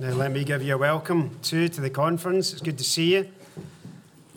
Now, 0.00 0.12
let 0.12 0.30
me 0.30 0.44
give 0.44 0.62
you 0.62 0.76
a 0.76 0.78
welcome 0.78 1.36
too 1.42 1.68
to 1.70 1.80
the 1.80 1.90
conference. 1.90 2.52
It's 2.52 2.62
good 2.62 2.78
to 2.78 2.84
see 2.84 3.14
you, 3.14 3.28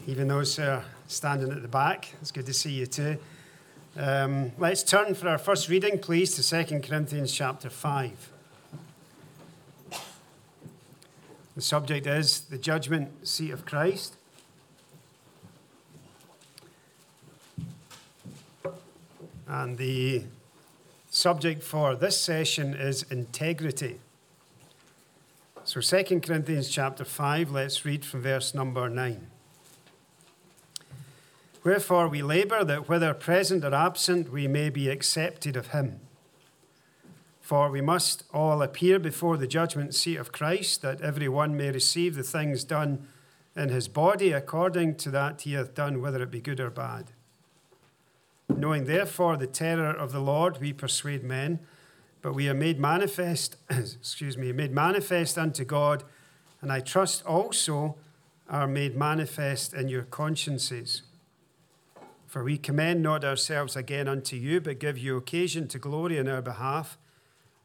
even 0.07 0.27
those 0.27 0.55
who 0.55 0.63
are 0.63 0.83
standing 1.05 1.51
at 1.51 1.61
the 1.61 1.67
back. 1.67 2.15
It's 2.19 2.31
good 2.31 2.47
to 2.47 2.53
see 2.53 2.71
you 2.71 2.87
too. 2.87 3.19
Um, 3.95 4.53
let's 4.57 4.81
turn 4.81 5.13
for 5.13 5.29
our 5.29 5.37
first 5.37 5.69
reading, 5.69 5.99
please, 5.99 6.33
to 6.33 6.65
2 6.65 6.79
Corinthians 6.79 7.31
chapter 7.31 7.69
5. 7.69 8.31
The 11.55 11.61
subject 11.61 12.07
is 12.07 12.41
the 12.41 12.57
judgment 12.57 13.27
seat 13.27 13.51
of 13.51 13.63
Christ. 13.63 14.15
And 19.47 19.77
the 19.77 20.23
subject 21.11 21.61
for 21.61 21.93
this 21.93 22.19
session 22.19 22.73
is 22.73 23.03
integrity. 23.11 23.99
So 25.63 25.79
2 25.79 26.21
Corinthians 26.21 26.69
chapter 26.69 27.05
5, 27.05 27.51
let's 27.51 27.85
read 27.85 28.03
from 28.03 28.23
verse 28.23 28.55
number 28.55 28.89
9. 28.89 29.27
Wherefore 31.63 32.07
we 32.07 32.23
labour 32.23 32.63
that 32.63 32.89
whether 32.89 33.13
present 33.13 33.63
or 33.63 33.75
absent 33.75 34.31
we 34.31 34.47
may 34.47 34.71
be 34.71 34.89
accepted 34.89 35.55
of 35.55 35.67
him. 35.67 35.99
For 37.41 37.69
we 37.69 37.79
must 37.79 38.23
all 38.33 38.63
appear 38.63 38.97
before 38.97 39.37
the 39.37 39.45
judgment 39.45 39.93
seat 39.93 40.17
of 40.17 40.31
Christ, 40.31 40.81
that 40.81 40.99
every 41.01 41.29
one 41.29 41.55
may 41.55 41.69
receive 41.69 42.15
the 42.15 42.23
things 42.23 42.63
done 42.63 43.07
in 43.55 43.69
his 43.69 43.87
body 43.87 44.31
according 44.31 44.95
to 44.95 45.11
that 45.11 45.41
he 45.41 45.53
hath 45.53 45.75
done, 45.75 46.01
whether 46.01 46.23
it 46.23 46.31
be 46.31 46.41
good 46.41 46.59
or 46.59 46.71
bad. 46.71 47.11
Knowing 48.49 48.85
therefore 48.85 49.37
the 49.37 49.45
terror 49.45 49.91
of 49.91 50.11
the 50.11 50.21
Lord, 50.21 50.59
we 50.59 50.73
persuade 50.73 51.23
men 51.23 51.59
but 52.21 52.33
we 52.33 52.47
are 52.47 52.53
made 52.53 52.79
manifest, 52.79 53.57
excuse 53.69 54.37
me, 54.37 54.51
made 54.51 54.71
manifest 54.71 55.37
unto 55.37 55.65
God, 55.65 56.03
and 56.61 56.71
I 56.71 56.79
trust 56.79 57.25
also 57.25 57.95
are 58.49 58.67
made 58.67 58.95
manifest 58.95 59.73
in 59.73 59.87
your 59.87 60.03
consciences. 60.03 61.03
For 62.27 62.43
we 62.43 62.57
commend 62.57 63.01
not 63.01 63.25
ourselves 63.25 63.75
again 63.75 64.07
unto 64.07 64.35
you, 64.35 64.61
but 64.61 64.79
give 64.79 64.97
you 64.97 65.17
occasion 65.17 65.67
to 65.69 65.79
glory 65.79 66.17
in 66.17 66.27
our 66.27 66.41
behalf, 66.41 66.97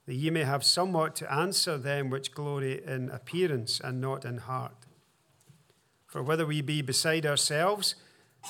that 0.06 0.14
ye 0.14 0.30
may 0.30 0.44
have 0.44 0.64
somewhat 0.64 1.14
to 1.16 1.32
answer 1.32 1.76
them 1.76 2.10
which 2.10 2.32
glory 2.32 2.82
in 2.84 3.10
appearance 3.10 3.80
and 3.80 4.00
not 4.00 4.24
in 4.24 4.38
heart. 4.38 4.86
For 6.06 6.22
whether 6.22 6.46
we 6.46 6.62
be 6.62 6.82
beside 6.82 7.26
ourselves, 7.26 7.96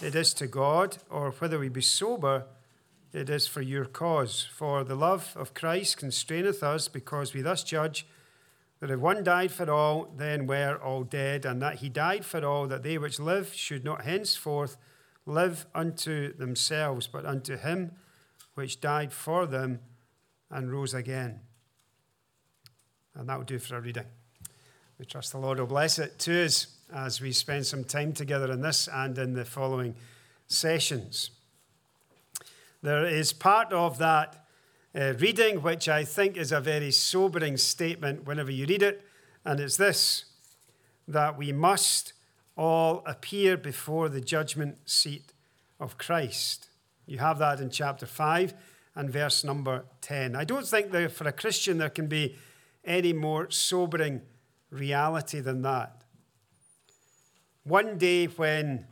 it 0.02 0.14
is 0.14 0.34
to 0.34 0.46
God, 0.46 0.98
or 1.10 1.32
whether 1.32 1.58
we 1.58 1.68
be 1.68 1.80
sober, 1.80 2.44
it 3.16 3.30
is 3.30 3.46
for 3.46 3.62
your 3.62 3.86
cause. 3.86 4.46
For 4.52 4.84
the 4.84 4.94
love 4.94 5.32
of 5.36 5.54
Christ 5.54 5.96
constraineth 5.96 6.62
us, 6.62 6.86
because 6.86 7.32
we 7.32 7.40
thus 7.40 7.64
judge 7.64 8.06
that 8.80 8.90
if 8.90 9.00
one 9.00 9.24
died 9.24 9.50
for 9.50 9.70
all, 9.70 10.12
then 10.16 10.46
were 10.46 10.76
all 10.76 11.02
dead, 11.02 11.46
and 11.46 11.62
that 11.62 11.76
he 11.76 11.88
died 11.88 12.26
for 12.26 12.44
all, 12.44 12.66
that 12.66 12.82
they 12.82 12.98
which 12.98 13.18
live 13.18 13.54
should 13.54 13.84
not 13.84 14.04
henceforth 14.04 14.76
live 15.24 15.66
unto 15.74 16.34
themselves, 16.34 17.06
but 17.06 17.24
unto 17.24 17.56
him 17.56 17.92
which 18.54 18.80
died 18.80 19.12
for 19.12 19.46
them 19.46 19.80
and 20.50 20.70
rose 20.70 20.92
again. 20.92 21.40
And 23.14 23.28
that 23.28 23.38
will 23.38 23.44
do 23.44 23.58
for 23.58 23.76
our 23.76 23.80
reading. 23.80 24.04
We 24.98 25.06
trust 25.06 25.32
the 25.32 25.38
Lord 25.38 25.58
will 25.58 25.66
bless 25.66 25.98
it 25.98 26.18
to 26.20 26.44
us 26.44 26.66
as 26.94 27.20
we 27.20 27.32
spend 27.32 27.66
some 27.66 27.84
time 27.84 28.12
together 28.12 28.52
in 28.52 28.60
this 28.60 28.88
and 28.92 29.16
in 29.16 29.32
the 29.32 29.44
following 29.44 29.94
sessions. 30.48 31.30
There 32.86 33.04
is 33.04 33.32
part 33.32 33.72
of 33.72 33.98
that 33.98 34.46
uh, 34.94 35.14
reading 35.18 35.60
which 35.60 35.88
I 35.88 36.04
think 36.04 36.36
is 36.36 36.52
a 36.52 36.60
very 36.60 36.92
sobering 36.92 37.56
statement 37.56 38.26
whenever 38.26 38.52
you 38.52 38.64
read 38.64 38.80
it, 38.80 39.02
and 39.44 39.58
it's 39.58 39.76
this 39.76 40.26
that 41.08 41.36
we 41.36 41.50
must 41.50 42.12
all 42.56 43.02
appear 43.04 43.56
before 43.56 44.08
the 44.08 44.20
judgment 44.20 44.88
seat 44.88 45.32
of 45.80 45.98
Christ. 45.98 46.68
You 47.06 47.18
have 47.18 47.40
that 47.40 47.58
in 47.58 47.70
chapter 47.70 48.06
5 48.06 48.54
and 48.94 49.10
verse 49.10 49.42
number 49.42 49.86
10. 50.02 50.36
I 50.36 50.44
don't 50.44 50.64
think 50.64 50.92
that 50.92 51.10
for 51.10 51.26
a 51.26 51.32
Christian 51.32 51.78
there 51.78 51.90
can 51.90 52.06
be 52.06 52.36
any 52.84 53.12
more 53.12 53.50
sobering 53.50 54.22
reality 54.70 55.40
than 55.40 55.62
that. 55.62 56.04
One 57.64 57.98
day 57.98 58.26
when 58.26 58.86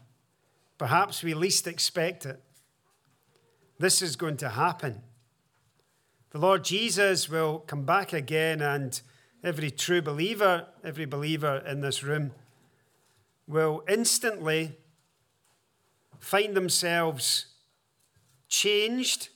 perhaps 0.78 1.22
we 1.22 1.32
least 1.34 1.68
expect 1.68 2.26
it, 2.26 2.40
this 3.78 4.02
is 4.02 4.16
going 4.16 4.36
to 4.38 4.50
happen. 4.50 5.02
The 6.30 6.38
Lord 6.38 6.64
Jesus 6.64 7.28
will 7.28 7.60
come 7.60 7.84
back 7.84 8.12
again, 8.12 8.60
and 8.60 9.00
every 9.42 9.70
true 9.70 10.02
believer, 10.02 10.66
every 10.82 11.06
believer 11.06 11.62
in 11.66 11.80
this 11.80 12.02
room, 12.02 12.32
will 13.46 13.82
instantly 13.88 14.76
find 16.18 16.56
themselves 16.56 17.46
changed 18.48 19.28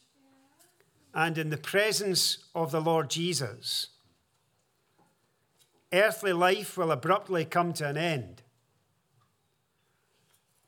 and 1.14 1.36
in 1.36 1.50
the 1.50 1.56
presence 1.56 2.38
of 2.54 2.70
the 2.70 2.80
Lord 2.80 3.10
Jesus. 3.10 3.88
Earthly 5.92 6.32
life 6.32 6.76
will 6.76 6.92
abruptly 6.92 7.44
come 7.44 7.72
to 7.74 7.86
an 7.86 7.96
end. 7.96 8.42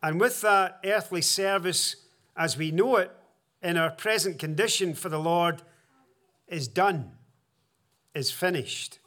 And 0.02 0.18
with 0.18 0.40
that 0.40 0.80
earthly 0.84 1.22
service 1.22 1.96
as 2.36 2.56
we 2.56 2.70
know 2.70 2.96
it, 2.96 3.10
in 3.62 3.76
our 3.76 3.90
present 3.90 4.38
condition 4.38 4.94
for 4.94 5.08
the 5.08 5.18
Lord 5.18 5.62
is 6.48 6.68
done, 6.68 7.12
is 8.14 8.30
finished. 8.30 8.98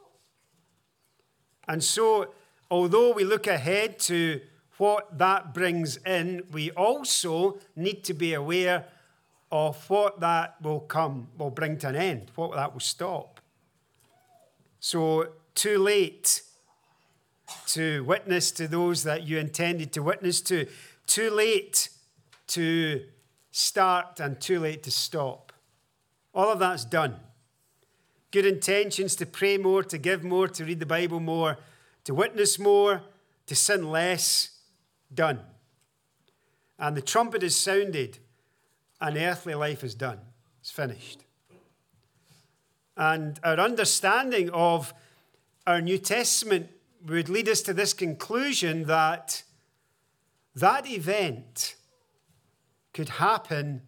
And 1.67 1.83
so, 1.83 2.33
although 2.69 3.13
we 3.13 3.23
look 3.23 3.47
ahead 3.47 3.99
to 3.99 4.41
what 4.77 5.17
that 5.17 5.53
brings 5.53 5.97
in, 5.97 6.43
we 6.51 6.71
also 6.71 7.57
need 7.75 8.03
to 8.05 8.13
be 8.13 8.33
aware 8.33 8.85
of 9.51 9.89
what 9.89 10.19
that 10.19 10.55
will 10.61 10.79
come, 10.79 11.27
will 11.37 11.51
bring 11.51 11.77
to 11.77 11.87
an 11.87 11.95
end, 11.95 12.31
what 12.35 12.55
that 12.55 12.73
will 12.73 12.79
stop. 12.79 13.39
So, 14.79 15.27
too 15.55 15.77
late 15.77 16.41
to 17.67 18.03
witness 18.03 18.51
to 18.51 18.67
those 18.67 19.03
that 19.03 19.27
you 19.27 19.37
intended 19.37 19.93
to 19.93 20.01
witness 20.01 20.41
to, 20.41 20.67
too 21.05 21.29
late 21.29 21.89
to 22.47 23.05
start 23.53 24.19
and 24.19 24.41
too 24.41 24.59
late 24.59 24.81
to 24.81 24.91
stop. 24.91 25.53
All 26.33 26.49
of 26.49 26.57
that's 26.57 26.83
done. 26.83 27.19
Good 28.31 28.47
intentions 28.47 29.15
to 29.17 29.27
pray 29.27 29.59
more, 29.59 29.83
to 29.83 29.97
give 29.99 30.23
more, 30.23 30.47
to 30.47 30.65
read 30.65 30.79
the 30.79 30.87
Bible 30.87 31.19
more, 31.19 31.59
to 32.03 32.15
witness 32.15 32.57
more, 32.57 33.03
to 33.45 33.55
sin 33.55 33.91
less, 33.91 34.57
done. 35.13 35.39
And 36.79 36.97
the 36.97 37.01
trumpet 37.01 37.43
is 37.43 37.55
sounded, 37.55 38.17
and 38.99 39.15
earthly 39.17 39.53
life 39.53 39.83
is 39.83 39.93
done. 39.93 40.19
It's 40.59 40.71
finished. 40.71 41.23
And 42.97 43.39
our 43.43 43.59
understanding 43.59 44.49
of 44.49 44.95
our 45.67 45.79
New 45.79 45.99
Testament 45.99 46.71
would 47.05 47.29
lead 47.29 47.47
us 47.47 47.61
to 47.61 47.73
this 47.73 47.93
conclusion 47.93 48.85
that 48.85 49.43
that 50.55 50.89
event 50.89 51.75
could 52.93 53.09
happen 53.09 53.81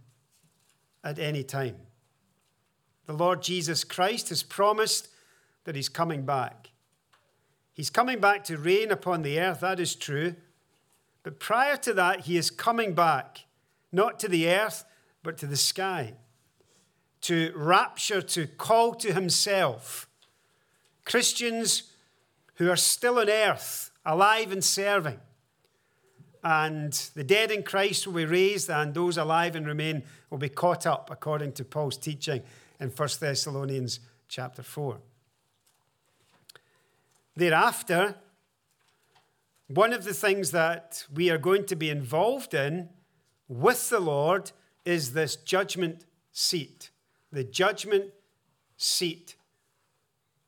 at 1.03 1.19
any 1.19 1.43
time. 1.43 1.77
The 3.05 3.13
Lord 3.13 3.43
Jesus 3.43 3.83
Christ 3.83 4.29
has 4.29 4.41
promised 4.41 5.09
that 5.63 5.75
He's 5.75 5.89
coming 5.89 6.25
back. 6.25 6.71
He's 7.71 7.89
coming 7.89 8.19
back 8.19 8.43
to 8.45 8.57
reign 8.57 8.91
upon 8.91 9.21
the 9.21 9.39
earth, 9.39 9.59
that 9.59 9.79
is 9.79 9.95
true. 9.95 10.35
But 11.23 11.39
prior 11.39 11.77
to 11.77 11.93
that, 11.93 12.21
He 12.21 12.37
is 12.37 12.49
coming 12.49 12.93
back, 12.93 13.45
not 13.91 14.19
to 14.19 14.27
the 14.27 14.49
earth, 14.49 14.85
but 15.21 15.37
to 15.39 15.47
the 15.47 15.57
sky, 15.57 16.13
to 17.21 17.51
rapture, 17.55 18.21
to 18.21 18.47
call 18.47 18.95
to 18.95 19.13
Himself 19.13 20.07
Christians 21.03 21.91
who 22.55 22.69
are 22.69 22.75
still 22.75 23.19
on 23.19 23.29
earth, 23.29 23.91
alive 24.05 24.51
and 24.51 24.63
serving 24.63 25.19
and 26.45 26.93
the 27.15 27.23
dead 27.23 27.49
in 27.49 27.63
Christ 27.63 28.05
will 28.05 28.13
be 28.13 28.25
raised, 28.25 28.69
and 28.69 28.93
those 28.93 29.17
alive 29.17 29.55
and 29.55 29.65
remain 29.65 30.03
will 30.29 30.37
be 30.37 30.47
caught 30.47 30.85
up, 30.85 31.09
according 31.11 31.53
to 31.53 31.65
Paul's 31.65 31.97
teaching 31.97 32.43
in 32.79 32.89
1 32.89 33.09
Thessalonians 33.19 33.99
chapter 34.27 34.61
4. 34.61 34.99
Thereafter, 37.35 38.13
one 39.67 39.91
of 39.91 40.03
the 40.03 40.13
things 40.13 40.51
that 40.51 41.07
we 41.11 41.31
are 41.31 41.39
going 41.39 41.65
to 41.65 41.75
be 41.75 41.89
involved 41.89 42.53
in 42.53 42.89
with 43.47 43.89
the 43.89 43.99
Lord 43.99 44.51
is 44.85 45.13
this 45.13 45.35
judgment 45.35 46.05
seat, 46.31 46.91
the 47.31 47.43
judgment 47.43 48.13
seat 48.77 49.35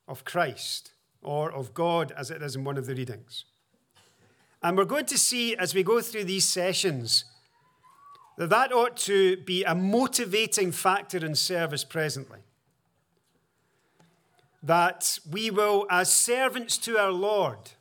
of 0.07 0.23
Christ, 0.23 0.91
or 1.23 1.51
of 1.51 1.73
God, 1.73 2.13
as 2.15 2.29
it 2.29 2.43
is 2.43 2.55
in 2.55 2.63
one 2.63 2.77
of 2.77 2.85
the 2.85 2.93
readings. 2.93 3.45
And 4.63 4.77
we're 4.77 4.85
going 4.85 5.05
to 5.05 5.17
see 5.17 5.55
as 5.55 5.73
we 5.73 5.83
go 5.83 6.01
through 6.01 6.25
these 6.25 6.47
sessions 6.47 7.25
that 8.37 8.49
that 8.49 8.71
ought 8.71 8.97
to 8.97 9.37
be 9.37 9.63
a 9.63 9.73
motivating 9.73 10.71
factor 10.71 11.25
in 11.25 11.35
service 11.35 11.83
presently. 11.83 12.39
that 14.63 15.19
we 15.29 15.49
will, 15.49 15.85
as 15.89 16.11
servants 16.11 16.77
to 16.79 16.97
our 16.97 17.11
Lord, 17.11 17.71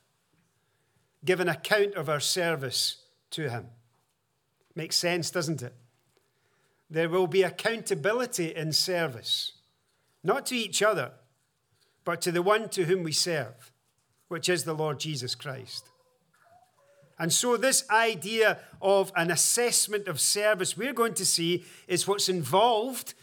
give 1.25 1.40
an 1.40 1.49
account 1.49 1.94
of 1.94 2.08
our 2.08 2.20
service 2.20 2.99
to 3.31 3.50
Him. 3.50 3.67
Makes 4.75 4.96
sense, 4.96 5.31
doesn't 5.31 5.62
it? 5.62 5.75
There 6.88 7.08
will 7.08 7.26
be 7.26 7.43
accountability 7.43 8.55
in 8.55 8.73
service, 8.73 9.52
not 10.23 10.46
to 10.46 10.56
each 10.56 10.82
other, 10.82 11.12
but 12.05 12.20
to 12.23 12.31
the 12.31 12.43
one 12.43 12.69
to 12.69 12.84
whom 12.84 13.02
we 13.02 13.12
serve, 13.12 13.73
which 14.28 14.49
is 14.49 14.62
the 14.64 14.75
Lord 14.75 15.00
Jesus 15.00 15.34
Christ. 15.34 15.88
And 17.18 17.32
so, 17.32 17.56
this 17.56 17.88
idea 17.90 18.58
of 18.82 19.10
an 19.16 19.30
assessment 19.30 20.06
of 20.06 20.20
service 20.20 20.76
we're 20.76 20.92
going 20.92 21.14
to 21.14 21.24
see 21.24 21.64
is 21.88 22.06
what's 22.06 22.28
involved 22.28 23.14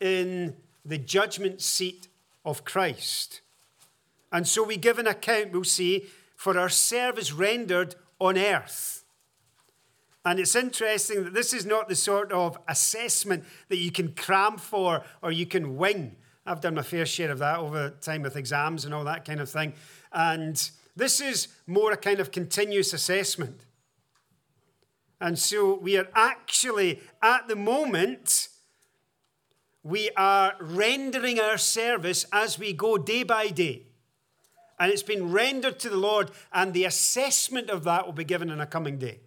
in 0.00 0.56
the 0.84 0.98
judgment 0.98 1.60
seat 1.60 2.08
of 2.44 2.64
Christ. 2.64 3.40
And 4.30 4.46
so, 4.46 4.62
we 4.62 4.76
give 4.76 4.98
an 4.98 5.08
account, 5.08 5.52
we'll 5.52 5.64
see, 5.64 6.06
for 6.36 6.58
our 6.58 6.68
service 6.68 7.32
rendered 7.32 7.96
on 8.20 8.38
earth. 8.38 9.04
And 10.24 10.38
it's 10.38 10.54
interesting 10.54 11.24
that 11.24 11.34
this 11.34 11.52
is 11.52 11.66
not 11.66 11.88
the 11.88 11.96
sort 11.96 12.30
of 12.30 12.56
assessment 12.68 13.44
that 13.68 13.78
you 13.78 13.90
can 13.90 14.12
cram 14.12 14.56
for 14.56 15.02
or 15.20 15.32
you 15.32 15.46
can 15.46 15.76
wing. 15.76 16.16
I've 16.46 16.60
done 16.60 16.74
my 16.74 16.82
fair 16.82 17.06
share 17.06 17.30
of 17.30 17.38
that 17.40 17.58
over 17.58 17.90
time 18.00 18.22
with 18.22 18.36
exams 18.36 18.84
and 18.84 18.94
all 18.94 19.04
that 19.04 19.24
kind 19.24 19.40
of 19.40 19.50
thing. 19.50 19.74
And 20.12 20.70
this 20.94 21.20
is 21.20 21.48
more 21.66 21.92
a 21.92 21.96
kind 21.96 22.20
of 22.20 22.30
continuous 22.30 22.92
assessment. 22.92 23.64
And 25.20 25.38
so 25.38 25.78
we 25.78 25.96
are 25.96 26.08
actually, 26.14 27.00
at 27.22 27.48
the 27.48 27.56
moment, 27.56 28.48
we 29.82 30.10
are 30.16 30.54
rendering 30.60 31.40
our 31.40 31.58
service 31.58 32.26
as 32.32 32.58
we 32.58 32.72
go 32.72 32.98
day 32.98 33.22
by 33.22 33.48
day. 33.48 33.86
And 34.78 34.90
it's 34.90 35.02
been 35.02 35.30
rendered 35.30 35.78
to 35.80 35.88
the 35.88 35.96
Lord, 35.96 36.30
and 36.52 36.74
the 36.74 36.84
assessment 36.84 37.70
of 37.70 37.84
that 37.84 38.04
will 38.04 38.12
be 38.12 38.24
given 38.24 38.50
in 38.50 38.60
a 38.60 38.66
coming 38.66 38.98
day. 38.98 39.20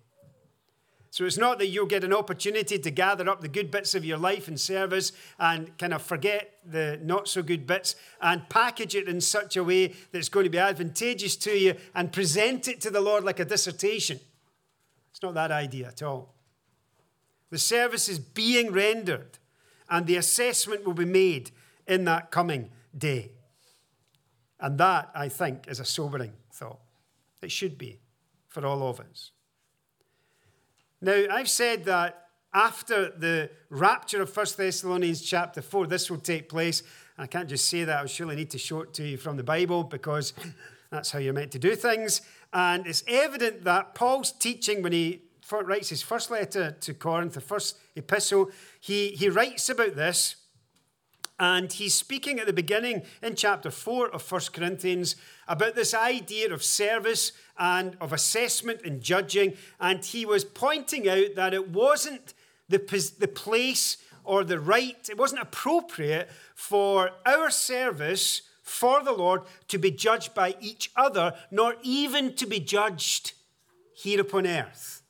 So 1.16 1.24
it's 1.24 1.38
not 1.38 1.60
that 1.60 1.68
you'll 1.68 1.86
get 1.86 2.04
an 2.04 2.12
opportunity 2.12 2.78
to 2.78 2.92
gather 2.92 3.30
up 3.30 3.40
the 3.40 3.48
good 3.48 3.72
bits 3.72 3.96
of 3.96 4.04
your 4.04 4.18
life 4.18 4.50
and 4.50 4.60
service 4.60 5.14
and 5.40 5.78
kind 5.78 5.94
of 5.94 6.02
forget 6.02 6.58
the 6.70 7.00
not 7.02 7.30
so 7.30 7.42
good 7.42 7.66
bits 7.66 7.96
and 8.22 8.50
package 8.50 8.96
it 8.96 9.08
in 9.08 9.22
such 9.22 9.56
a 9.56 9.64
way 9.64 9.88
that 9.88 10.18
it's 10.18 10.28
going 10.28 10.44
to 10.44 10.50
be 10.50 10.58
advantageous 10.58 11.38
to 11.38 11.58
you 11.58 11.76
and 11.94 12.12
present 12.12 12.68
it 12.68 12.82
to 12.82 12.92
the 12.92 13.00
Lord 13.00 13.24
like 13.24 13.40
a 13.40 13.46
dissertation. 13.46 14.20
It's 15.12 15.22
not 15.24 15.36
that 15.36 15.54
idea 15.54 15.88
at 15.88 16.04
all. 16.04 16.36
The 17.50 17.60
service 17.60 18.10
is 18.10 18.20
being 18.20 18.74
rendered 18.74 19.38
and 19.90 20.08
the 20.08 20.18
assessment 20.18 20.84
will 20.84 20.96
be 20.96 21.06
made 21.06 21.52
in 21.88 22.04
that 22.04 22.30
coming 22.30 22.72
day. 22.98 23.32
And 24.60 24.78
that, 24.80 25.12
I 25.16 25.30
think, 25.30 25.70
is 25.70 25.80
a 25.80 25.86
sobering 25.86 26.34
thought. 26.52 26.82
It 27.42 27.54
should 27.54 27.78
be 27.78 28.02
for 28.50 28.66
all 28.66 28.90
of 28.90 29.00
us. 29.00 29.32
Now, 31.06 31.24
I've 31.30 31.52
said 31.52 31.86
that 31.86 32.30
after 32.52 33.12
the 33.12 33.52
rapture 33.70 34.24
of 34.24 34.36
1 34.36 34.46
Thessalonians 34.58 35.22
chapter 35.22 35.62
4, 35.62 35.86
this 35.86 36.10
will 36.10 36.18
take 36.18 36.50
place. 36.50 36.82
I 37.16 37.28
can't 37.28 37.48
just 37.48 37.70
say 37.70 37.84
that, 37.84 38.02
I 38.02 38.06
surely 38.08 38.36
need 38.36 38.50
to 38.50 38.58
show 38.58 38.82
it 38.82 38.92
to 38.96 39.04
you 39.04 39.16
from 39.16 39.38
the 39.38 39.44
Bible 39.44 39.84
because 39.84 40.34
that's 40.90 41.12
how 41.12 41.20
you're 41.20 41.32
meant 41.32 41.52
to 41.52 41.60
do 41.60 41.76
things. 41.76 42.22
And 42.54 42.88
it's 42.88 43.04
evident 43.08 43.66
that 43.66 43.94
Paul's 43.94 44.32
teaching 44.32 44.82
when 44.82 44.94
he 44.94 45.22
writes 45.52 45.90
his 45.90 46.02
first 46.02 46.32
letter 46.32 46.72
to 46.72 46.94
Corinth, 46.96 47.36
the 47.36 47.42
first 47.42 47.78
epistle, 47.96 48.50
he, 48.80 49.10
he 49.10 49.30
writes 49.30 49.70
about 49.70 49.96
this. 49.96 50.38
And 51.38 51.72
he's 51.72 51.94
speaking 51.94 52.40
at 52.40 52.46
the 52.46 52.54
beginning 52.54 53.04
in 53.22 53.36
chapter 53.36 53.70
4 53.70 54.10
of 54.10 54.32
1 54.32 54.42
Corinthians 54.54 55.18
about 55.48 55.76
this 55.76 55.94
idea 55.94 56.54
of 56.54 56.64
service 56.64 57.34
and 57.60 57.98
of 58.00 58.14
assessment 58.14 58.82
and 58.86 59.02
judging. 59.02 59.56
And 59.80 60.04
he 60.04 60.26
was 60.26 60.46
pointing 60.46 61.10
out 61.10 61.36
that 61.36 61.54
it 61.54 61.70
wasn't 61.70 62.34
the, 62.70 62.78
the 63.20 63.28
place 63.28 63.98
or 64.24 64.44
the 64.44 64.60
right, 64.60 65.08
it 65.10 65.18
wasn't 65.18 65.42
appropriate 65.42 66.30
for 66.56 67.12
our 67.26 67.50
service 67.50 68.42
for 68.64 69.04
the 69.04 69.12
Lord 69.12 69.42
to 69.68 69.78
be 69.78 69.92
judged 69.92 70.34
by 70.34 70.56
each 70.60 70.90
other, 70.96 71.34
nor 71.52 71.76
even 71.84 72.34
to 72.36 72.48
be 72.48 72.60
judged 72.60 73.34
here 73.94 74.20
upon 74.20 74.48
earth. 74.48 75.04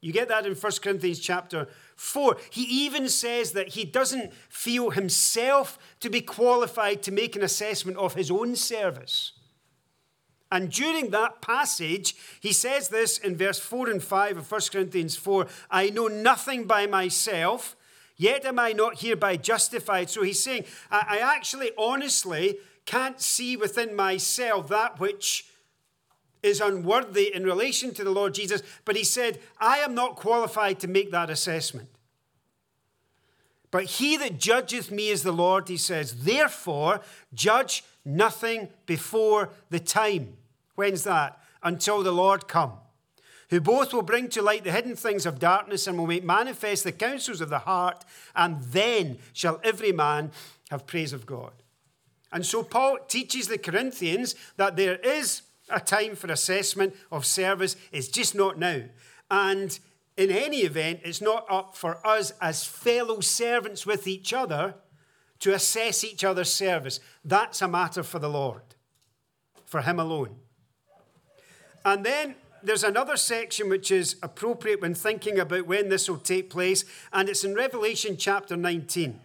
You 0.00 0.12
get 0.12 0.28
that 0.28 0.46
in 0.46 0.54
1 0.54 0.72
Corinthians 0.82 1.20
chapter 1.20 1.68
4. 2.00 2.38
He 2.48 2.62
even 2.62 3.10
says 3.10 3.52
that 3.52 3.68
he 3.68 3.84
doesn't 3.84 4.32
feel 4.48 4.88
himself 4.88 5.78
to 6.00 6.08
be 6.08 6.22
qualified 6.22 7.02
to 7.02 7.12
make 7.12 7.36
an 7.36 7.42
assessment 7.42 7.98
of 7.98 8.14
his 8.14 8.30
own 8.30 8.56
service. 8.56 9.32
And 10.50 10.70
during 10.70 11.10
that 11.10 11.42
passage, 11.42 12.16
he 12.40 12.54
says 12.54 12.88
this 12.88 13.18
in 13.18 13.36
verse 13.36 13.58
4 13.58 13.90
and 13.90 14.02
5 14.02 14.38
of 14.38 14.50
1 14.50 14.60
Corinthians 14.72 15.14
4 15.14 15.46
I 15.70 15.90
know 15.90 16.08
nothing 16.08 16.64
by 16.64 16.86
myself, 16.86 17.76
yet 18.16 18.46
am 18.46 18.58
I 18.58 18.72
not 18.72 19.02
hereby 19.02 19.36
justified. 19.36 20.08
So 20.08 20.22
he's 20.22 20.42
saying, 20.42 20.64
I 20.90 21.18
actually 21.18 21.70
honestly 21.76 22.56
can't 22.86 23.20
see 23.20 23.58
within 23.58 23.94
myself 23.94 24.68
that 24.68 24.98
which 24.98 25.49
is 26.42 26.60
unworthy 26.60 27.34
in 27.34 27.44
relation 27.44 27.92
to 27.94 28.04
the 28.04 28.10
Lord 28.10 28.34
Jesus, 28.34 28.62
but 28.84 28.96
he 28.96 29.04
said, 29.04 29.38
I 29.58 29.78
am 29.78 29.94
not 29.94 30.16
qualified 30.16 30.80
to 30.80 30.88
make 30.88 31.10
that 31.10 31.30
assessment. 31.30 31.88
But 33.70 33.84
he 33.84 34.16
that 34.16 34.38
judgeth 34.38 34.90
me 34.90 35.08
is 35.08 35.22
the 35.22 35.32
Lord, 35.32 35.68
he 35.68 35.76
says, 35.76 36.24
therefore 36.24 37.02
judge 37.32 37.84
nothing 38.04 38.68
before 38.86 39.50
the 39.68 39.78
time 39.78 40.36
When's 40.80 41.04
that? 41.04 41.38
Until 41.62 42.02
the 42.02 42.10
Lord 42.10 42.48
come, 42.48 42.72
who 43.50 43.60
both 43.60 43.92
will 43.92 44.00
bring 44.00 44.30
to 44.30 44.40
light 44.40 44.64
the 44.64 44.72
hidden 44.72 44.96
things 44.96 45.26
of 45.26 45.38
darkness 45.38 45.86
and 45.86 45.98
will 45.98 46.06
make 46.06 46.24
manifest 46.24 46.84
the 46.84 46.92
counsels 46.92 47.42
of 47.42 47.50
the 47.50 47.58
heart, 47.58 48.02
and 48.34 48.62
then 48.62 49.18
shall 49.34 49.60
every 49.62 49.92
man 49.92 50.30
have 50.70 50.86
praise 50.86 51.12
of 51.12 51.26
God. 51.26 51.52
And 52.32 52.46
so 52.46 52.62
Paul 52.62 52.96
teaches 53.08 53.46
the 53.46 53.58
Corinthians 53.58 54.34
that 54.56 54.76
there 54.76 54.96
is 54.96 55.42
a 55.70 55.80
time 55.80 56.16
for 56.16 56.30
assessment 56.30 56.94
of 57.10 57.24
service, 57.26 57.76
is 57.92 58.08
just 58.08 58.34
not 58.34 58.58
now. 58.58 58.82
And 59.30 59.78
in 60.16 60.30
any 60.30 60.58
event, 60.58 61.00
it's 61.04 61.20
not 61.20 61.46
up 61.50 61.76
for 61.76 62.04
us 62.06 62.32
as 62.40 62.64
fellow 62.64 63.20
servants 63.20 63.86
with 63.86 64.06
each 64.06 64.32
other 64.32 64.74
to 65.38 65.54
assess 65.54 66.04
each 66.04 66.24
other's 66.24 66.52
service. 66.52 67.00
That's 67.24 67.62
a 67.62 67.68
matter 67.68 68.02
for 68.02 68.18
the 68.18 68.28
Lord, 68.28 68.62
for 69.64 69.82
Him 69.82 69.98
alone. 69.98 70.36
And 71.84 72.04
then 72.04 72.34
there's 72.62 72.84
another 72.84 73.16
section 73.16 73.68
which 73.68 73.90
is 73.90 74.16
appropriate 74.22 74.82
when 74.82 74.94
thinking 74.94 75.38
about 75.38 75.66
when 75.66 75.88
this 75.88 76.08
will 76.08 76.18
take 76.18 76.50
place, 76.50 76.84
and 77.12 77.28
it's 77.28 77.44
in 77.44 77.54
Revelation 77.54 78.16
chapter 78.18 78.56
19. 78.56 79.18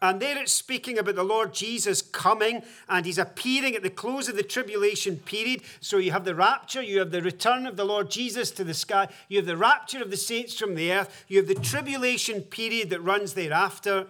And 0.00 0.20
there 0.20 0.38
it's 0.38 0.52
speaking 0.52 0.98
about 0.98 1.16
the 1.16 1.24
Lord 1.24 1.52
Jesus 1.52 2.02
coming 2.02 2.62
and 2.88 3.04
he's 3.04 3.18
appearing 3.18 3.74
at 3.74 3.82
the 3.82 3.90
close 3.90 4.28
of 4.28 4.36
the 4.36 4.42
tribulation 4.42 5.16
period. 5.16 5.62
So 5.80 5.98
you 5.98 6.12
have 6.12 6.24
the 6.24 6.34
rapture, 6.34 6.82
you 6.82 7.00
have 7.00 7.10
the 7.10 7.22
return 7.22 7.66
of 7.66 7.76
the 7.76 7.84
Lord 7.84 8.10
Jesus 8.10 8.50
to 8.52 8.64
the 8.64 8.74
sky, 8.74 9.08
you 9.28 9.38
have 9.38 9.46
the 9.46 9.56
rapture 9.56 10.00
of 10.00 10.10
the 10.10 10.16
saints 10.16 10.58
from 10.58 10.74
the 10.74 10.92
earth, 10.92 11.24
you 11.26 11.38
have 11.38 11.48
the 11.48 11.54
tribulation 11.54 12.42
period 12.42 12.90
that 12.90 13.00
runs 13.00 13.34
thereafter. 13.34 14.06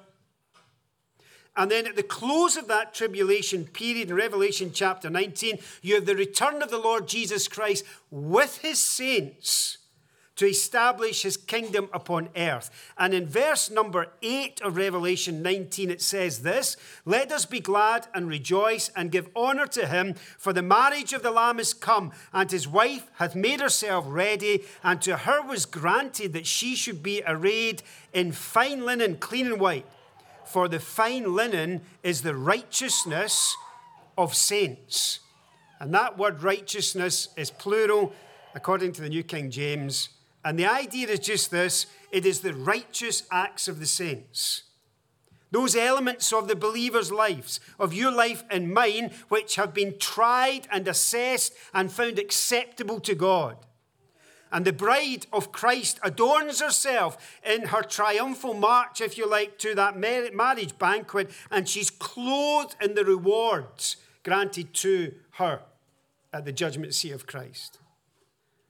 And 1.57 1.71
then 1.71 1.87
at 1.87 1.97
the 1.97 2.03
close 2.03 2.57
of 2.57 2.69
that 2.69 2.95
tribulation 2.95 3.65
period 3.65 4.11
in 4.11 4.15
Revelation 4.15 4.71
chapter 4.73 5.11
19, 5.11 5.59
you 5.83 5.97
have 5.97 6.07
the 6.07 6.15
return 6.15 6.63
of 6.63 6.71
the 6.71 6.79
Lord 6.79 7.09
Jesus 7.09 7.49
Christ 7.49 7.85
with 8.11 8.59
his 8.59 8.79
saints 8.79 9.79
to 10.39 10.47
establish 10.47 11.23
his 11.23 11.37
kingdom 11.37 11.89
upon 11.93 12.29
earth. 12.37 12.71
And 12.97 13.13
in 13.13 13.27
verse 13.27 13.71
number 13.71 14.07
8 14.23 14.63
of 14.63 14.77
Revelation 14.77 15.43
19, 15.43 15.91
it 15.91 16.01
says 16.01 16.43
this 16.43 16.77
Let 17.05 17.33
us 17.33 17.45
be 17.45 17.59
glad 17.59 18.07
and 18.15 18.29
rejoice 18.29 18.89
and 18.95 19.11
give 19.11 19.29
honor 19.35 19.67
to 19.67 19.87
him, 19.87 20.15
for 20.39 20.53
the 20.53 20.63
marriage 20.63 21.13
of 21.13 21.25
the 21.25 21.33
Lamb 21.33 21.59
is 21.59 21.75
come, 21.75 22.13
and 22.33 22.49
his 22.51 22.69
wife 22.69 23.11
hath 23.17 23.35
made 23.35 23.61
herself 23.61 24.05
ready, 24.07 24.63
and 24.85 25.03
to 25.03 25.17
her 25.19 25.43
was 25.43 25.67
granted 25.67 26.33
that 26.35 26.47
she 26.47 26.77
should 26.77 27.03
be 27.03 27.21
arrayed 27.27 27.83
in 28.13 28.31
fine 28.31 28.87
linen, 28.87 29.17
clean 29.17 29.47
and 29.47 29.61
white. 29.61 29.87
For 30.45 30.69
the 30.69 30.81
fine 30.81 31.35
linen 31.35 31.83
is 32.05 32.23
the 32.23 32.37
righteousness 32.37 33.57
of 34.17 34.37
saints. 34.37 35.19
And 35.81 35.93
that 35.95 36.17
word 36.17 36.45
righteousness 36.45 37.29
is 37.37 37.51
plural 37.51 38.13
according 38.55 38.93
to 38.93 39.03
the 39.03 39.09
New 39.09 39.25
King 39.25 39.51
James. 39.51 40.11
And 40.49 40.59
the 40.59 40.65
idea 40.65 41.09
is 41.09 41.19
just 41.19 41.51
this 41.51 41.85
it 42.11 42.25
is 42.25 42.41
the 42.41 42.55
righteous 42.55 43.25
acts 43.31 43.69
of 43.69 43.81
the 43.81 43.87
saints. 43.87 44.63
Those 45.51 45.77
elements 45.77 46.33
of 46.33 46.49
the 46.49 46.57
believer's 46.57 47.13
lives, 47.13 47.61
of 47.79 47.93
your 47.93 48.11
life 48.11 48.45
and 48.51 48.73
mine, 48.73 49.11
which 49.29 49.57
have 49.57 49.75
been 49.75 49.99
tried 49.99 50.67
and 50.73 50.89
assessed 50.89 51.53
and 51.75 51.93
found 51.93 52.19
acceptable 52.19 52.99
to 53.01 53.15
God. 53.15 53.59
And 54.51 54.65
the 54.65 54.73
bride 54.73 55.27
of 55.35 55.53
Christ 55.53 56.01
adorns 56.03 56.63
herself 56.63 57.39
in 57.45 57.67
her 57.67 57.83
triumphal 57.83 58.55
march, 58.55 59.03
if 59.03 59.19
you 59.19 59.29
like, 59.29 59.59
to 59.59 59.75
that 59.75 59.99
marriage 59.99 60.79
banquet, 60.79 61.31
and 61.51 61.69
she's 61.69 61.91
clothed 61.91 62.75
in 62.81 62.95
the 62.95 63.05
rewards 63.05 63.99
granted 64.25 64.73
to 64.75 65.13
her 65.33 65.61
at 66.33 66.47
the 66.47 66.53
judgment 66.53 66.95
seat 66.95 67.13
of 67.13 67.27
Christ. 67.27 67.81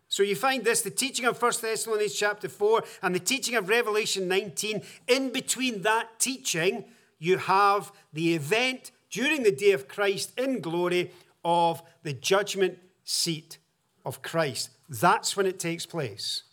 So 0.08 0.22
you 0.22 0.34
find 0.34 0.64
this, 0.64 0.80
the 0.80 0.90
teaching 0.90 1.26
of 1.26 1.40
1 1.40 1.52
Thessalonians 1.60 2.14
chapter 2.14 2.48
4 2.48 2.82
and 3.02 3.14
the 3.14 3.20
teaching 3.20 3.54
of 3.56 3.68
Revelation 3.68 4.26
19. 4.26 4.82
In 5.06 5.30
between 5.30 5.82
that 5.82 6.18
teaching, 6.18 6.84
you 7.18 7.36
have 7.36 7.92
the 8.12 8.34
event 8.34 8.90
during 9.10 9.42
the 9.42 9.52
day 9.52 9.72
of 9.72 9.86
Christ 9.86 10.32
in 10.38 10.60
glory 10.60 11.12
of 11.44 11.82
the 12.02 12.14
judgment 12.14 12.78
seat 13.04 13.58
of 14.04 14.22
Christ. 14.22 14.70
That's 14.88 15.36
when 15.36 15.46
it 15.46 15.58
takes 15.58 15.84
place. 15.84 16.44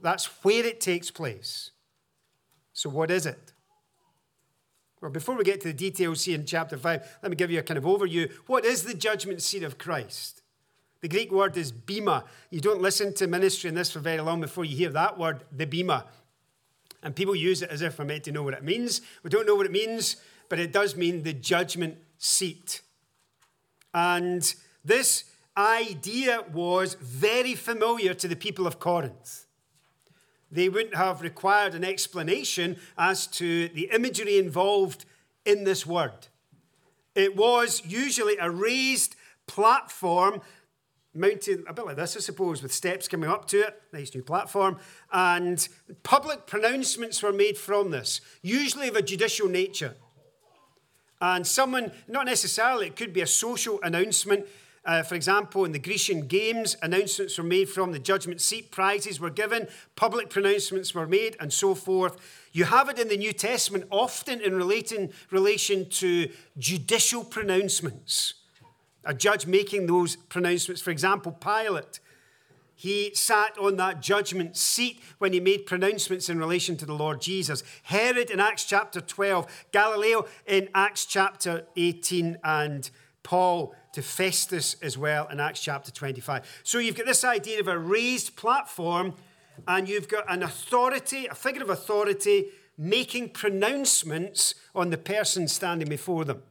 That's 0.00 0.26
where 0.44 0.64
it 0.64 0.80
takes 0.80 1.10
place. 1.10 1.72
So, 2.72 2.88
what 2.90 3.10
is 3.10 3.26
it? 3.26 3.52
Well, 5.00 5.10
before 5.10 5.34
we 5.34 5.44
get 5.44 5.60
to 5.62 5.68
the 5.68 5.74
details 5.74 6.24
here 6.24 6.36
in 6.36 6.46
chapter 6.46 6.76
5, 6.76 7.18
let 7.22 7.30
me 7.30 7.36
give 7.36 7.50
you 7.50 7.58
a 7.58 7.62
kind 7.62 7.78
of 7.78 7.84
overview. 7.84 8.30
What 8.46 8.64
is 8.64 8.84
the 8.84 8.94
judgment 8.94 9.42
seat 9.42 9.62
of 9.62 9.78
Christ? 9.78 10.42
The 11.06 11.10
Greek 11.10 11.30
word 11.30 11.56
is 11.56 11.70
bema. 11.70 12.24
You 12.50 12.60
don't 12.60 12.82
listen 12.82 13.14
to 13.14 13.28
ministry 13.28 13.68
in 13.68 13.76
this 13.76 13.92
for 13.92 14.00
very 14.00 14.20
long 14.20 14.40
before 14.40 14.64
you 14.64 14.76
hear 14.76 14.90
that 14.90 15.16
word, 15.16 15.44
the 15.52 15.64
bema. 15.64 16.04
And 17.00 17.14
people 17.14 17.36
use 17.36 17.62
it 17.62 17.70
as 17.70 17.80
if 17.80 17.96
we're 17.96 18.06
meant 18.06 18.24
to 18.24 18.32
know 18.32 18.42
what 18.42 18.54
it 18.54 18.64
means. 18.64 19.02
We 19.22 19.30
don't 19.30 19.46
know 19.46 19.54
what 19.54 19.66
it 19.66 19.70
means, 19.70 20.16
but 20.48 20.58
it 20.58 20.72
does 20.72 20.96
mean 20.96 21.22
the 21.22 21.32
judgment 21.32 21.98
seat. 22.18 22.80
And 23.94 24.52
this 24.84 25.30
idea 25.56 26.42
was 26.52 26.94
very 26.94 27.54
familiar 27.54 28.12
to 28.12 28.26
the 28.26 28.34
people 28.34 28.66
of 28.66 28.80
Corinth. 28.80 29.46
They 30.50 30.68
wouldn't 30.68 30.96
have 30.96 31.22
required 31.22 31.76
an 31.76 31.84
explanation 31.84 32.78
as 32.98 33.28
to 33.28 33.68
the 33.68 33.90
imagery 33.92 34.38
involved 34.38 35.04
in 35.44 35.62
this 35.62 35.86
word. 35.86 36.26
It 37.14 37.36
was 37.36 37.84
usually 37.86 38.38
a 38.38 38.50
raised 38.50 39.14
platform 39.46 40.42
mounted 41.16 41.64
a 41.66 41.72
bit 41.72 41.86
like 41.86 41.96
this, 41.96 42.16
I 42.16 42.20
suppose, 42.20 42.62
with 42.62 42.72
steps 42.72 43.08
coming 43.08 43.30
up 43.30 43.46
to 43.48 43.66
it. 43.66 43.82
Nice 43.92 44.14
new 44.14 44.22
platform. 44.22 44.78
And 45.12 45.66
public 46.02 46.46
pronouncements 46.46 47.22
were 47.22 47.32
made 47.32 47.58
from 47.58 47.90
this, 47.90 48.20
usually 48.42 48.88
of 48.88 48.96
a 48.96 49.02
judicial 49.02 49.48
nature. 49.48 49.94
And 51.20 51.46
someone, 51.46 51.92
not 52.08 52.26
necessarily, 52.26 52.88
it 52.88 52.96
could 52.96 53.12
be 53.12 53.22
a 53.22 53.26
social 53.26 53.80
announcement. 53.82 54.46
Uh, 54.84 55.02
for 55.02 55.14
example, 55.16 55.64
in 55.64 55.72
the 55.72 55.78
Grecian 55.78 56.26
Games, 56.26 56.76
announcements 56.82 57.36
were 57.38 57.44
made 57.44 57.68
from 57.68 57.92
the 57.92 57.98
judgment 57.98 58.40
seat, 58.40 58.70
prizes 58.70 59.18
were 59.18 59.30
given, 59.30 59.66
public 59.96 60.30
pronouncements 60.30 60.94
were 60.94 61.06
made, 61.06 61.36
and 61.40 61.52
so 61.52 61.74
forth. 61.74 62.48
You 62.52 62.64
have 62.64 62.88
it 62.88 62.98
in 62.98 63.08
the 63.08 63.16
New 63.16 63.32
Testament 63.32 63.86
often 63.90 64.40
in 64.40 64.54
relating, 64.54 65.12
relation 65.30 65.88
to 65.90 66.30
judicial 66.58 67.24
pronouncements 67.24 68.34
a 69.06 69.14
judge 69.14 69.46
making 69.46 69.86
those 69.86 70.16
pronouncements. 70.16 70.82
For 70.82 70.90
example, 70.90 71.32
Pilate, 71.32 72.00
he 72.74 73.14
sat 73.14 73.56
on 73.58 73.76
that 73.76 74.02
judgment 74.02 74.56
seat 74.56 75.00
when 75.16 75.32
he 75.32 75.40
made 75.40 75.64
pronouncements 75.64 76.28
in 76.28 76.38
relation 76.38 76.76
to 76.76 76.84
the 76.84 76.92
Lord 76.92 77.22
Jesus. 77.22 77.62
Herod 77.84 78.30
in 78.30 78.38
Acts 78.38 78.64
chapter 78.64 79.00
12, 79.00 79.66
Gallio 79.72 80.26
in 80.46 80.68
Acts 80.74 81.06
chapter 81.06 81.66
18, 81.76 82.36
and 82.44 82.90
Paul 83.22 83.74
to 83.92 84.02
Festus 84.02 84.76
as 84.82 84.98
well 84.98 85.26
in 85.28 85.40
Acts 85.40 85.60
chapter 85.60 85.90
25. 85.90 86.60
So 86.64 86.78
you've 86.78 86.96
got 86.96 87.06
this 87.06 87.24
idea 87.24 87.60
of 87.60 87.68
a 87.68 87.78
raised 87.78 88.36
platform, 88.36 89.14
and 89.66 89.88
you've 89.88 90.08
got 90.08 90.30
an 90.30 90.42
authority, 90.42 91.26
a 91.26 91.34
figure 91.34 91.62
of 91.62 91.70
authority, 91.70 92.48
making 92.76 93.30
pronouncements 93.30 94.54
on 94.74 94.90
the 94.90 94.98
person 94.98 95.48
standing 95.48 95.88
before 95.88 96.26
them 96.26 96.42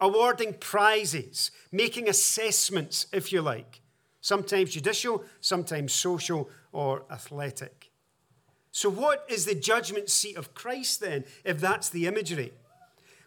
awarding 0.00 0.54
prizes, 0.54 1.50
making 1.72 2.08
assessments, 2.08 3.06
if 3.12 3.32
you 3.32 3.42
like, 3.42 3.80
sometimes 4.20 4.72
judicial, 4.72 5.24
sometimes 5.40 5.92
social 5.92 6.50
or 6.72 7.04
athletic. 7.10 7.90
So, 8.72 8.90
what 8.90 9.24
is 9.28 9.46
the 9.46 9.54
judgment 9.54 10.10
seat 10.10 10.36
of 10.36 10.54
Christ 10.54 11.00
then, 11.00 11.24
if 11.44 11.60
that's 11.60 11.88
the 11.88 12.06
imagery? 12.06 12.52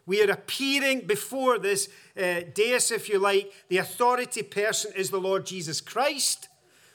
We 0.06 0.22
are 0.22 0.30
appearing 0.30 1.06
before 1.06 1.58
this 1.58 1.88
uh, 2.16 2.40
dais, 2.54 2.90
if 2.90 3.08
you 3.08 3.18
like. 3.18 3.52
The 3.68 3.78
authority 3.78 4.42
person 4.42 4.92
is 4.96 5.10
the 5.10 5.20
Lord 5.20 5.46
Jesus 5.46 5.80
Christ. 5.80 6.48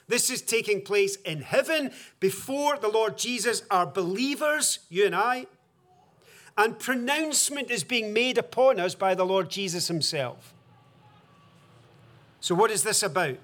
This 0.08 0.30
is 0.30 0.42
taking 0.42 0.82
place 0.82 1.16
in 1.16 1.40
heaven 1.40 1.90
before 2.20 2.78
the 2.78 2.88
Lord 2.88 3.18
Jesus 3.18 3.62
our 3.70 3.86
believers, 3.86 4.80
you 4.88 5.06
and 5.06 5.14
I 5.14 5.46
and 6.58 6.78
pronouncement 6.78 7.70
is 7.70 7.84
being 7.84 8.12
made 8.12 8.38
upon 8.38 8.80
us 8.80 8.94
by 8.94 9.14
the 9.14 9.26
Lord 9.26 9.50
Jesus 9.50 9.88
himself. 9.88 10.54
So, 12.40 12.54
what 12.54 12.70
is 12.70 12.82
this 12.82 13.02
about? 13.02 13.36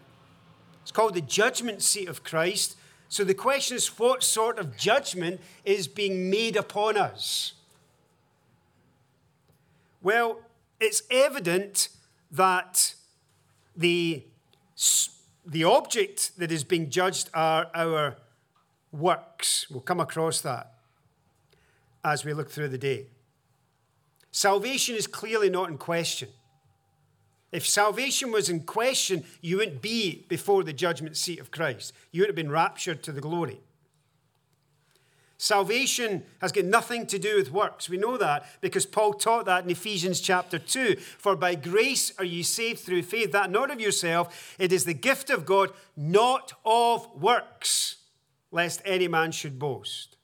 It's 0.83 0.93
called 0.93 1.15
the 1.15 1.21
judgment 1.21 1.83
seat 1.83 2.09
of 2.09 2.25
Christ. 2.25 2.77
So, 3.09 3.25
the 3.25 3.35
question 3.35 3.77
is 3.77 3.99
what 3.99 4.23
sort 4.23 4.59
of 4.59 4.77
judgment 4.77 5.41
is 5.65 5.89
being 5.89 6.31
made 6.31 6.57
upon 6.57 6.97
us? 6.97 7.53
Well, 10.03 10.41
it's 10.81 11.03
evident 11.11 11.89
that 12.31 12.95
the, 13.77 14.25
the 15.45 15.65
object 15.65 16.39
that 16.39 16.51
is 16.51 16.65
being 16.65 16.91
judged 16.91 17.29
are 17.35 17.71
our 17.75 18.17
works. 18.91 19.67
We'll 19.71 19.81
come 19.81 20.01
across 20.01 20.41
that 20.41 20.72
as 22.05 22.25
we 22.25 22.33
look 22.33 22.51
through 22.51 22.69
the 22.69 22.79
day. 22.79 23.07
Salvation 24.31 24.95
is 24.97 25.07
clearly 25.07 25.51
not 25.51 25.69
in 25.69 25.79
question. 25.79 26.29
If 27.53 27.69
salvation 27.69 28.33
was 28.33 28.49
in 28.49 28.61
question, 28.61 29.25
you 29.43 29.59
wouldn't 29.59 29.83
be 29.83 30.25
before 30.29 30.65
the 30.65 30.73
judgment 30.73 31.19
seat 31.19 31.39
of 31.39 31.51
Christ. 31.51 31.93
You 32.11 32.23
would 32.23 32.29
have 32.29 32.37
been 32.37 32.51
raptured 32.51 33.03
to 33.03 33.13
the 33.13 33.21
glory. 33.21 33.61
Salvation 35.37 36.23
has 36.41 36.53
got 36.53 36.65
nothing 36.65 37.05
to 37.09 37.19
do 37.19 37.37
with 37.37 37.51
works. 37.51 37.91
We 37.91 37.97
know 37.99 38.17
that 38.17 38.47
because 38.61 38.87
Paul 38.87 39.13
taught 39.13 39.45
that 39.47 39.65
in 39.65 39.71
Ephesians 39.71 40.21
chapter 40.21 40.57
2. 40.57 40.97
For 41.19 41.35
by 41.35 41.57
grace 41.57 42.13
are 42.17 42.25
you 42.25 42.45
saved 42.45 42.79
through 42.79 43.03
faith, 43.03 43.33
that 43.33 43.51
not 43.51 43.71
of 43.71 43.81
yourself, 43.81 44.55
it 44.59 44.73
is 44.73 44.85
the 44.85 44.95
gift 44.95 45.31
of 45.31 45.45
God, 45.45 45.73
not 45.97 46.53
of 46.65 47.09
works, 47.21 47.97
lest 48.53 48.81
any 48.85 49.09
man 49.09 49.33
should 49.33 49.59
boast. 49.59 50.17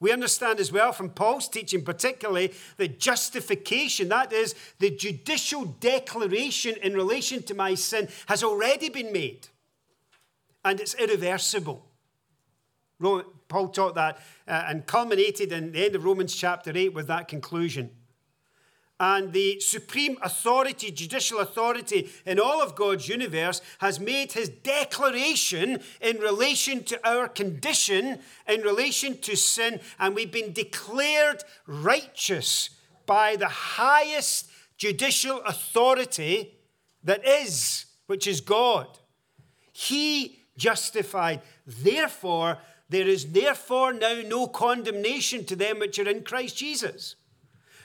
We 0.00 0.12
understand 0.12 0.60
as 0.60 0.72
well 0.72 0.92
from 0.92 1.10
Paul's 1.10 1.48
teaching, 1.48 1.82
particularly, 1.84 2.52
that 2.76 2.98
justification, 3.00 4.08
that 4.08 4.32
is, 4.32 4.54
the 4.78 4.90
judicial 4.90 5.64
declaration 5.64 6.74
in 6.82 6.94
relation 6.94 7.42
to 7.44 7.54
my 7.54 7.74
sin, 7.74 8.08
has 8.26 8.42
already 8.42 8.88
been 8.88 9.12
made. 9.12 9.48
And 10.64 10.80
it's 10.80 10.94
irreversible. 10.94 11.86
Paul 13.00 13.68
taught 13.68 13.94
that 13.94 14.18
uh, 14.48 14.64
and 14.68 14.86
culminated 14.86 15.52
in 15.52 15.72
the 15.72 15.84
end 15.86 15.94
of 15.94 16.04
Romans 16.04 16.34
chapter 16.34 16.72
8 16.74 16.94
with 16.94 17.06
that 17.08 17.28
conclusion 17.28 17.90
and 19.00 19.32
the 19.32 19.58
supreme 19.60 20.16
authority, 20.22 20.90
judicial 20.90 21.40
authority 21.40 22.08
in 22.24 22.38
all 22.38 22.62
of 22.62 22.76
God's 22.76 23.08
universe, 23.08 23.60
has 23.78 23.98
made 23.98 24.32
his 24.32 24.48
declaration 24.48 25.80
in 26.00 26.18
relation 26.18 26.84
to 26.84 27.08
our 27.08 27.28
condition, 27.28 28.20
in 28.48 28.60
relation 28.60 29.18
to 29.18 29.36
sin, 29.36 29.80
and 29.98 30.14
we've 30.14 30.30
been 30.30 30.52
declared 30.52 31.42
righteous 31.66 32.70
by 33.06 33.36
the 33.36 33.48
highest 33.48 34.48
judicial 34.76 35.40
authority 35.42 36.54
that 37.02 37.26
is, 37.26 37.86
which 38.06 38.26
is 38.26 38.40
God. 38.40 38.86
He 39.72 40.44
justified. 40.56 41.42
Therefore, 41.66 42.58
there 42.88 43.08
is 43.08 43.32
therefore 43.32 43.92
now 43.92 44.20
no 44.24 44.46
condemnation 44.46 45.44
to 45.46 45.56
them 45.56 45.80
which 45.80 45.98
are 45.98 46.08
in 46.08 46.22
Christ 46.22 46.56
Jesus. 46.56 47.16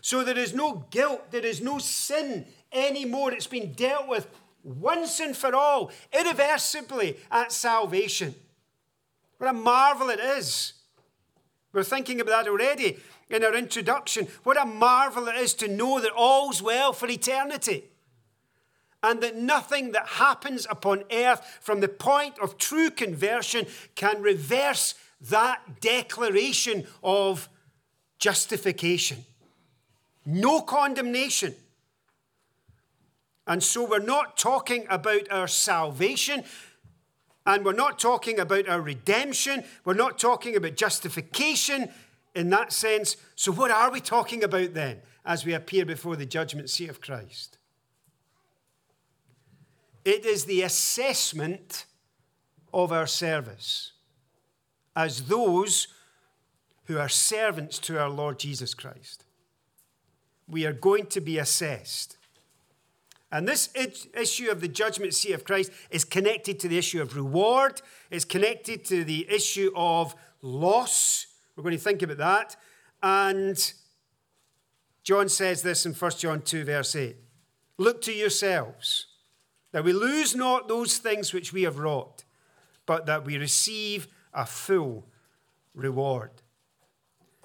So 0.02 0.24
there 0.24 0.38
is 0.38 0.54
no 0.54 0.86
guilt, 0.90 1.32
there 1.32 1.46
is 1.46 1.62
no 1.62 1.78
sin 1.78 2.46
anymore. 2.72 3.34
It's 3.34 3.48
been 3.48 3.74
dealt 3.74 4.08
with 4.08 4.28
once 4.64 5.20
and 5.20 5.36
for 5.36 5.56
all, 5.56 5.92
irreversibly 6.14 7.18
at 7.32 7.52
salvation. 7.52 8.36
What 9.38 9.50
a 9.50 9.54
marvel 9.54 10.10
it 10.10 10.20
is. 10.20 10.74
We're 11.72 11.84
thinking 11.84 12.20
about 12.20 12.46
that 12.46 12.52
already 12.52 12.98
in 13.30 13.44
our 13.44 13.56
introduction. 13.56 14.28
What 14.44 14.62
a 14.62 14.66
marvel 14.66 15.28
it 15.28 15.36
is 15.36 15.54
to 15.56 15.68
know 15.68 16.00
that 16.02 16.12
all's 16.16 16.62
well 16.62 16.94
for 16.94 17.08
eternity. 17.08 17.86
And 19.02 19.22
that 19.22 19.38
nothing 19.38 19.94
that 19.94 20.08
happens 20.08 20.68
upon 20.70 21.04
earth 21.10 21.60
from 21.62 21.80
the 21.80 21.88
point 21.88 22.38
of 22.40 22.58
true 22.58 22.90
conversion 22.90 23.66
can 23.96 24.22
reverse 24.22 24.96
that 25.22 25.80
declaration 25.80 26.86
of 27.02 27.48
justification 28.18 29.26
no 30.30 30.62
condemnation. 30.62 31.56
And 33.48 33.64
so 33.64 33.84
we're 33.84 34.00
not 34.00 34.38
talking 34.38 34.86
about 34.90 35.32
our 35.32 35.48
salvation 35.48 36.44
And 37.46 37.66
we're 37.66 37.74
not 37.74 37.98
talking 37.98 38.40
about 38.40 38.70
our 38.70 38.80
redemption, 38.80 39.64
we're 39.84 39.96
not 39.96 40.20
talking 40.20 40.56
about 40.56 40.76
justification 40.76 41.90
in 42.36 42.52
that 42.52 42.72
sense. 42.72 43.18
So, 43.36 43.52
what 43.52 43.72
are 43.72 43.92
we 43.92 44.02
talking 44.02 44.44
about 44.44 44.76
then 44.76 44.98
as 45.26 45.46
we 45.46 45.54
appear 45.54 45.84
before 45.84 46.16
the 46.16 46.28
judgment 46.28 46.70
seat 46.70 46.90
of 46.90 47.02
Christ? 47.02 47.58
It 50.06 50.26
is 50.26 50.46
the 50.46 50.62
assessment 50.62 51.86
of 52.72 52.92
our 52.92 53.08
service 53.08 53.94
as 54.96 55.24
those 55.24 55.88
who 56.86 57.00
are 57.00 57.10
servants 57.10 57.80
to 57.80 58.00
our 58.00 58.10
Lord 58.10 58.38
Jesus 58.38 58.76
Christ. 58.76 59.24
We 60.50 60.66
are 60.66 60.74
going 60.74 61.06
to 61.08 61.22
be 61.22 61.38
assessed. 61.38 62.18
And 63.32 63.48
this 63.48 63.70
issue 63.76 64.50
of 64.50 64.60
the 64.60 64.68
judgment 64.68 65.14
seat 65.14 65.34
of 65.34 65.44
Christ 65.44 65.72
is 65.92 66.04
connected 66.04 66.60
to 66.62 66.68
the 66.68 66.78
issue 66.78 67.02
of 67.02 67.16
reward, 67.16 67.82
it's 68.10 68.26
connected 68.26 68.84
to 68.86 69.04
the 69.04 69.28
issue 69.30 69.72
of 69.76 70.16
loss. 70.42 71.28
We're 71.56 71.64
going 71.64 71.78
to 71.78 71.84
think 71.84 72.02
about 72.02 72.18
that. 72.18 72.56
And 73.04 73.74
John 75.04 75.30
says 75.30 75.62
this 75.62 75.86
in 75.86 75.94
1 75.94 76.12
John 76.18 76.42
2, 76.42 76.64
verse 76.66 76.96
8 76.96 77.16
Look 77.78 78.02
to 78.04 78.14
yourselves, 78.14 79.06
that 79.72 79.84
we 79.84 79.94
lose 79.94 80.36
not 80.36 80.68
those 80.68 80.98
things 80.98 81.32
which 81.32 81.54
we 81.54 81.64
have 81.64 81.78
wrought, 81.78 82.24
but 82.86 83.06
that 83.06 83.26
we 83.26 83.38
receive 83.38 84.08
a 84.34 84.46
full 84.46 85.06
reward. 85.76 86.32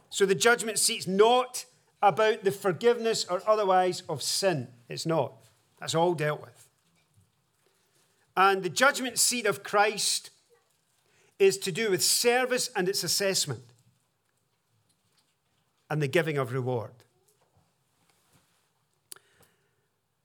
So 0.08 0.24
the 0.24 0.34
judgment 0.34 0.78
seat's 0.78 1.06
not 1.06 1.66
about 2.04 2.44
the 2.44 2.52
forgiveness 2.52 3.24
or 3.24 3.42
otherwise 3.48 4.02
of 4.08 4.22
sin. 4.22 4.68
It's 4.90 5.06
not. 5.06 5.32
That's 5.80 5.94
all 5.94 6.14
dealt 6.14 6.42
with. 6.42 6.68
And 8.36 8.62
the 8.62 8.68
judgment 8.68 9.18
seat 9.18 9.46
of 9.46 9.62
Christ 9.62 10.30
is 11.38 11.56
to 11.58 11.72
do 11.72 11.90
with 11.90 12.02
service 12.02 12.68
and 12.76 12.88
its 12.88 13.04
assessment 13.04 13.64
and 15.88 16.02
the 16.02 16.08
giving 16.08 16.36
of 16.36 16.52
reward. 16.52 16.92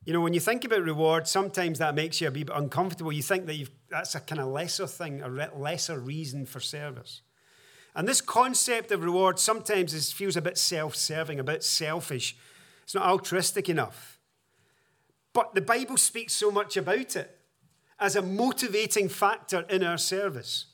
You 0.04 0.12
know, 0.12 0.20
when 0.20 0.34
you 0.34 0.40
think 0.40 0.64
about 0.64 0.82
reward, 0.82 1.28
sometimes 1.28 1.78
that 1.78 1.94
makes 1.94 2.20
you 2.20 2.28
a 2.28 2.30
bit 2.30 2.50
uncomfortable. 2.52 3.12
You 3.12 3.22
think 3.22 3.46
that 3.46 3.68
that's 3.88 4.14
a 4.14 4.20
kind 4.20 4.40
of 4.40 4.48
lesser 4.48 4.86
thing, 4.86 5.22
a 5.22 5.28
lesser 5.28 5.98
reason 5.98 6.46
for 6.46 6.60
service. 6.60 7.22
And 7.94 8.06
this 8.06 8.20
concept 8.20 8.92
of 8.92 9.02
reward 9.02 9.38
sometimes 9.38 9.94
is, 9.94 10.12
feels 10.12 10.36
a 10.36 10.42
bit 10.42 10.58
self 10.58 10.94
serving, 10.94 11.40
a 11.40 11.44
bit 11.44 11.64
selfish. 11.64 12.36
It's 12.84 12.94
not 12.94 13.06
altruistic 13.06 13.68
enough. 13.68 14.18
But 15.32 15.54
the 15.54 15.60
Bible 15.60 15.96
speaks 15.96 16.32
so 16.32 16.50
much 16.50 16.76
about 16.76 17.16
it 17.16 17.38
as 17.98 18.16
a 18.16 18.22
motivating 18.22 19.08
factor 19.08 19.64
in 19.68 19.82
our 19.82 19.98
service. 19.98 20.66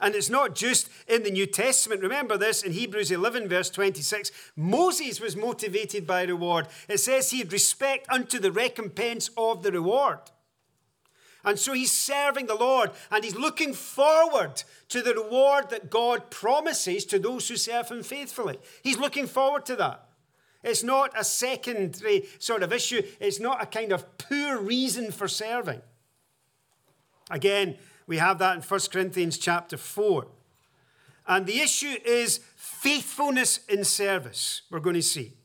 And 0.00 0.14
it's 0.14 0.30
not 0.30 0.54
just 0.54 0.88
in 1.08 1.22
the 1.24 1.30
New 1.30 1.46
Testament. 1.46 2.02
Remember 2.02 2.36
this 2.36 2.62
in 2.62 2.72
Hebrews 2.72 3.10
11, 3.10 3.48
verse 3.48 3.68
26. 3.70 4.30
Moses 4.54 5.20
was 5.20 5.36
motivated 5.36 6.06
by 6.06 6.22
reward. 6.22 6.68
It 6.88 6.98
says 6.98 7.30
he 7.30 7.40
had 7.40 7.52
respect 7.52 8.06
unto 8.08 8.38
the 8.38 8.52
recompense 8.52 9.30
of 9.36 9.62
the 9.62 9.72
reward. 9.72 10.18
And 11.48 11.58
so 11.58 11.72
he's 11.72 11.90
serving 11.90 12.46
the 12.46 12.54
Lord 12.54 12.90
and 13.10 13.24
he's 13.24 13.34
looking 13.34 13.72
forward 13.72 14.62
to 14.90 15.00
the 15.00 15.14
reward 15.14 15.70
that 15.70 15.88
God 15.88 16.30
promises 16.30 17.06
to 17.06 17.18
those 17.18 17.48
who 17.48 17.56
serve 17.56 17.88
him 17.90 18.02
faithfully. 18.02 18.58
He's 18.82 18.98
looking 18.98 19.26
forward 19.26 19.64
to 19.64 19.76
that. 19.76 20.08
It's 20.62 20.82
not 20.82 21.18
a 21.18 21.24
secondary 21.24 22.28
sort 22.38 22.62
of 22.62 22.70
issue, 22.70 23.02
it's 23.18 23.40
not 23.40 23.62
a 23.62 23.66
kind 23.66 23.92
of 23.92 24.18
poor 24.18 24.58
reason 24.58 25.10
for 25.10 25.26
serving. 25.26 25.80
Again, 27.30 27.78
we 28.06 28.18
have 28.18 28.38
that 28.40 28.56
in 28.56 28.62
1 28.62 28.80
Corinthians 28.92 29.38
chapter 29.38 29.78
4. 29.78 30.26
And 31.26 31.46
the 31.46 31.60
issue 31.60 31.96
is 32.04 32.40
faithfulness 32.56 33.60
in 33.70 33.84
service, 33.84 34.62
we're 34.70 34.80
going 34.80 34.96
to 34.96 35.02
see. 35.02 35.37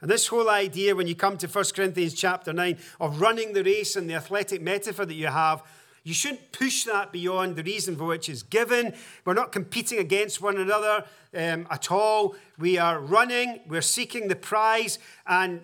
And 0.00 0.10
this 0.10 0.26
whole 0.26 0.50
idea, 0.50 0.94
when 0.94 1.06
you 1.06 1.14
come 1.14 1.38
to 1.38 1.46
1 1.46 1.64
Corinthians 1.74 2.14
chapter 2.14 2.52
9, 2.52 2.78
of 3.00 3.20
running 3.20 3.52
the 3.52 3.64
race 3.64 3.96
and 3.96 4.08
the 4.08 4.14
athletic 4.14 4.60
metaphor 4.60 5.06
that 5.06 5.14
you 5.14 5.28
have, 5.28 5.62
you 6.02 6.12
shouldn't 6.12 6.52
push 6.52 6.84
that 6.84 7.12
beyond 7.12 7.56
the 7.56 7.62
reason 7.62 7.96
for 7.96 8.04
which 8.04 8.28
it's 8.28 8.42
given. 8.42 8.94
We're 9.24 9.32
not 9.32 9.52
competing 9.52 9.98
against 9.98 10.42
one 10.42 10.58
another 10.58 11.04
um, 11.34 11.66
at 11.70 11.90
all. 11.90 12.36
We 12.58 12.76
are 12.76 13.00
running, 13.00 13.60
we're 13.66 13.80
seeking 13.80 14.28
the 14.28 14.36
prize, 14.36 14.98
and 15.26 15.62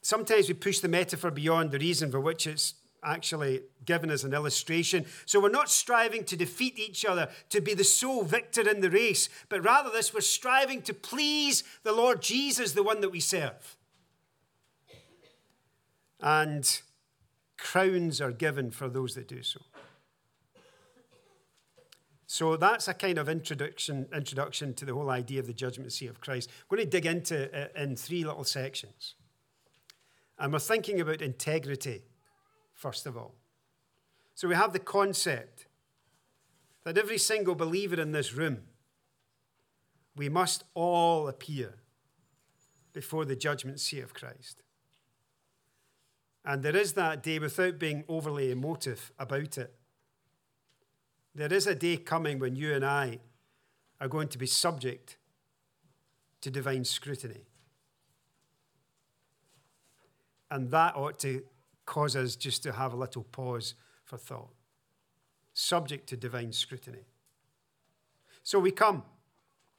sometimes 0.00 0.48
we 0.48 0.54
push 0.54 0.78
the 0.78 0.88
metaphor 0.88 1.30
beyond 1.30 1.72
the 1.72 1.78
reason 1.78 2.10
for 2.10 2.20
which 2.20 2.46
it's 2.46 2.74
actually 3.04 3.60
given 3.84 4.10
as 4.10 4.24
an 4.24 4.34
illustration. 4.34 5.06
So 5.26 5.40
we're 5.40 5.48
not 5.48 5.70
striving 5.70 6.24
to 6.24 6.36
defeat 6.36 6.78
each 6.78 7.04
other, 7.04 7.28
to 7.50 7.60
be 7.60 7.74
the 7.74 7.84
sole 7.84 8.24
victor 8.24 8.68
in 8.68 8.80
the 8.80 8.90
race, 8.90 9.28
but 9.48 9.64
rather 9.64 9.90
this, 9.90 10.14
we're 10.14 10.20
striving 10.20 10.82
to 10.82 10.94
please 10.94 11.64
the 11.82 11.92
Lord 11.92 12.22
Jesus, 12.22 12.72
the 12.72 12.82
one 12.82 13.00
that 13.00 13.10
we 13.10 13.20
serve. 13.20 13.76
And 16.20 16.80
crowns 17.58 18.20
are 18.20 18.30
given 18.30 18.70
for 18.70 18.88
those 18.88 19.14
that 19.14 19.28
do 19.28 19.42
so. 19.42 19.60
So 22.26 22.56
that's 22.56 22.88
a 22.88 22.94
kind 22.94 23.18
of 23.18 23.28
introduction, 23.28 24.06
introduction 24.14 24.72
to 24.74 24.86
the 24.86 24.94
whole 24.94 25.10
idea 25.10 25.40
of 25.40 25.46
the 25.46 25.52
judgment 25.52 25.92
seat 25.92 26.06
of 26.06 26.20
Christ. 26.20 26.48
We're 26.68 26.78
going 26.78 26.88
to 26.88 26.90
dig 26.90 27.04
into 27.04 27.42
it 27.42 27.72
uh, 27.76 27.80
in 27.82 27.94
three 27.94 28.24
little 28.24 28.44
sections. 28.44 29.16
And 30.38 30.50
we're 30.50 30.58
thinking 30.58 31.00
about 31.00 31.20
integrity 31.20 32.04
first 32.82 33.06
of 33.06 33.16
all. 33.16 33.34
So 34.34 34.48
we 34.48 34.54
have 34.54 34.72
the 34.72 34.78
concept 34.78 35.66
that 36.84 36.98
every 36.98 37.18
single 37.18 37.54
believer 37.54 38.00
in 38.00 38.12
this 38.12 38.32
room, 38.32 38.62
we 40.16 40.28
must 40.28 40.64
all 40.74 41.28
appear 41.28 41.74
before 42.92 43.24
the 43.24 43.36
judgment 43.36 43.80
seat 43.80 44.00
of 44.00 44.14
Christ. 44.14 44.62
And 46.44 46.62
there 46.62 46.76
is 46.76 46.94
that 46.94 47.22
day 47.22 47.38
without 47.38 47.78
being 47.78 48.04
overly 48.08 48.50
emotive 48.50 49.12
about 49.18 49.56
it. 49.58 49.72
There 51.34 51.52
is 51.52 51.66
a 51.66 51.74
day 51.74 51.96
coming 51.96 52.38
when 52.38 52.56
you 52.56 52.74
and 52.74 52.84
I 52.84 53.20
are 54.00 54.08
going 54.08 54.28
to 54.28 54.38
be 54.38 54.46
subject 54.46 55.16
to 56.40 56.50
divine 56.50 56.84
scrutiny. 56.84 57.46
And 60.50 60.70
that 60.72 60.96
ought 60.96 61.18
to 61.20 61.44
cause 61.86 62.16
us 62.16 62.36
just 62.36 62.62
to 62.64 62.72
have 62.72 62.92
a 62.92 62.96
little 62.96 63.22
pause 63.22 63.74
for 64.12 64.18
thought, 64.18 64.50
subject 65.54 66.06
to 66.06 66.18
divine 66.18 66.52
scrutiny. 66.52 67.06
So 68.42 68.58
we 68.58 68.70
come 68.70 69.04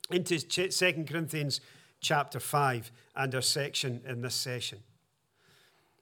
into 0.10 0.40
2 0.40 1.06
Corinthians 1.08 1.62
chapter 2.02 2.40
5 2.40 2.92
and 3.16 3.36
our 3.36 3.44
section 3.44 4.02
in 4.08 4.24
this 4.24 4.34
session. 4.34 4.80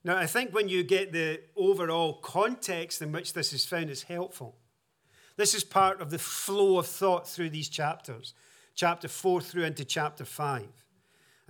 Now, 0.06 0.16
I 0.16 0.28
think 0.28 0.54
when 0.54 0.70
you 0.70 0.82
get 0.84 1.12
the 1.12 1.42
overall 1.58 2.14
context 2.22 3.02
in 3.02 3.12
which 3.12 3.34
this 3.34 3.52
is 3.52 3.66
found, 3.66 3.90
it's 3.90 4.04
helpful. 4.04 4.56
This 5.36 5.54
is 5.54 5.66
part 5.66 6.00
of 6.00 6.10
the 6.10 6.18
flow 6.18 6.80
of 6.80 6.88
thought 6.88 7.28
through 7.28 7.50
these 7.50 7.68
chapters, 7.68 8.34
chapter 8.76 9.10
4 9.10 9.42
through 9.42 9.66
into 9.66 9.84
chapter 9.84 10.24
5. 10.24 10.68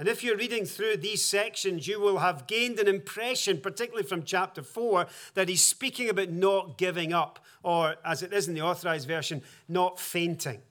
And 0.02 0.10
if 0.10 0.24
you're 0.24 0.36
reading 0.36 0.66
through 0.66 0.98
these 0.98 1.24
sections, 1.24 1.88
you 1.88 2.00
will 2.00 2.18
have 2.18 2.48
gained 2.48 2.80
an 2.80 2.88
impression, 2.88 3.62
particularly 3.62 4.02
from 4.02 4.24
chapter 4.24 4.64
4, 4.64 5.06
that 5.36 5.48
he's 5.48 5.64
speaking 5.64 6.10
about 6.10 6.32
not 6.32 6.80
giving 6.80 7.14
up, 7.14 7.38
or 7.62 7.98
as 8.04 8.24
it 8.24 8.34
is 8.34 8.48
in 8.48 8.56
the 8.56 8.64
authorized 8.64 9.08
version, 9.08 9.44
not 9.68 10.00
fainting. 10.00 10.62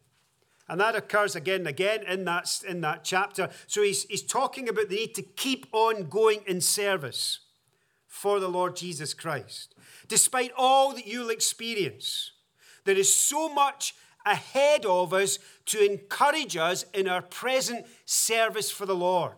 And 0.68 0.80
that 0.80 0.96
occurs 0.96 1.36
again 1.36 1.60
and 1.60 1.68
again 1.68 2.02
in 2.08 2.24
that, 2.24 2.60
in 2.66 2.80
that 2.80 3.04
chapter. 3.04 3.50
So 3.68 3.84
he's, 3.84 4.02
he's 4.06 4.24
talking 4.24 4.68
about 4.68 4.88
the 4.88 4.96
need 4.96 5.14
to 5.14 5.22
keep 5.22 5.68
on 5.70 6.08
going 6.08 6.40
in 6.48 6.60
service 6.60 7.38
for 8.08 8.40
the 8.40 8.48
Lord 8.48 8.74
Jesus 8.74 9.14
Christ. 9.14 9.76
Despite 10.08 10.50
all 10.56 10.92
that 10.94 11.06
you'll 11.06 11.30
experience, 11.30 12.32
there 12.84 12.98
is 12.98 13.14
so 13.14 13.48
much 13.48 13.94
ahead 14.26 14.84
of 14.84 15.12
us 15.12 15.38
to 15.66 15.84
encourage 15.84 16.56
us 16.56 16.84
in 16.94 17.08
our 17.08 17.22
present 17.22 17.86
service 18.04 18.70
for 18.70 18.86
the 18.86 18.96
Lord. 18.96 19.36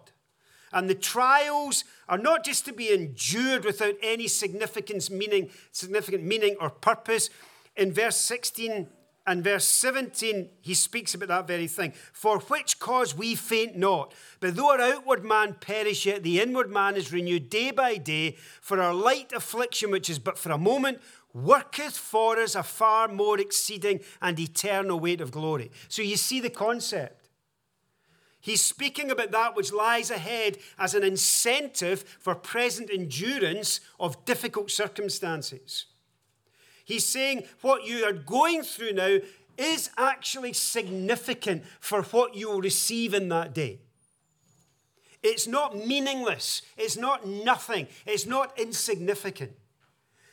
And 0.73 0.88
the 0.88 0.95
trials 0.95 1.85
are 2.09 2.18
not 2.18 2.45
just 2.45 2.64
to 2.64 2.73
be 2.73 2.92
endured 2.92 3.64
without 3.64 3.95
any 4.03 4.27
significance, 4.27 5.11
meaning, 5.11 5.51
significant 5.71 6.25
meaning 6.25 6.57
or 6.61 6.71
purpose. 6.71 7.29
In 7.77 7.92
verse 7.92 8.16
16 8.16 8.88
and 9.27 9.45
verse 9.45 9.66
17, 9.66 10.49
he 10.62 10.75
speaks 10.75 11.14
about 11.14 11.29
that 11.29 11.47
very 11.47 11.68
thing. 11.68 11.92
For 12.12 12.38
which 12.40 12.79
cause 12.79 13.14
we 13.14 13.35
faint 13.35 13.77
not. 13.77 14.14
But 14.40 14.57
though 14.57 14.71
our 14.71 14.81
outward 14.81 15.25
man 15.25 15.55
perish, 15.61 16.07
yet 16.07 16.23
the 16.23 16.40
inward 16.40 16.71
man 16.71 16.97
is 16.97 17.12
renewed 17.12 17.51
day 17.51 17.71
by 17.71 17.99
day. 17.99 18.37
For 18.61 18.81
our 18.81 18.95
light 18.95 19.33
affliction, 19.33 19.90
which 19.90 20.11
is 20.11 20.18
but 20.18 20.38
for 20.38 20.51
a 20.51 20.59
moment, 20.59 21.01
worketh 21.35 21.97
for 21.97 22.38
us 22.38 22.55
a 22.55 22.62
far 22.62 23.09
more 23.09 23.38
exceeding 23.38 24.01
and 24.21 24.38
eternal 24.38 25.01
weight 25.01 25.21
of 25.21 25.31
glory. 25.31 25.71
So 25.88 26.03
you 26.03 26.16
see 26.16 26.40
the 26.40 26.51
concept. 26.51 27.29
He's 28.40 28.62
speaking 28.62 29.11
about 29.11 29.31
that 29.31 29.55
which 29.55 29.73
lies 29.73 30.11
ahead 30.11 30.59
as 30.79 30.95
an 30.95 31.05
incentive 31.05 32.03
for 32.18 32.35
present 32.35 32.90
endurance 32.92 33.81
of 34.01 34.25
difficult 34.25 34.71
circumstances. 34.71 35.87
He's 36.85 37.07
saying 37.07 37.45
what 37.61 37.87
you 37.87 38.05
are 38.05 38.12
going 38.12 38.62
through 38.62 38.95
now 38.95 39.18
is 39.57 39.90
actually 39.97 40.55
significant 40.55 41.62
for 41.79 42.03
what 42.03 42.35
you 42.35 42.51
will 42.51 42.61
receive 42.61 43.14
in 43.14 43.29
that 43.29 43.55
day. 43.55 43.79
It's 45.23 45.47
not 45.47 45.77
meaningless. 45.77 46.62
It's 46.77 46.97
not 46.97 47.27
nothing. 47.27 47.87
It's 48.07 48.27
not 48.27 48.59
insignificant. 48.59 49.53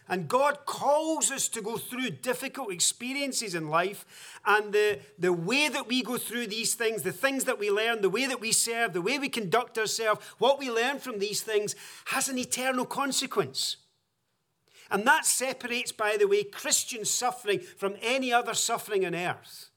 And 0.09 0.27
God 0.27 0.65
calls 0.65 1.31
us 1.31 1.47
to 1.49 1.61
go 1.61 1.77
through 1.77 2.09
difficult 2.09 2.71
experiences 2.71 3.53
in 3.53 3.69
life. 3.69 4.39
And 4.43 4.73
the, 4.73 4.99
the 5.19 5.31
way 5.31 5.69
that 5.69 5.87
we 5.87 6.01
go 6.01 6.17
through 6.17 6.47
these 6.47 6.73
things, 6.73 7.03
the 7.03 7.11
things 7.11 7.43
that 7.43 7.59
we 7.59 7.69
learn, 7.69 8.01
the 8.01 8.09
way 8.09 8.25
that 8.25 8.41
we 8.41 8.51
serve, 8.51 8.93
the 8.93 9.03
way 9.03 9.19
we 9.19 9.29
conduct 9.29 9.77
ourselves, 9.77 10.25
what 10.39 10.57
we 10.57 10.71
learn 10.71 10.97
from 10.97 11.19
these 11.19 11.43
things 11.43 11.75
has 12.05 12.27
an 12.27 12.39
eternal 12.39 12.85
consequence. 12.85 13.77
And 14.89 15.05
that 15.05 15.27
separates, 15.27 15.91
by 15.91 16.17
the 16.17 16.27
way, 16.27 16.43
Christian 16.43 17.05
suffering 17.05 17.59
from 17.59 17.95
any 18.01 18.33
other 18.33 18.55
suffering 18.55 19.05
on 19.05 19.13
earth. 19.13 19.69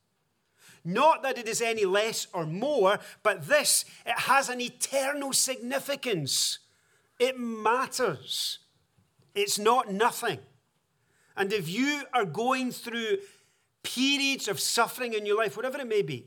Not 0.83 1.23
that 1.23 1.37
it 1.37 1.47
is 1.47 1.61
any 1.61 1.85
less 1.85 2.27
or 2.33 2.47
more, 2.47 2.99
but 3.23 3.47
this, 3.47 3.85
it 4.07 4.19
has 4.21 4.49
an 4.49 4.63
eternal 4.63 5.35
significance. 5.35 6.59
It 7.19 7.39
matters. 7.39 8.61
It's 9.35 9.59
not 9.59 9.93
nothing. 9.93 10.39
And 11.37 11.53
if 11.53 11.69
you 11.69 12.03
are 12.13 12.25
going 12.25 12.73
through 12.73 13.19
periods 13.83 14.49
of 14.49 14.61
suffering 14.61 15.15
in 15.15 15.27
your 15.27 15.39
life, 15.39 15.57
whatever 15.57 15.79
it 15.79 15.89
may 15.89 16.03
be, 16.03 16.27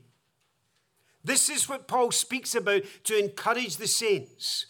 this 1.24 1.50
is 1.50 1.68
what 1.68 1.88
Paul 1.88 2.12
speaks 2.12 2.54
about 2.56 2.84
to 3.06 3.18
encourage 3.18 3.78
the 3.78 3.88
saints 3.88 4.68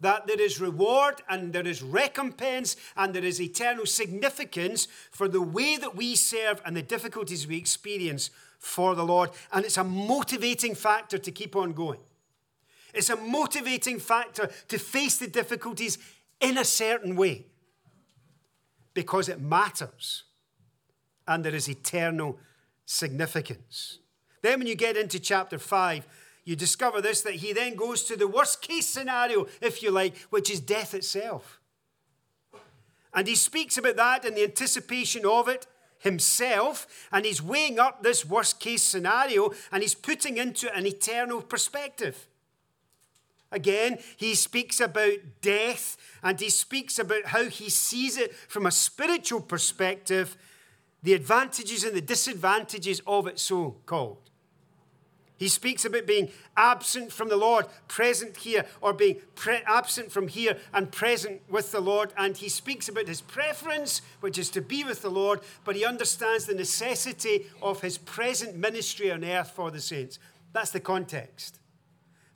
that 0.00 0.26
there 0.26 0.40
is 0.40 0.60
reward 0.60 1.22
and 1.28 1.54
there 1.54 1.66
is 1.66 1.82
recompense 1.82 2.76
and 2.96 3.14
there 3.14 3.24
is 3.24 3.40
eternal 3.40 3.86
significance 3.86 4.88
for 5.10 5.26
the 5.26 5.40
way 5.40 5.78
that 5.78 5.96
we 5.96 6.14
serve 6.14 6.60
and 6.66 6.76
the 6.76 6.82
difficulties 6.82 7.46
we 7.46 7.56
experience 7.56 8.28
for 8.58 8.94
the 8.94 9.04
Lord. 9.04 9.30
And 9.52 9.64
it's 9.64 9.78
a 9.78 9.84
motivating 9.84 10.74
factor 10.74 11.16
to 11.16 11.30
keep 11.30 11.56
on 11.56 11.72
going. 11.72 12.00
It's 12.92 13.08
a 13.08 13.16
motivating 13.16 13.98
factor 13.98 14.50
to 14.68 14.78
face 14.78 15.16
the 15.16 15.28
difficulties 15.28 15.96
in 16.40 16.58
a 16.58 16.64
certain 16.64 17.16
way 17.16 17.46
because 18.96 19.28
it 19.28 19.42
matters 19.42 20.24
and 21.28 21.44
there 21.44 21.54
is 21.54 21.68
eternal 21.68 22.38
significance. 22.86 23.98
Then, 24.40 24.58
when 24.58 24.66
you 24.66 24.74
get 24.74 24.96
into 24.96 25.20
chapter 25.20 25.58
5, 25.58 26.06
you 26.44 26.56
discover 26.56 27.02
this 27.02 27.20
that 27.20 27.34
he 27.34 27.52
then 27.52 27.74
goes 27.74 28.04
to 28.04 28.16
the 28.16 28.26
worst 28.26 28.62
case 28.62 28.86
scenario, 28.86 29.48
if 29.60 29.82
you 29.82 29.90
like, 29.90 30.16
which 30.30 30.50
is 30.50 30.60
death 30.60 30.94
itself. 30.94 31.60
And 33.12 33.28
he 33.28 33.34
speaks 33.34 33.76
about 33.76 33.96
that 33.96 34.24
in 34.24 34.34
the 34.34 34.44
anticipation 34.44 35.26
of 35.26 35.46
it 35.46 35.66
himself, 35.98 36.86
and 37.12 37.26
he's 37.26 37.42
weighing 37.42 37.78
up 37.78 38.02
this 38.02 38.24
worst 38.24 38.60
case 38.60 38.82
scenario 38.82 39.52
and 39.72 39.82
he's 39.82 39.94
putting 39.94 40.38
into 40.38 40.74
an 40.74 40.86
eternal 40.86 41.42
perspective. 41.42 42.28
Again, 43.56 43.98
he 44.18 44.34
speaks 44.34 44.80
about 44.80 45.16
death 45.40 45.96
and 46.22 46.38
he 46.38 46.50
speaks 46.50 46.98
about 46.98 47.24
how 47.24 47.44
he 47.44 47.70
sees 47.70 48.18
it 48.18 48.34
from 48.34 48.66
a 48.66 48.70
spiritual 48.70 49.40
perspective, 49.40 50.36
the 51.02 51.14
advantages 51.14 51.82
and 51.82 51.96
the 51.96 52.02
disadvantages 52.02 53.00
of 53.06 53.26
it, 53.26 53.38
so 53.38 53.78
called. 53.86 54.28
He 55.38 55.48
speaks 55.48 55.86
about 55.86 56.06
being 56.06 56.28
absent 56.54 57.12
from 57.12 57.30
the 57.30 57.38
Lord, 57.38 57.64
present 57.88 58.36
here, 58.36 58.66
or 58.82 58.92
being 58.92 59.22
pre- 59.34 59.62
absent 59.66 60.12
from 60.12 60.28
here 60.28 60.58
and 60.74 60.92
present 60.92 61.40
with 61.48 61.72
the 61.72 61.80
Lord. 61.80 62.12
And 62.18 62.36
he 62.36 62.50
speaks 62.50 62.90
about 62.90 63.08
his 63.08 63.22
preference, 63.22 64.02
which 64.20 64.36
is 64.36 64.50
to 64.50 64.60
be 64.60 64.84
with 64.84 65.00
the 65.00 65.10
Lord, 65.10 65.40
but 65.64 65.76
he 65.76 65.84
understands 65.84 66.44
the 66.44 66.54
necessity 66.54 67.46
of 67.62 67.80
his 67.80 67.96
present 67.96 68.54
ministry 68.54 69.10
on 69.10 69.24
earth 69.24 69.52
for 69.52 69.70
the 69.70 69.80
saints. 69.80 70.18
That's 70.52 70.72
the 70.72 70.80
context. 70.80 71.58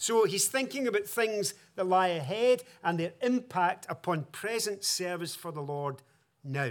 So 0.00 0.24
he's 0.24 0.48
thinking 0.48 0.88
about 0.88 1.04
things 1.04 1.52
that 1.76 1.86
lie 1.86 2.08
ahead 2.08 2.64
and 2.82 2.98
their 2.98 3.12
impact 3.20 3.84
upon 3.90 4.24
present 4.32 4.82
service 4.82 5.34
for 5.34 5.52
the 5.52 5.60
Lord 5.60 6.00
now. 6.42 6.70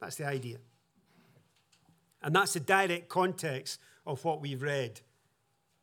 That's 0.00 0.16
the 0.16 0.26
idea. 0.26 0.56
And 2.22 2.34
that's 2.34 2.54
the 2.54 2.60
direct 2.60 3.10
context 3.10 3.78
of 4.06 4.24
what 4.24 4.40
we've 4.40 4.62
read 4.62 5.02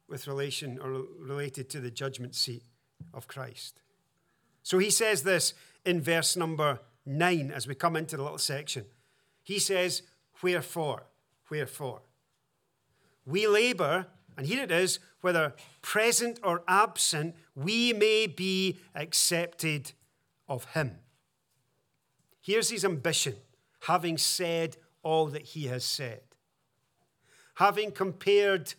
with 0.09 0.25
relation 0.25 0.79
or 0.81 1.03
related 1.19 1.69
to 1.69 1.79
the 1.79 1.91
judgment 1.91 2.33
seat 2.33 2.63
of 3.13 3.27
Christ. 3.27 3.83
So 4.63 4.79
he 4.79 4.89
says 4.89 5.21
this 5.21 5.53
in 5.85 6.01
verse 6.01 6.35
number 6.35 6.79
nine 7.05 7.51
as 7.51 7.67
we 7.67 7.75
come 7.75 7.95
into 7.95 8.17
the 8.17 8.23
little 8.23 8.39
section. 8.39 8.85
He 9.43 9.59
says, 9.59 10.01
Wherefore? 10.41 11.03
Wherefore? 11.51 12.01
We 13.27 13.45
labor, 13.45 14.07
and 14.37 14.45
here 14.47 14.63
it 14.63 14.71
is, 14.71 14.99
whether 15.21 15.53
present 15.81 16.39
or 16.43 16.63
absent, 16.67 17.35
we 17.55 17.93
may 17.93 18.27
be 18.27 18.77
accepted 18.93 19.93
of 20.47 20.65
him. 20.73 20.97
Here's 22.41 22.69
his 22.69 22.85
ambition, 22.85 23.35
having 23.81 24.17
said 24.17 24.77
all 25.03 25.27
that 25.27 25.43
he 25.43 25.67
has 25.67 25.83
said 25.83 26.21
having 27.55 27.91
compared 27.91 28.73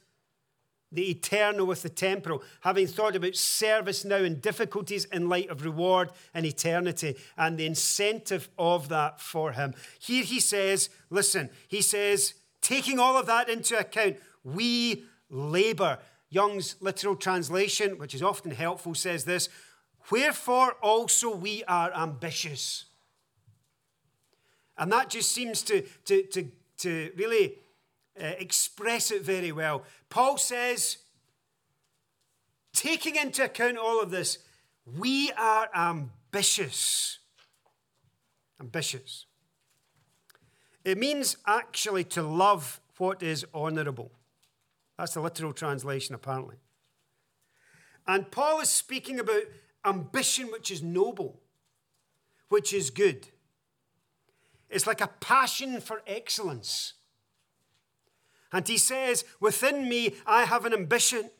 the 0.92 1.10
eternal 1.10 1.66
with 1.66 1.82
the 1.82 1.88
temporal, 1.88 2.42
having 2.60 2.86
thought 2.86 3.16
about 3.16 3.34
service 3.34 4.04
now 4.04 4.16
and 4.16 4.40
difficulties 4.40 5.04
in 5.06 5.28
light 5.28 5.50
of 5.50 5.64
reward 5.64 6.10
and 6.32 6.46
eternity 6.46 7.16
and 7.36 7.58
the 7.58 7.66
incentive 7.66 8.48
of 8.56 8.88
that 8.88 9.20
for 9.20 9.52
him. 9.52 9.74
Here 9.98 10.22
he 10.22 10.38
says, 10.38 10.88
listen, 11.10 11.50
he 11.66 11.82
says, 11.82 12.34
taking 12.60 12.98
all 12.98 13.16
of 13.16 13.26
that 13.26 13.48
into 13.48 13.76
account, 13.76 14.16
we 14.44 15.04
labor. 15.30 15.98
Young's 16.28 16.76
literal 16.80 17.16
translation, 17.16 17.98
which 17.98 18.14
is 18.14 18.22
often 18.22 18.50
helpful, 18.50 18.94
says 18.94 19.24
this 19.24 19.48
Wherefore 20.10 20.72
also 20.82 21.34
we 21.34 21.64
are 21.64 21.92
ambitious. 21.92 22.84
And 24.78 24.92
that 24.92 25.10
just 25.10 25.32
seems 25.32 25.62
to, 25.62 25.82
to, 26.04 26.22
to, 26.24 26.48
to 26.78 27.10
really 27.16 27.54
uh, 28.20 28.26
express 28.38 29.10
it 29.10 29.22
very 29.22 29.52
well. 29.52 29.84
Paul 30.10 30.36
says, 30.36 30.98
taking 32.72 33.16
into 33.16 33.44
account 33.44 33.78
all 33.78 34.02
of 34.02 34.10
this, 34.10 34.38
we 34.98 35.32
are 35.32 35.68
ambitious. 35.74 37.18
Ambitious. 38.60 39.26
It 40.84 40.98
means 40.98 41.36
actually 41.46 42.04
to 42.04 42.22
love 42.22 42.80
what 42.98 43.22
is 43.22 43.44
honorable. 43.52 44.12
That's 44.98 45.14
the 45.14 45.20
literal 45.20 45.52
translation, 45.52 46.14
apparently. 46.14 46.56
And 48.06 48.30
Paul 48.30 48.60
is 48.60 48.70
speaking 48.70 49.18
about 49.18 49.42
ambition 49.84 50.50
which 50.50 50.70
is 50.70 50.82
noble, 50.82 51.40
which 52.48 52.72
is 52.72 52.90
good. 52.90 53.28
It's 54.70 54.86
like 54.86 55.00
a 55.00 55.08
passion 55.20 55.80
for 55.80 56.02
excellence. 56.06 56.94
And 58.52 58.66
he 58.66 58.78
says, 58.78 59.24
Within 59.40 59.88
me, 59.88 60.14
I 60.26 60.44
have 60.44 60.64
an 60.64 60.72
ambition. 60.72 61.30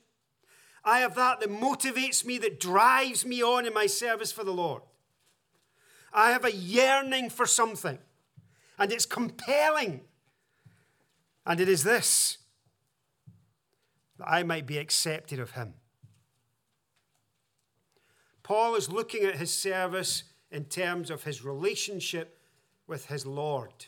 I 0.84 0.98
have 1.00 1.14
that 1.16 1.40
that 1.40 1.50
motivates 1.50 2.24
me, 2.24 2.38
that 2.38 2.60
drives 2.60 3.26
me 3.26 3.42
on 3.42 3.66
in 3.66 3.74
my 3.74 3.86
service 3.86 4.30
for 4.30 4.44
the 4.44 4.52
Lord. 4.52 4.82
I 6.12 6.30
have 6.30 6.44
a 6.44 6.52
yearning 6.52 7.30
for 7.30 7.44
something, 7.44 7.98
and 8.78 8.92
it's 8.92 9.06
compelling. 9.06 10.02
And 11.44 11.60
it 11.60 11.68
is 11.68 11.82
this 11.82 12.38
that 14.18 14.29
I 14.29 14.42
might 14.42 14.66
be 14.66 14.79
accepted 14.79 15.38
of 15.38 15.52
Him. 15.52 15.74
Paul 18.46 18.76
is 18.76 18.88
looking 18.88 19.24
at 19.24 19.35
his 19.35 19.52
service 19.52 20.22
in 20.52 20.66
terms 20.66 21.11
of 21.11 21.24
his 21.24 21.44
relationship 21.44 22.38
with 22.87 23.07
his 23.07 23.26
Lord. 23.26 23.87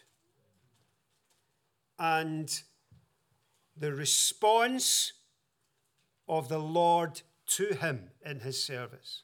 And 1.97 2.61
the 3.77 3.95
response 3.95 5.13
of 6.29 6.49
the 6.49 6.59
Lord 6.59 7.23
to 7.51 7.67
him 7.75 8.11
in 8.27 8.41
his 8.41 8.61
service. 8.61 9.23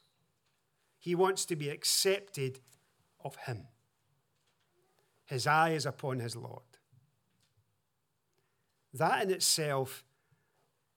He 0.97 1.15
wants 1.15 1.43
to 1.47 1.57
be 1.57 1.67
accepted 1.67 2.61
of 3.21 3.35
him. 3.35 3.67
His 5.25 5.45
eye 5.45 5.71
is 5.71 5.85
upon 5.85 6.19
his 6.21 6.37
Lord. 6.37 6.63
That 8.93 9.23
in 9.23 9.31
itself 9.31 10.05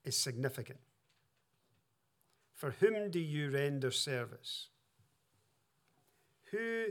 is 0.09 0.17
significant. 0.17 0.79
For 2.55 2.73
whom 2.81 3.11
do 3.11 3.21
you 3.21 3.51
render 3.51 3.91
service? 3.91 4.69
Who 6.51 6.87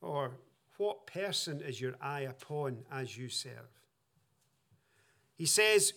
or 0.00 0.32
what 0.78 1.06
person 1.06 1.60
is 1.60 1.80
your 1.80 1.94
eye 2.00 2.22
upon 2.22 2.84
as 2.90 3.16
you 3.18 3.28
serve? 3.28 3.68
He 5.34 5.46
says, 5.46 5.92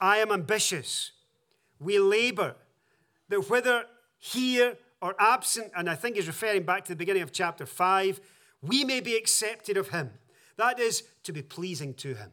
I 0.00 0.18
am 0.18 0.30
ambitious. 0.30 1.12
We 1.80 1.98
labor. 1.98 2.56
That 3.28 3.48
whether 3.48 3.84
here 4.18 4.76
or 5.00 5.14
absent, 5.18 5.72
and 5.74 5.88
I 5.88 5.94
think 5.94 6.16
he's 6.16 6.26
referring 6.26 6.64
back 6.64 6.84
to 6.84 6.92
the 6.92 6.96
beginning 6.96 7.22
of 7.22 7.32
chapter 7.32 7.64
5, 7.64 8.20
we 8.60 8.84
may 8.84 9.00
be 9.00 9.16
accepted 9.16 9.76
of 9.76 9.88
him. 9.88 10.10
That 10.56 10.78
is 10.78 11.02
to 11.24 11.32
be 11.32 11.42
pleasing 11.42 11.94
to 11.94 12.14
Him. 12.14 12.30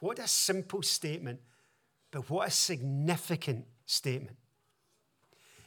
What 0.00 0.18
a 0.18 0.28
simple 0.28 0.82
statement, 0.82 1.40
but 2.12 2.30
what 2.30 2.46
a 2.46 2.50
significant 2.50 3.64
statement. 3.86 4.36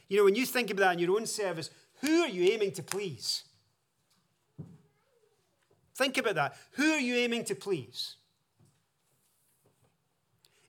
You 0.08 0.16
know, 0.18 0.24
when 0.24 0.36
you 0.36 0.46
think 0.46 0.70
about 0.70 0.84
that 0.84 0.92
in 0.94 0.98
your 1.00 1.16
own 1.16 1.26
service, 1.26 1.68
who 2.00 2.22
are 2.22 2.28
you 2.28 2.50
aiming 2.52 2.72
to 2.72 2.82
please? 2.82 3.42
Think 5.96 6.16
about 6.16 6.36
that. 6.36 6.56
Who 6.72 6.92
are 6.92 7.00
you 7.00 7.16
aiming 7.16 7.44
to 7.46 7.54
please? 7.54 8.16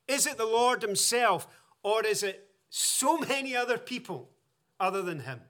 Is 0.07 0.25
it 0.25 0.37
the 0.37 0.45
Lord 0.45 0.81
Himself, 0.81 1.47
or 1.83 2.05
is 2.05 2.23
it 2.23 2.49
so 2.69 3.17
many 3.17 3.55
other 3.55 3.77
people 3.77 4.29
other 4.79 5.01
than 5.01 5.19
Him? 5.19 5.41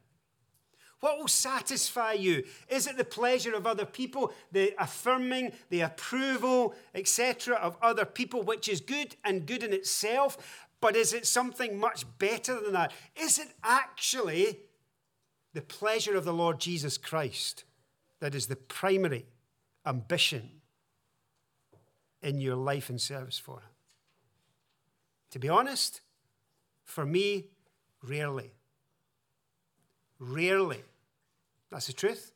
What 0.99 1.19
will 1.19 1.27
satisfy 1.27 2.13
you? 2.13 2.43
Is 2.69 2.87
it 2.87 2.97
the 2.97 3.05
pleasure 3.05 3.53
of 3.53 3.67
other 3.67 3.85
people, 3.85 4.33
the 4.51 4.73
affirming, 4.79 5.51
the 5.69 5.81
approval, 5.81 6.73
etc., 6.95 7.55
of 7.55 7.77
other 7.81 8.05
people, 8.05 8.41
which 8.41 8.67
is 8.67 8.81
good 8.81 9.15
and 9.23 9.45
good 9.45 9.63
in 9.63 9.73
itself? 9.73 10.65
But 10.81 10.95
is 10.95 11.13
it 11.13 11.27
something 11.27 11.79
much 11.79 12.05
better 12.17 12.59
than 12.59 12.73
that? 12.73 12.93
Is 13.15 13.37
it 13.37 13.49
actually 13.63 14.59
the 15.53 15.61
pleasure 15.61 16.15
of 16.15 16.25
the 16.25 16.33
Lord 16.33 16.59
Jesus 16.59 16.97
Christ 16.97 17.63
that 18.19 18.33
is 18.33 18.47
the 18.47 18.55
primary 18.55 19.27
ambition 19.85 20.49
in 22.23 22.41
your 22.41 22.55
life 22.55 22.89
and 22.89 22.99
service 22.99 23.37
for 23.37 23.59
Him? 23.59 23.69
To 25.31 25.39
be 25.39 25.49
honest, 25.49 26.01
for 26.83 27.05
me, 27.05 27.49
rarely. 28.01 28.56
Rarely. 30.19 30.83
That's 31.69 31.87
the 31.87 31.93
truth. 31.93 32.31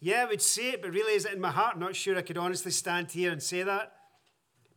Yeah, 0.00 0.22
I 0.22 0.24
would 0.24 0.42
say 0.42 0.70
it, 0.70 0.82
but 0.82 0.90
really, 0.90 1.14
is 1.14 1.26
it 1.26 1.32
in 1.32 1.40
my 1.40 1.50
heart? 1.50 1.74
I'm 1.74 1.80
not 1.80 1.94
sure 1.94 2.16
I 2.16 2.22
could 2.22 2.38
honestly 2.38 2.72
stand 2.72 3.12
here 3.12 3.30
and 3.30 3.42
say 3.42 3.62
that. 3.62 3.94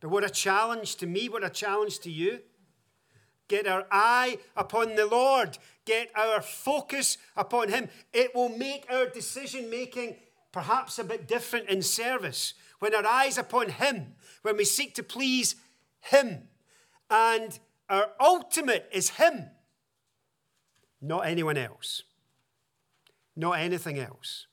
But 0.00 0.10
what 0.10 0.24
a 0.24 0.30
challenge 0.30 0.96
to 0.96 1.06
me, 1.06 1.28
what 1.28 1.42
a 1.42 1.50
challenge 1.50 1.98
to 2.00 2.10
you. 2.10 2.40
Get 3.48 3.66
our 3.66 3.86
eye 3.90 4.38
upon 4.56 4.94
the 4.94 5.06
Lord, 5.06 5.58
get 5.84 6.10
our 6.16 6.42
focus 6.42 7.18
upon 7.36 7.70
Him. 7.70 7.88
It 8.12 8.34
will 8.34 8.50
make 8.50 8.86
our 8.90 9.06
decision 9.06 9.70
making 9.70 10.16
perhaps 10.52 10.98
a 10.98 11.04
bit 11.04 11.26
different 11.26 11.68
in 11.68 11.82
service. 11.82 12.54
When 12.78 12.94
our 12.94 13.06
eyes 13.06 13.38
upon 13.38 13.70
Him, 13.70 14.14
when 14.42 14.56
we 14.56 14.64
seek 14.64 14.94
to 14.94 15.02
please 15.02 15.56
Him, 16.00 16.48
and 17.10 17.58
our 17.88 18.10
ultimate 18.20 18.88
is 18.92 19.10
Him, 19.10 19.46
not 21.00 21.26
anyone 21.26 21.56
else, 21.56 22.02
not 23.34 23.58
anything 23.58 23.98
else, 23.98 24.46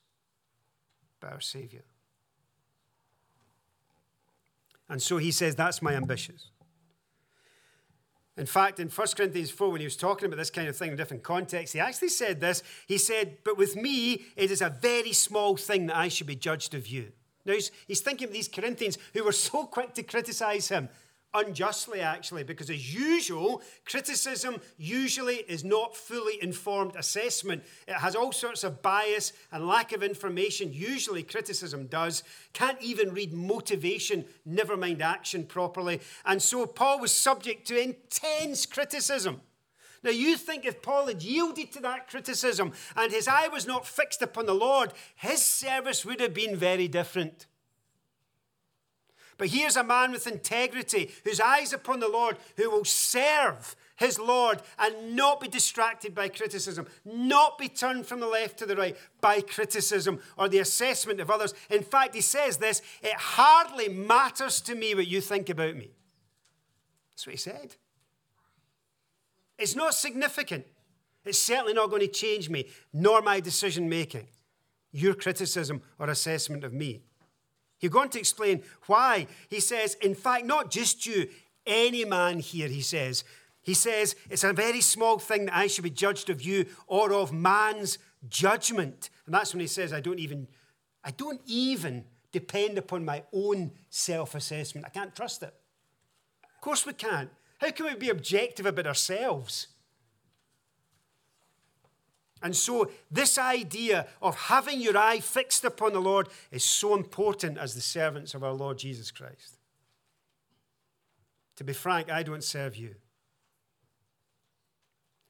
but 1.20 1.32
our 1.32 1.40
Savior. 1.40 1.84
And 4.88 5.02
so 5.02 5.18
he 5.18 5.30
says, 5.30 5.54
That's 5.54 5.82
my 5.82 5.94
ambitions. 5.94 6.50
In 8.36 8.46
fact, 8.46 8.80
in 8.80 8.88
1 8.88 9.08
Corinthians 9.16 9.50
4, 9.50 9.70
when 9.70 9.80
he 9.80 9.86
was 9.86 9.96
talking 9.96 10.26
about 10.26 10.38
this 10.38 10.50
kind 10.50 10.66
of 10.68 10.76
thing 10.76 10.90
in 10.90 10.96
different 10.96 11.22
contexts, 11.22 11.72
he 11.72 11.78
actually 11.78 12.08
said 12.08 12.40
this. 12.40 12.64
He 12.88 12.98
said, 12.98 13.38
But 13.44 13.56
with 13.56 13.76
me, 13.76 14.24
it 14.36 14.50
is 14.50 14.60
a 14.60 14.70
very 14.70 15.12
small 15.12 15.56
thing 15.56 15.86
that 15.86 15.96
I 15.96 16.08
should 16.08 16.26
be 16.26 16.36
judged 16.36 16.74
of 16.74 16.86
you. 16.88 17.12
Now, 17.44 17.52
he's, 17.54 17.70
he's 17.86 18.00
thinking 18.00 18.28
of 18.28 18.34
these 18.34 18.48
Corinthians 18.48 18.98
who 19.12 19.24
were 19.24 19.32
so 19.32 19.66
quick 19.66 19.94
to 19.94 20.02
criticize 20.02 20.68
him 20.68 20.88
unjustly, 21.34 22.00
actually, 22.00 22.44
because 22.44 22.70
as 22.70 22.94
usual, 22.94 23.60
criticism 23.84 24.60
usually 24.78 25.36
is 25.48 25.64
not 25.64 25.96
fully 25.96 26.42
informed 26.42 26.96
assessment. 26.96 27.64
It 27.88 27.94
has 27.94 28.14
all 28.14 28.32
sorts 28.32 28.64
of 28.64 28.80
bias 28.80 29.32
and 29.52 29.66
lack 29.66 29.92
of 29.92 30.02
information. 30.02 30.72
Usually, 30.72 31.22
criticism 31.22 31.86
does. 31.88 32.22
Can't 32.52 32.80
even 32.80 33.12
read 33.12 33.32
motivation, 33.32 34.24
never 34.46 34.76
mind 34.76 35.02
action 35.02 35.44
properly. 35.44 36.00
And 36.24 36.40
so, 36.40 36.66
Paul 36.66 37.00
was 37.00 37.12
subject 37.12 37.66
to 37.68 37.82
intense 37.82 38.64
criticism. 38.66 39.40
Now, 40.04 40.10
you 40.10 40.36
think 40.36 40.66
if 40.66 40.82
Paul 40.82 41.06
had 41.06 41.22
yielded 41.22 41.72
to 41.72 41.80
that 41.80 42.08
criticism 42.08 42.72
and 42.94 43.10
his 43.10 43.26
eye 43.26 43.48
was 43.48 43.66
not 43.66 43.86
fixed 43.86 44.20
upon 44.20 44.44
the 44.44 44.54
Lord, 44.54 44.92
his 45.16 45.42
service 45.42 46.04
would 46.04 46.20
have 46.20 46.34
been 46.34 46.56
very 46.56 46.88
different. 46.88 47.46
But 49.36 49.48
here's 49.48 49.76
a 49.76 49.84
man 49.84 50.12
with 50.12 50.26
integrity, 50.26 51.10
whose 51.24 51.40
eyes 51.40 51.72
upon 51.72 52.00
the 52.00 52.08
Lord, 52.08 52.36
who 52.56 52.70
will 52.70 52.84
serve 52.84 53.76
his 53.96 54.18
Lord 54.18 54.60
and 54.78 55.14
not 55.14 55.40
be 55.40 55.48
distracted 55.48 56.14
by 56.14 56.28
criticism, 56.28 56.86
not 57.04 57.58
be 57.58 57.68
turned 57.68 58.06
from 58.06 58.20
the 58.20 58.26
left 58.26 58.58
to 58.58 58.66
the 58.66 58.76
right 58.76 58.96
by 59.20 59.40
criticism 59.40 60.20
or 60.36 60.48
the 60.48 60.58
assessment 60.58 61.20
of 61.20 61.30
others. 61.30 61.54
In 61.70 61.82
fact, 61.82 62.14
he 62.14 62.20
says 62.20 62.58
this 62.58 62.82
it 63.02 63.14
hardly 63.14 63.88
matters 63.88 64.60
to 64.62 64.74
me 64.74 64.94
what 64.94 65.06
you 65.06 65.20
think 65.20 65.48
about 65.48 65.76
me. 65.76 65.90
That's 67.12 67.26
what 67.26 67.32
he 67.32 67.38
said. 67.38 67.76
It's 69.58 69.76
not 69.76 69.94
significant. 69.94 70.66
It's 71.24 71.38
certainly 71.38 71.72
not 71.72 71.90
going 71.90 72.02
to 72.02 72.08
change 72.08 72.50
me, 72.50 72.68
nor 72.92 73.22
my 73.22 73.40
decision 73.40 73.88
making, 73.88 74.28
your 74.92 75.14
criticism 75.14 75.82
or 75.98 76.10
assessment 76.10 76.64
of 76.64 76.72
me. 76.72 77.02
He's 77.78 77.90
going 77.90 78.08
to 78.10 78.18
explain 78.18 78.62
why. 78.86 79.26
He 79.48 79.60
says, 79.60 79.94
in 80.00 80.14
fact, 80.14 80.46
not 80.46 80.70
just 80.70 81.06
you, 81.06 81.28
any 81.66 82.04
man 82.04 82.38
here, 82.38 82.68
he 82.68 82.80
says. 82.80 83.24
He 83.62 83.74
says, 83.74 84.14
it's 84.28 84.44
a 84.44 84.52
very 84.52 84.80
small 84.80 85.18
thing 85.18 85.46
that 85.46 85.56
I 85.56 85.66
should 85.66 85.84
be 85.84 85.90
judged 85.90 86.28
of 86.28 86.42
you 86.42 86.66
or 86.86 87.12
of 87.12 87.32
man's 87.32 87.98
judgment. 88.28 89.10
And 89.26 89.34
that's 89.34 89.54
when 89.54 89.60
he 89.60 89.66
says, 89.66 89.92
I 89.92 90.00
don't 90.00 90.18
even, 90.18 90.48
I 91.02 91.10
don't 91.10 91.40
even 91.46 92.04
depend 92.32 92.78
upon 92.78 93.04
my 93.04 93.22
own 93.32 93.72
self-assessment. 93.90 94.86
I 94.86 94.90
can't 94.90 95.14
trust 95.14 95.42
it. 95.42 95.54
Of 96.54 96.60
course 96.60 96.84
we 96.84 96.92
can't. 96.92 97.30
How 97.58 97.70
can 97.70 97.86
we 97.86 97.94
be 97.94 98.10
objective 98.10 98.66
about 98.66 98.86
ourselves? 98.86 99.68
And 102.44 102.54
so, 102.54 102.90
this 103.10 103.38
idea 103.38 104.06
of 104.20 104.36
having 104.36 104.78
your 104.78 104.98
eye 104.98 105.20
fixed 105.20 105.64
upon 105.64 105.94
the 105.94 106.00
Lord 106.00 106.28
is 106.52 106.62
so 106.62 106.94
important 106.94 107.56
as 107.56 107.74
the 107.74 107.80
servants 107.80 108.34
of 108.34 108.44
our 108.44 108.52
Lord 108.52 108.76
Jesus 108.76 109.10
Christ. 109.10 109.58
To 111.56 111.64
be 111.64 111.72
frank, 111.72 112.10
I 112.10 112.22
don't 112.22 112.44
serve 112.44 112.76
you, 112.76 112.96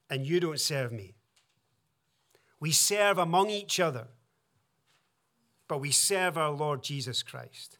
and 0.09 0.27
you 0.27 0.41
don't 0.41 0.59
serve 0.59 0.91
me. 0.91 1.13
We 2.59 2.73
serve 2.73 3.17
among 3.17 3.49
each 3.49 3.79
other, 3.79 4.07
but 5.69 5.79
we 5.79 5.91
serve 5.91 6.37
our 6.37 6.51
Lord 6.51 6.83
Jesus 6.83 7.23
Christ. 7.23 7.77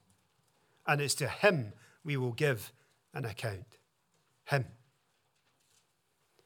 And 0.87 1.01
it's 1.01 1.15
to 1.15 1.27
Him 1.27 1.73
we 2.05 2.15
will 2.15 2.31
give 2.31 2.71
an 3.13 3.25
account. 3.25 3.79
Him. 4.45 4.65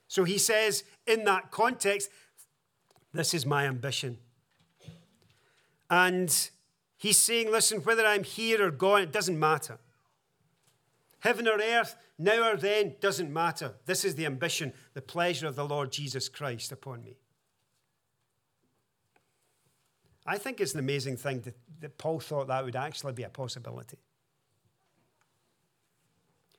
So 0.08 0.24
he 0.24 0.40
says, 0.40 0.84
in 1.06 1.26
that 1.26 1.52
context, 1.52 2.10
this 3.14 3.34
is 3.34 3.46
my 3.46 3.66
ambition. 3.66 4.18
And 5.90 6.50
he's 6.98 7.18
saying, 7.18 7.52
listen, 7.52 7.80
whether 7.80 8.06
I'm 8.06 8.24
here 8.24 8.66
or 8.66 8.72
gone, 8.72 9.02
it 9.02 9.12
doesn't 9.12 9.40
matter. 9.40 9.80
Heaven 11.20 11.48
or 11.48 11.60
earth, 11.60 11.96
now 12.18 12.52
or 12.52 12.56
then, 12.56 12.96
doesn't 13.02 13.32
matter. 13.32 13.74
This 13.86 14.06
is 14.06 14.16
the 14.16 14.26
ambition, 14.26 14.74
the 14.94 15.02
pleasure 15.02 15.48
of 15.48 15.56
the 15.56 15.66
Lord 15.66 15.92
Jesus 15.92 16.30
Christ 16.30 16.72
upon 16.72 17.04
me. 17.04 17.18
I 20.26 20.38
think 20.38 20.62
it's 20.62 20.74
an 20.74 20.80
amazing 20.80 21.18
thing 21.18 21.42
that, 21.42 21.56
that 21.80 21.98
Paul 21.98 22.20
thought 22.20 22.48
that 22.48 22.64
would 22.64 22.76
actually 22.76 23.14
be 23.14 23.24
a 23.24 23.30
possibility. 23.30 23.98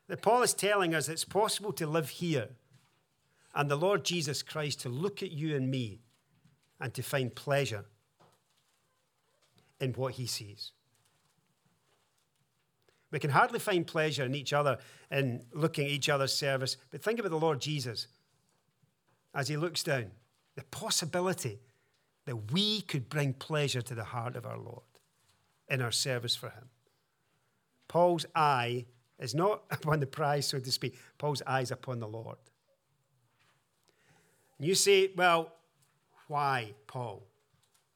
That 0.09 0.23
Paul 0.23 0.43
is 0.43 0.55
telling 0.55 0.93
us 0.93 1.09
it's 1.09 1.25
possible 1.25 1.73
to 1.75 1.87
live 1.87 2.09
here 2.09 2.49
and 3.55 3.71
the 3.71 3.77
Lord 3.77 4.05
Jesus 4.05 4.43
Christ 4.43 4.81
to 4.81 4.89
look 4.89 5.23
at 5.23 5.31
you 5.31 5.55
and 5.55 5.71
me 5.71 6.01
and 6.81 6.95
to 6.95 7.03
find 7.03 7.35
pleasure 7.35 7.85
in 9.81 9.93
what 9.93 10.15
he 10.15 10.27
sees. 10.27 10.73
We 13.11 13.19
can 13.19 13.31
hardly 13.31 13.59
find 13.59 13.87
pleasure 13.87 14.25
in 14.25 14.35
each 14.35 14.53
other 14.53 14.79
in 15.11 15.45
looking 15.53 15.87
at 15.87 15.91
each 15.91 16.09
other's 16.09 16.33
service, 16.33 16.77
but 16.91 17.03
think 17.03 17.19
about 17.19 17.31
the 17.31 17.39
Lord 17.39 17.61
Jesus 17.61 18.07
as 19.35 19.49
he 19.49 19.57
looks 19.57 19.83
down. 19.83 20.13
The 20.55 20.65
possibility 20.65 21.61
that 22.27 22.53
we 22.53 22.83
could 22.83 23.09
bring 23.09 23.33
pleasure 23.33 23.83
to 23.83 23.95
the 23.95 24.05
heart 24.05 24.37
of 24.37 24.47
our 24.47 24.59
Lord 24.59 24.83
in 25.69 25.83
our 25.83 25.93
service 25.93 26.37
for 26.37 26.51
him. 26.51 26.69
Paul's 27.89 28.27
eye 28.35 28.87
is 29.19 29.35
not 29.35 29.63
upon 29.71 30.01
the 30.01 30.07
prize, 30.07 30.47
so 30.47 30.61
to 30.61 30.73
speak. 30.73 30.97
Paul's 31.19 31.43
eye 31.47 31.63
is 31.63 31.71
upon 31.71 31.99
the 31.99 32.09
Lord. 32.09 32.39
And 34.59 34.69
you 34.69 34.75
say, 34.75 35.11
well, 35.17 35.55
why, 36.31 36.75
Paul, 36.87 37.27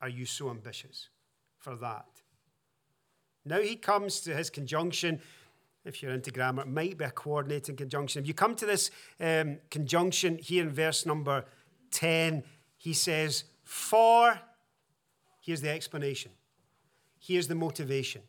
are 0.03 0.09
you 0.09 0.27
so 0.27 0.51
ambitious 0.51 1.09
for 1.57 1.77
that? 1.77 2.07
Now 3.45 3.61
he 3.61 3.77
comes 3.77 4.21
to 4.23 4.35
his 4.35 4.51
conjunction. 4.51 5.21
If 5.85 6.03
you're 6.03 6.13
into 6.13 6.33
grammar, 6.33 6.63
it 6.63 6.69
might 6.69 6.99
be 6.99 7.05
a 7.05 7.13
coordinating 7.13 7.77
conjunction. 7.77 8.23
If 8.23 8.27
you 8.27 8.35
come 8.35 8.57
to 8.57 8.67
this 8.67 8.91
um, 9.21 9.59
conjunction 9.71 10.39
here 10.39 10.65
in 10.65 10.71
verse 10.71 11.07
number 11.07 11.45
10, 11.93 12.43
he 12.77 12.93
says, 12.93 13.45
For, 13.63 14.41
here's 15.41 15.61
the 15.61 15.71
explanation. 15.71 16.33
Here's 17.21 17.47
the 17.47 17.55
motivation. 17.55 18.23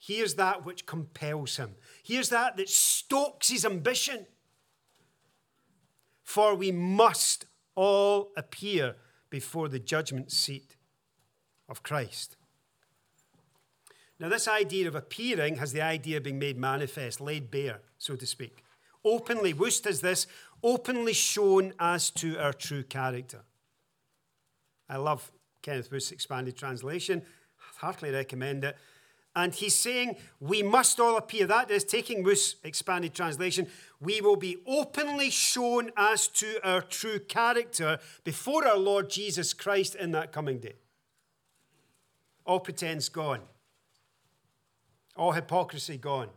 Here's 0.00 0.34
that 0.34 0.66
which 0.66 0.84
compels 0.84 1.58
him. 1.58 1.76
Here's 2.02 2.30
that 2.30 2.56
that 2.56 2.68
stokes 2.68 3.50
his 3.50 3.64
ambition. 3.64 4.26
For 6.24 6.56
we 6.56 6.72
must 6.72 7.46
all 7.76 8.32
appear 8.36 8.96
before 9.32 9.66
the 9.66 9.78
judgment 9.78 10.30
seat 10.30 10.76
of 11.66 11.82
Christ. 11.82 12.36
Now, 14.20 14.28
this 14.28 14.46
idea 14.46 14.86
of 14.86 14.94
appearing 14.94 15.56
has 15.56 15.72
the 15.72 15.80
idea 15.80 16.18
of 16.18 16.22
being 16.22 16.38
made 16.38 16.58
manifest, 16.58 17.18
laid 17.18 17.50
bare, 17.50 17.80
so 17.96 18.14
to 18.14 18.26
speak. 18.26 18.62
Openly, 19.02 19.54
Wuest 19.54 19.86
is 19.86 20.02
this, 20.02 20.26
openly 20.62 21.14
shown 21.14 21.72
as 21.80 22.10
to 22.10 22.38
our 22.38 22.52
true 22.52 22.82
character. 22.82 23.40
I 24.86 24.98
love 24.98 25.32
Kenneth 25.62 25.90
Wuest's 25.90 26.12
expanded 26.12 26.54
translation. 26.54 27.22
I 27.58 27.86
heartily 27.86 28.10
recommend 28.10 28.64
it. 28.64 28.76
And 29.34 29.54
he's 29.54 29.74
saying, 29.74 30.16
we 30.40 30.62
must 30.62 31.00
all 31.00 31.16
appear. 31.16 31.46
That 31.46 31.70
is, 31.70 31.84
taking 31.84 32.22
Wuest's 32.22 32.56
expanded 32.64 33.14
translation, 33.14 33.66
we 33.98 34.20
will 34.20 34.36
be 34.36 34.58
openly 34.66 35.30
shown 35.30 35.90
as 35.96 36.28
to 36.28 36.58
our 36.62 36.82
true 36.82 37.18
character 37.18 37.98
before 38.24 38.66
our 38.66 38.76
Lord 38.76 39.08
Jesus 39.08 39.54
Christ 39.54 39.94
in 39.94 40.12
that 40.12 40.32
coming 40.32 40.58
day. 40.58 40.74
All 42.44 42.60
pretense 42.60 43.08
gone. 43.08 43.40
All 45.16 45.32
hypocrisy 45.32 45.96
gone. 45.96 46.28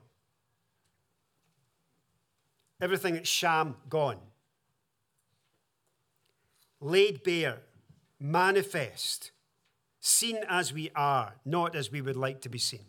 Everything 2.80 3.16
that's 3.16 3.30
sham 3.30 3.76
gone. 3.90 4.18
Laid 6.80 7.24
bare, 7.24 7.62
manifest, 8.20 9.32
seen 10.06 10.38
as 10.48 10.72
we 10.72 10.92
are, 10.96 11.34
not 11.44 11.76
as 11.76 11.92
we 11.92 12.00
would 12.00 12.16
like 12.16 12.40
to 12.42 12.50
be 12.50 12.60
seen. 12.60 12.86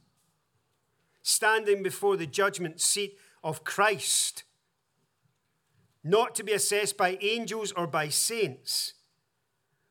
Standing 1.23 1.83
before 1.83 2.17
the 2.17 2.27
judgment 2.27 2.79
seat 2.81 3.19
of 3.43 3.65
Christ, 3.65 4.45
not 6.05 6.35
to 6.35 6.45
be 6.45 6.53
assessed 6.53 6.99
by 6.99 7.19
angels 7.23 7.73
or 7.73 7.87
by 7.87 8.11
saints, 8.11 8.93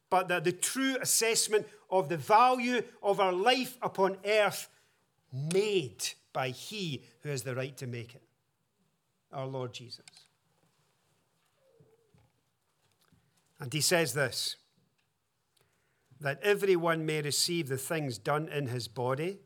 but 0.09 0.27
that 0.27 0.43
the 0.43 0.51
true 0.51 0.97
assessment 1.01 1.67
of 1.89 2.09
the 2.09 2.17
value 2.17 2.83
of 3.01 3.19
our 3.19 3.33
life 3.33 3.75
upon 3.81 4.17
earth 4.23 4.69
made 5.33 6.09
by 6.31 6.49
He 6.49 7.03
who 7.21 7.29
has 7.29 7.41
the 7.41 7.55
right 7.55 7.75
to 7.77 7.87
make 7.87 8.13
it, 8.13 8.23
our 9.33 9.47
Lord 9.47 9.73
Jesus. 9.73 10.05
And 13.59 13.73
He 13.73 13.81
says 13.81 14.13
this 14.13 14.57
that 16.25 16.41
everyone 16.41 17.05
may 17.05 17.21
receive 17.21 17.67
the 17.67 17.77
things 17.77 18.17
done 18.17 18.49
in 18.49 18.65
His 18.65 18.87
body 18.87 19.37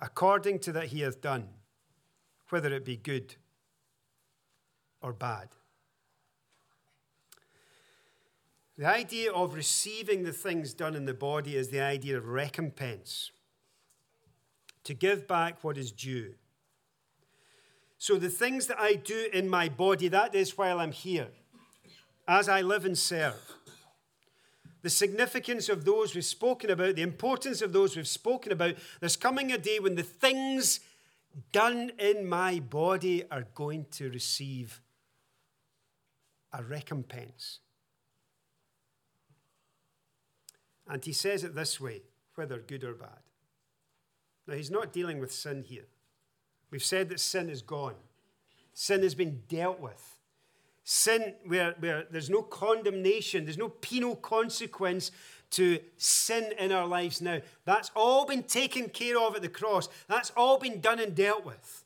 according 0.00 0.58
to 0.58 0.72
that 0.72 0.86
He 0.86 1.02
hath 1.02 1.20
done, 1.20 1.48
whether 2.48 2.72
it 2.72 2.82
be 2.82 2.96
good 2.96 3.34
or 5.02 5.12
bad. 5.12 5.48
The 8.78 8.86
idea 8.86 9.30
of 9.32 9.54
receiving 9.54 10.22
the 10.22 10.32
things 10.32 10.72
done 10.72 10.94
in 10.94 11.04
the 11.04 11.12
body 11.12 11.56
is 11.56 11.68
the 11.68 11.82
idea 11.82 12.16
of 12.16 12.26
recompense 12.26 13.30
to 14.84 14.94
give 14.94 15.28
back 15.28 15.62
what 15.62 15.76
is 15.76 15.92
due. 15.92 16.36
So, 17.98 18.16
the 18.16 18.30
things 18.30 18.66
that 18.68 18.80
I 18.80 18.94
do 18.94 19.28
in 19.30 19.50
my 19.50 19.68
body, 19.68 20.08
that 20.08 20.34
is 20.34 20.56
while 20.56 20.80
I'm 20.80 20.92
here, 20.92 21.28
as 22.26 22.48
I 22.48 22.62
live 22.62 22.86
and 22.86 22.96
serve. 22.96 23.34
The 24.84 24.90
significance 24.90 25.70
of 25.70 25.86
those 25.86 26.14
we've 26.14 26.22
spoken 26.22 26.68
about, 26.68 26.94
the 26.94 27.00
importance 27.00 27.62
of 27.62 27.72
those 27.72 27.96
we've 27.96 28.06
spoken 28.06 28.52
about, 28.52 28.74
there's 29.00 29.16
coming 29.16 29.50
a 29.50 29.56
day 29.56 29.78
when 29.78 29.94
the 29.94 30.02
things 30.02 30.80
done 31.52 31.92
in 31.98 32.28
my 32.28 32.60
body 32.60 33.24
are 33.30 33.46
going 33.54 33.86
to 33.92 34.10
receive 34.10 34.82
a 36.52 36.62
recompense. 36.62 37.60
And 40.86 41.02
he 41.02 41.14
says 41.14 41.44
it 41.44 41.54
this 41.54 41.80
way, 41.80 42.02
whether 42.34 42.58
good 42.58 42.84
or 42.84 42.92
bad. 42.92 43.22
Now, 44.46 44.52
he's 44.54 44.70
not 44.70 44.92
dealing 44.92 45.18
with 45.18 45.32
sin 45.32 45.64
here. 45.66 45.86
We've 46.70 46.84
said 46.84 47.08
that 47.08 47.20
sin 47.20 47.48
is 47.48 47.62
gone, 47.62 47.94
sin 48.74 49.02
has 49.02 49.14
been 49.14 49.44
dealt 49.48 49.80
with. 49.80 50.13
Sin, 50.84 51.34
where, 51.46 51.74
where 51.80 52.04
there's 52.10 52.28
no 52.28 52.42
condemnation, 52.42 53.44
there's 53.44 53.58
no 53.58 53.70
penal 53.70 54.14
consequence 54.16 55.10
to 55.50 55.78
sin 55.96 56.52
in 56.58 56.72
our 56.72 56.86
lives 56.86 57.22
now. 57.22 57.40
That's 57.64 57.90
all 57.96 58.26
been 58.26 58.42
taken 58.42 58.90
care 58.90 59.18
of 59.18 59.34
at 59.34 59.42
the 59.42 59.48
cross. 59.48 59.88
That's 60.08 60.30
all 60.36 60.58
been 60.58 60.80
done 60.80 61.00
and 61.00 61.14
dealt 61.14 61.44
with. 61.44 61.84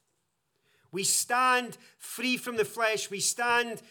We 0.91 1.05
stand 1.05 1.77
free 1.99 2.37
from 2.37 2.57
the 2.57 2.65
flesh. 2.65 3.11
We 3.11 3.21
stand 3.21 3.83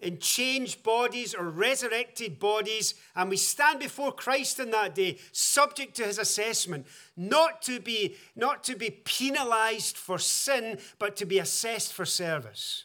in 0.00 0.18
changed 0.18 0.82
bodies 0.82 1.34
or 1.34 1.50
resurrected 1.50 2.38
bodies, 2.38 2.94
and 3.16 3.28
we 3.28 3.36
stand 3.36 3.80
before 3.80 4.12
Christ 4.12 4.60
in 4.60 4.70
that 4.70 4.94
day, 4.94 5.18
subject 5.32 5.96
to 5.96 6.04
his 6.04 6.18
assessment, 6.18 6.86
not 7.16 7.62
to 7.62 7.80
be, 7.80 8.16
not 8.36 8.62
to 8.64 8.76
be 8.76 8.90
penalized 8.90 9.96
for 9.96 10.18
sin, 10.18 10.78
but 10.98 11.16
to 11.16 11.26
be 11.26 11.38
assessed 11.38 11.92
for 11.92 12.04
service. 12.04 12.84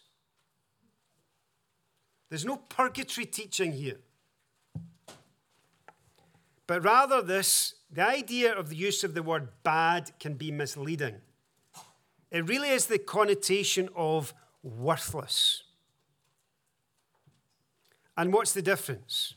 There's 2.33 2.45
no 2.45 2.57
purgatory 2.57 3.27
teaching 3.27 3.73
here. 3.73 3.99
But 6.65 6.83
rather, 6.83 7.21
this, 7.21 7.75
the 7.91 8.01
idea 8.01 8.57
of 8.57 8.69
the 8.69 8.75
use 8.75 9.03
of 9.03 9.13
the 9.13 9.21
word 9.21 9.49
bad 9.61 10.09
can 10.19 10.33
be 10.33 10.49
misleading. 10.49 11.17
It 12.31 12.47
really 12.49 12.69
is 12.69 12.87
the 12.87 12.97
connotation 12.97 13.87
of 13.95 14.33
worthless. 14.63 15.61
And 18.17 18.33
what's 18.33 18.53
the 18.53 18.63
difference? 18.63 19.35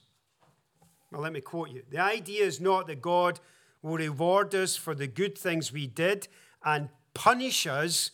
Well, 1.13 1.21
let 1.21 1.35
me 1.35 1.43
quote 1.43 1.69
you. 1.69 1.83
The 1.91 1.99
idea 1.99 2.45
is 2.45 2.63
not 2.63 2.87
that 2.87 3.03
God 3.03 3.41
will 3.83 3.99
reward 3.99 4.55
us 4.55 4.75
for 4.75 4.95
the 4.95 5.07
good 5.07 5.37
things 5.37 5.71
we 5.71 5.87
did 5.87 6.29
and 6.65 6.89
punish 7.13 7.67
us 7.67 8.13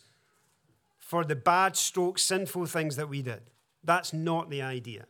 for 0.99 1.23
the 1.23 1.37
bad 1.37 1.77
stroke 1.77 2.19
sinful 2.19 2.65
things 2.65 2.97
that 2.97 3.07
we 3.07 3.21
did. 3.21 3.43
That's 3.83 4.13
not 4.13 4.49
the 4.49 4.61
idea. 4.61 5.05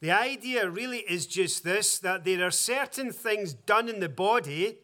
The 0.00 0.10
idea 0.10 0.68
really 0.68 0.98
is 0.98 1.26
just 1.26 1.62
this 1.62 1.98
that 1.98 2.24
there 2.24 2.46
are 2.46 2.50
certain 2.50 3.12
things 3.12 3.52
done 3.52 3.88
in 3.88 4.00
the 4.00 4.08
body 4.08 4.78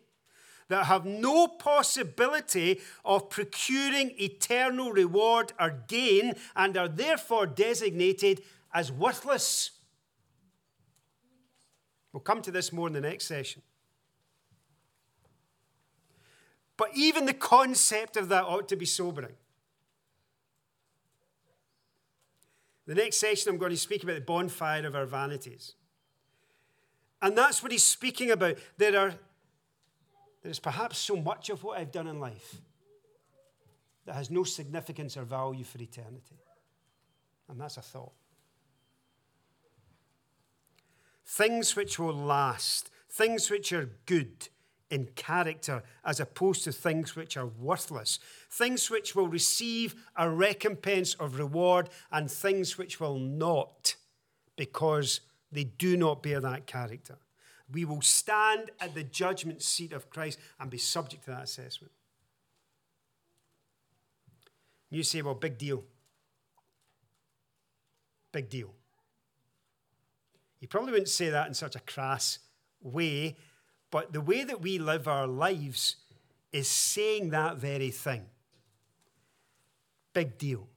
that 0.68 0.86
have 0.86 1.06
no 1.06 1.46
possibility 1.46 2.80
of 3.04 3.30
procuring 3.30 4.12
eternal 4.18 4.92
reward 4.92 5.52
or 5.58 5.82
gain 5.86 6.34
and 6.54 6.76
are 6.76 6.88
therefore 6.88 7.46
designated 7.46 8.42
as 8.74 8.92
worthless. 8.92 9.70
We'll 12.12 12.20
come 12.20 12.42
to 12.42 12.50
this 12.50 12.72
more 12.72 12.88
in 12.88 12.92
the 12.92 13.00
next 13.00 13.26
session. 13.26 13.62
But 16.76 16.90
even 16.94 17.24
the 17.24 17.34
concept 17.34 18.16
of 18.16 18.28
that 18.28 18.44
ought 18.44 18.68
to 18.68 18.76
be 18.76 18.86
sobering. 18.86 19.34
The 22.86 22.94
next 22.94 23.16
session, 23.16 23.50
I'm 23.50 23.58
going 23.58 23.72
to 23.72 23.76
speak 23.76 24.04
about 24.04 24.14
the 24.14 24.20
bonfire 24.20 24.86
of 24.86 24.94
our 24.94 25.06
vanities. 25.06 25.74
And 27.20 27.36
that's 27.36 27.62
what 27.62 27.72
he's 27.72 27.84
speaking 27.84 28.30
about. 28.30 28.58
There, 28.76 28.96
are, 28.98 29.14
there 30.42 30.50
is 30.50 30.60
perhaps 30.60 30.98
so 30.98 31.16
much 31.16 31.50
of 31.50 31.64
what 31.64 31.78
I've 31.78 31.90
done 31.90 32.06
in 32.06 32.20
life 32.20 32.56
that 34.04 34.14
has 34.14 34.30
no 34.30 34.44
significance 34.44 35.16
or 35.16 35.24
value 35.24 35.64
for 35.64 35.82
eternity. 35.82 36.36
And 37.48 37.60
that's 37.60 37.76
a 37.76 37.82
thought. 37.82 38.12
things 41.26 41.74
which 41.74 41.98
will 41.98 42.14
last, 42.14 42.90
things 43.10 43.50
which 43.50 43.72
are 43.72 43.90
good 44.06 44.48
in 44.90 45.06
character, 45.16 45.82
as 46.04 46.20
opposed 46.20 46.64
to 46.64 46.72
things 46.72 47.16
which 47.16 47.36
are 47.36 47.46
worthless, 47.46 48.18
things 48.50 48.90
which 48.90 49.16
will 49.16 49.28
receive 49.28 49.94
a 50.16 50.30
recompense 50.30 51.14
of 51.14 51.38
reward, 51.38 51.88
and 52.12 52.30
things 52.30 52.78
which 52.78 53.00
will 53.00 53.18
not, 53.18 53.96
because 54.56 55.20
they 55.50 55.64
do 55.64 55.96
not 55.96 56.22
bear 56.22 56.40
that 56.40 56.66
character. 56.66 57.18
We 57.72 57.84
will 57.84 58.02
stand 58.02 58.70
at 58.80 58.94
the 58.94 59.02
judgment 59.02 59.62
seat 59.62 59.92
of 59.92 60.08
Christ 60.08 60.38
and 60.60 60.70
be 60.70 60.78
subject 60.78 61.24
to 61.24 61.30
that 61.30 61.44
assessment. 61.44 61.92
You 64.88 65.02
say, 65.02 65.20
well, 65.22 65.34
big 65.34 65.58
deal. 65.58 65.82
Big 68.30 68.48
deal. 68.48 68.72
You 70.60 70.68
probably 70.68 70.92
wouldn't 70.92 71.08
say 71.08 71.30
that 71.30 71.48
in 71.48 71.54
such 71.54 71.74
a 71.74 71.80
crass 71.80 72.38
way, 72.80 73.36
but 73.96 74.12
the 74.12 74.20
way 74.20 74.44
that 74.44 74.60
we 74.60 74.76
live 74.76 75.08
our 75.08 75.26
lives 75.26 75.96
is 76.52 76.68
saying 76.68 77.30
that 77.30 77.56
very 77.56 77.90
thing. 77.90 78.26
Big 80.12 80.36
deal. 80.36 80.68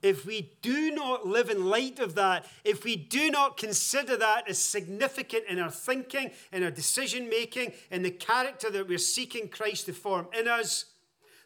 if 0.00 0.24
we 0.24 0.52
do 0.62 0.90
not 0.90 1.26
live 1.26 1.50
in 1.50 1.66
light 1.66 1.98
of 1.98 2.14
that, 2.14 2.46
if 2.64 2.82
we 2.82 2.96
do 2.96 3.30
not 3.30 3.58
consider 3.58 4.16
that 4.16 4.48
as 4.48 4.56
significant 4.56 5.44
in 5.50 5.58
our 5.58 5.70
thinking, 5.70 6.30
in 6.50 6.64
our 6.64 6.70
decision 6.70 7.28
making, 7.28 7.74
in 7.90 8.00
the 8.02 8.10
character 8.10 8.70
that 8.70 8.88
we're 8.88 8.96
seeking 8.96 9.48
Christ 9.48 9.84
to 9.84 9.92
form 9.92 10.28
in 10.32 10.48
us, 10.48 10.86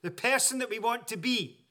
the 0.03 0.13
person 0.13 0.61
that 0.61 0.71
we 0.71 0.79
want 0.79 1.09
to 1.09 1.17
be, 1.17 1.64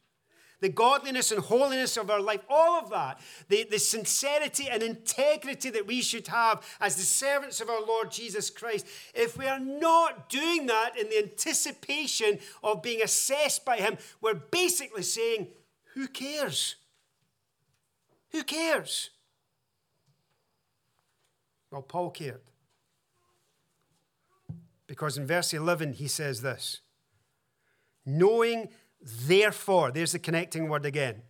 the 0.64 0.70
godliness 0.70 1.32
and 1.32 1.42
holiness 1.42 1.98
of 1.98 2.10
our 2.10 2.22
life, 2.22 2.42
all 2.50 2.80
of 2.80 2.90
that, 2.90 3.20
the, 3.50 3.68
the 3.70 3.78
sincerity 3.78 4.70
and 4.70 4.82
integrity 4.82 5.70
that 5.70 5.86
we 5.86 6.02
should 6.02 6.26
have 6.28 6.66
as 6.80 6.96
the 6.96 7.04
servants 7.04 7.60
of 7.60 7.70
our 7.70 7.86
Lord 7.86 8.10
Jesus 8.10 8.50
Christ, 8.50 8.88
if 9.14 9.38
we 9.38 9.46
are 9.46 9.60
not 9.60 10.30
doing 10.30 10.66
that 10.68 10.98
in 10.98 11.10
the 11.10 11.18
anticipation 11.18 12.40
of 12.64 12.82
being 12.82 13.02
assessed 13.02 13.66
by 13.66 13.78
Him, 13.78 13.98
we're 14.22 14.34
basically 14.34 15.04
saying, 15.04 15.50
who 15.94 16.08
cares? 16.08 16.76
Who 18.32 18.44
cares? 18.44 19.10
Well, 21.70 21.82
Paul 21.82 22.10
cared. 22.12 22.42
Because 24.88 25.18
in 25.18 25.28
verse 25.28 25.54
11, 25.54 25.94
he 25.94 26.08
says 26.08 26.42
this 26.42 26.80
Knowing, 28.06 28.70
therefore, 29.04 29.92
there's 29.92 30.14
the 30.14 30.20
connecting 30.20 30.70
word 30.70 30.86
again, 30.86 31.22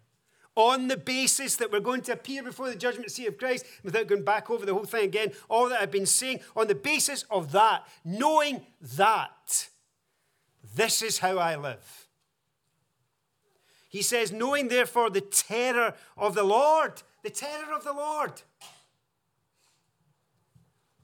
on 0.55 0.87
the 0.87 0.97
basis 0.97 1.55
that 1.55 1.71
we're 1.71 1.79
going 1.79 2.01
to 2.01 2.13
appear 2.13 2.43
before 2.43 2.69
the 2.69 2.75
judgment 2.75 3.09
seat 3.11 3.27
of 3.27 3.37
Christ, 3.37 3.65
without 3.83 4.07
going 4.07 4.23
back 4.23 4.49
over 4.51 4.65
the 4.65 4.73
whole 4.73 4.85
thing 4.85 5.05
again, 5.05 5.31
all 5.49 5.69
that 5.69 5.81
I've 5.81 5.89
been 5.91 6.05
saying, 6.05 6.41
on 6.55 6.67
the 6.67 6.75
basis 6.75 7.23
of 7.31 7.51
that, 7.53 7.87
knowing 8.05 8.61
that, 8.97 9.67
this 10.75 11.01
is 11.01 11.19
how 11.19 11.37
I 11.39 11.55
live. 11.55 12.07
He 13.89 14.01
says, 14.01 14.31
knowing 14.31 14.69
therefore 14.69 15.09
the 15.09 15.21
terror 15.21 15.93
of 16.17 16.35
the 16.35 16.43
Lord, 16.43 17.01
the 17.23 17.29
terror 17.29 17.73
of 17.75 17.83
the 17.83 17.93
Lord. 17.93 18.41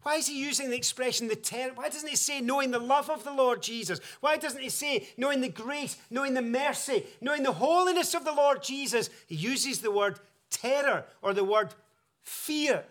Why 0.03 0.15
is 0.15 0.27
he 0.27 0.39
using 0.39 0.69
the 0.69 0.77
expression 0.77 1.27
the 1.27 1.35
terror? 1.35 1.73
Why 1.75 1.89
doesn't 1.89 2.07
he 2.07 2.15
say 2.15 2.39
knowing 2.39 2.71
the 2.71 2.79
love 2.79 3.09
of 3.09 3.23
the 3.23 3.33
Lord 3.33 3.61
Jesus? 3.61 3.99
Why 4.21 4.37
doesn't 4.37 4.61
he 4.61 4.69
say 4.69 5.07
knowing 5.17 5.41
the 5.41 5.49
grace, 5.49 5.97
knowing 6.09 6.33
the 6.33 6.41
mercy, 6.41 7.05
knowing 7.19 7.43
the 7.43 7.51
holiness 7.51 8.13
of 8.13 8.23
the 8.23 8.33
Lord 8.33 8.63
Jesus? 8.63 9.09
He 9.27 9.35
uses 9.35 9.81
the 9.81 9.91
word 9.91 10.19
terror 10.49 11.05
or 11.21 11.33
the 11.33 11.43
word 11.43 11.73
fear. 12.21 12.85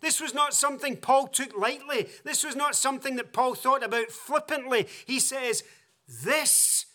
This 0.00 0.20
was 0.20 0.32
not 0.32 0.54
something 0.54 0.96
Paul 0.96 1.28
took 1.28 1.56
lightly. 1.56 2.08
This 2.24 2.42
was 2.42 2.56
not 2.56 2.74
something 2.74 3.16
that 3.16 3.34
Paul 3.34 3.54
thought 3.54 3.84
about 3.84 4.10
flippantly. 4.10 4.88
He 5.04 5.20
says, 5.20 5.62
This 6.08 6.86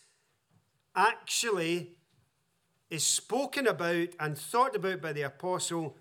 actually 0.96 1.92
is 2.90 3.06
spoken 3.06 3.68
about 3.68 4.10
and 4.20 4.38
thought 4.38 4.76
about 4.76 5.02
by 5.02 5.14
the 5.14 5.24
apostle 5.24 5.96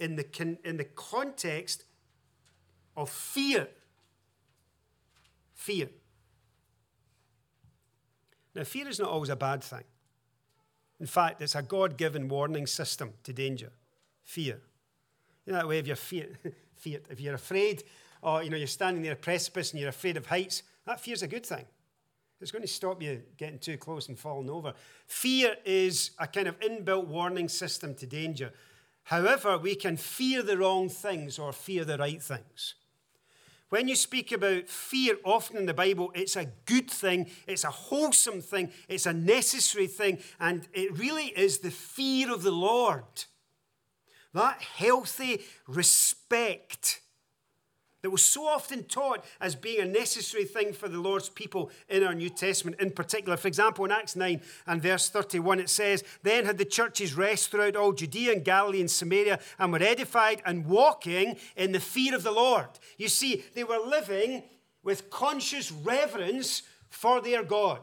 in 0.00 0.16
the, 0.16 0.58
in 0.64 0.78
the 0.78 0.84
context 0.84 1.84
of 2.96 3.10
fear. 3.10 3.68
Fear. 5.54 5.90
Now, 8.54 8.64
fear 8.64 8.88
is 8.88 8.98
not 8.98 9.10
always 9.10 9.30
a 9.30 9.36
bad 9.36 9.62
thing. 9.62 9.84
In 10.98 11.06
fact, 11.06 11.40
it's 11.40 11.54
a 11.54 11.62
God 11.62 11.96
given 11.96 12.28
warning 12.28 12.66
system 12.66 13.12
to 13.22 13.32
danger. 13.32 13.70
Fear. 14.24 14.60
You 15.46 15.52
know 15.52 15.58
that 15.58 15.68
way, 15.68 15.78
if 15.78 15.86
you're 15.86 15.96
fear, 15.96 16.28
fear, 16.74 17.00
if 17.08 17.20
you're 17.20 17.34
afraid, 17.34 17.84
or 18.22 18.42
you 18.42 18.50
know, 18.50 18.56
you're 18.56 18.66
standing 18.66 19.02
near 19.02 19.12
a 19.12 19.16
precipice 19.16 19.70
and 19.70 19.80
you're 19.80 19.88
afraid 19.90 20.16
of 20.16 20.26
heights, 20.26 20.62
that 20.86 21.00
fear's 21.00 21.22
a 21.22 21.28
good 21.28 21.46
thing. 21.46 21.64
It's 22.40 22.50
going 22.50 22.62
to 22.62 22.68
stop 22.68 23.02
you 23.02 23.22
getting 23.36 23.58
too 23.58 23.76
close 23.76 24.08
and 24.08 24.18
falling 24.18 24.48
over. 24.48 24.72
Fear 25.06 25.56
is 25.64 26.12
a 26.18 26.26
kind 26.26 26.48
of 26.48 26.58
inbuilt 26.60 27.06
warning 27.06 27.48
system 27.48 27.94
to 27.96 28.06
danger. 28.06 28.52
However, 29.04 29.58
we 29.58 29.74
can 29.74 29.96
fear 29.96 30.42
the 30.42 30.58
wrong 30.58 30.88
things 30.88 31.38
or 31.38 31.52
fear 31.52 31.84
the 31.84 31.98
right 31.98 32.22
things. 32.22 32.74
When 33.70 33.86
you 33.86 33.94
speak 33.94 34.32
about 34.32 34.68
fear, 34.68 35.16
often 35.24 35.56
in 35.56 35.66
the 35.66 35.74
Bible, 35.74 36.10
it's 36.14 36.34
a 36.34 36.50
good 36.66 36.90
thing, 36.90 37.30
it's 37.46 37.62
a 37.62 37.70
wholesome 37.70 38.40
thing, 38.40 38.72
it's 38.88 39.06
a 39.06 39.12
necessary 39.12 39.86
thing, 39.86 40.18
and 40.40 40.66
it 40.72 40.98
really 40.98 41.26
is 41.26 41.58
the 41.58 41.70
fear 41.70 42.32
of 42.32 42.42
the 42.42 42.50
Lord. 42.50 43.24
That 44.34 44.60
healthy 44.60 45.42
respect 45.68 47.00
that 48.02 48.10
was 48.10 48.24
so 48.24 48.46
often 48.46 48.84
taught 48.84 49.24
as 49.40 49.54
being 49.54 49.80
a 49.80 49.84
necessary 49.84 50.44
thing 50.44 50.72
for 50.72 50.88
the 50.88 50.98
Lord's 50.98 51.28
people 51.28 51.70
in 51.88 52.02
our 52.02 52.14
New 52.14 52.30
Testament 52.30 52.80
in 52.80 52.90
particular. 52.90 53.36
For 53.36 53.48
example, 53.48 53.84
in 53.84 53.90
Acts 53.90 54.16
9 54.16 54.40
and 54.66 54.82
verse 54.82 55.08
31, 55.08 55.60
it 55.60 55.68
says, 55.68 56.02
Then 56.22 56.46
had 56.46 56.58
the 56.58 56.64
churches 56.64 57.14
rest 57.14 57.50
throughout 57.50 57.76
all 57.76 57.92
Judea 57.92 58.32
and 58.32 58.44
Galilee 58.44 58.80
and 58.80 58.90
Samaria 58.90 59.38
and 59.58 59.72
were 59.72 59.82
edified 59.82 60.42
and 60.46 60.66
walking 60.66 61.36
in 61.56 61.72
the 61.72 61.80
fear 61.80 62.14
of 62.14 62.22
the 62.22 62.32
Lord. 62.32 62.68
You 62.96 63.08
see, 63.08 63.44
they 63.54 63.64
were 63.64 63.78
living 63.78 64.44
with 64.82 65.10
conscious 65.10 65.70
reverence 65.70 66.62
for 66.88 67.20
their 67.20 67.42
God. 67.42 67.80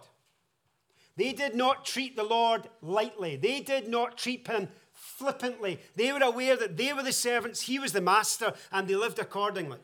They 1.15 1.33
did 1.33 1.55
not 1.55 1.85
treat 1.85 2.15
the 2.15 2.23
Lord 2.23 2.69
lightly, 2.81 3.35
they 3.35 3.61
did 3.61 3.87
not 3.87 4.17
treat 4.17 4.47
him 4.47 4.69
flippantly. 4.93 5.79
They 5.95 6.11
were 6.11 6.23
aware 6.23 6.55
that 6.57 6.77
they 6.77 6.93
were 6.93 7.03
the 7.03 7.11
servants, 7.11 7.61
he 7.61 7.79
was 7.79 7.91
the 7.91 8.01
master, 8.01 8.53
and 8.71 8.87
they 8.87 8.95
lived 8.95 9.19
accordingly. 9.19 9.77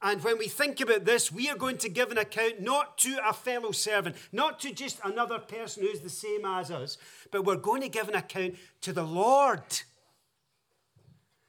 And 0.00 0.22
when 0.22 0.38
we 0.38 0.46
think 0.46 0.80
about 0.80 1.04
this, 1.04 1.32
we 1.32 1.50
are 1.50 1.56
going 1.56 1.78
to 1.78 1.88
give 1.88 2.12
an 2.12 2.18
account 2.18 2.60
not 2.60 2.98
to 2.98 3.18
a 3.26 3.32
fellow 3.32 3.72
servant, 3.72 4.14
not 4.30 4.60
to 4.60 4.72
just 4.72 5.00
another 5.04 5.40
person 5.40 5.82
who's 5.82 6.00
the 6.00 6.08
same 6.08 6.44
as 6.44 6.70
us, 6.70 6.98
but 7.32 7.44
we're 7.44 7.56
going 7.56 7.82
to 7.82 7.88
give 7.88 8.08
an 8.08 8.14
account 8.14 8.54
to 8.82 8.92
the 8.92 9.02
Lord. 9.02 9.62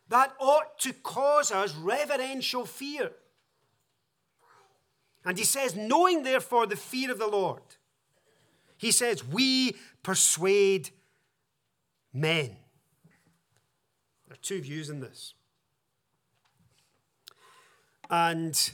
That 0.07 0.33
ought 0.39 0.79
to 0.79 0.93
cause 0.93 1.51
us 1.51 1.75
reverential 1.75 2.65
fear. 2.65 3.11
And 5.23 5.37
he 5.37 5.43
says, 5.43 5.75
knowing 5.75 6.23
therefore 6.23 6.65
the 6.65 6.75
fear 6.75 7.11
of 7.11 7.19
the 7.19 7.27
Lord, 7.27 7.61
he 8.77 8.91
says, 8.91 9.23
we 9.23 9.75
persuade 10.01 10.89
men. 12.11 12.55
There 14.27 14.33
are 14.33 14.41
two 14.41 14.61
views 14.61 14.89
in 14.89 15.01
this. 15.01 15.35
And 18.09 18.71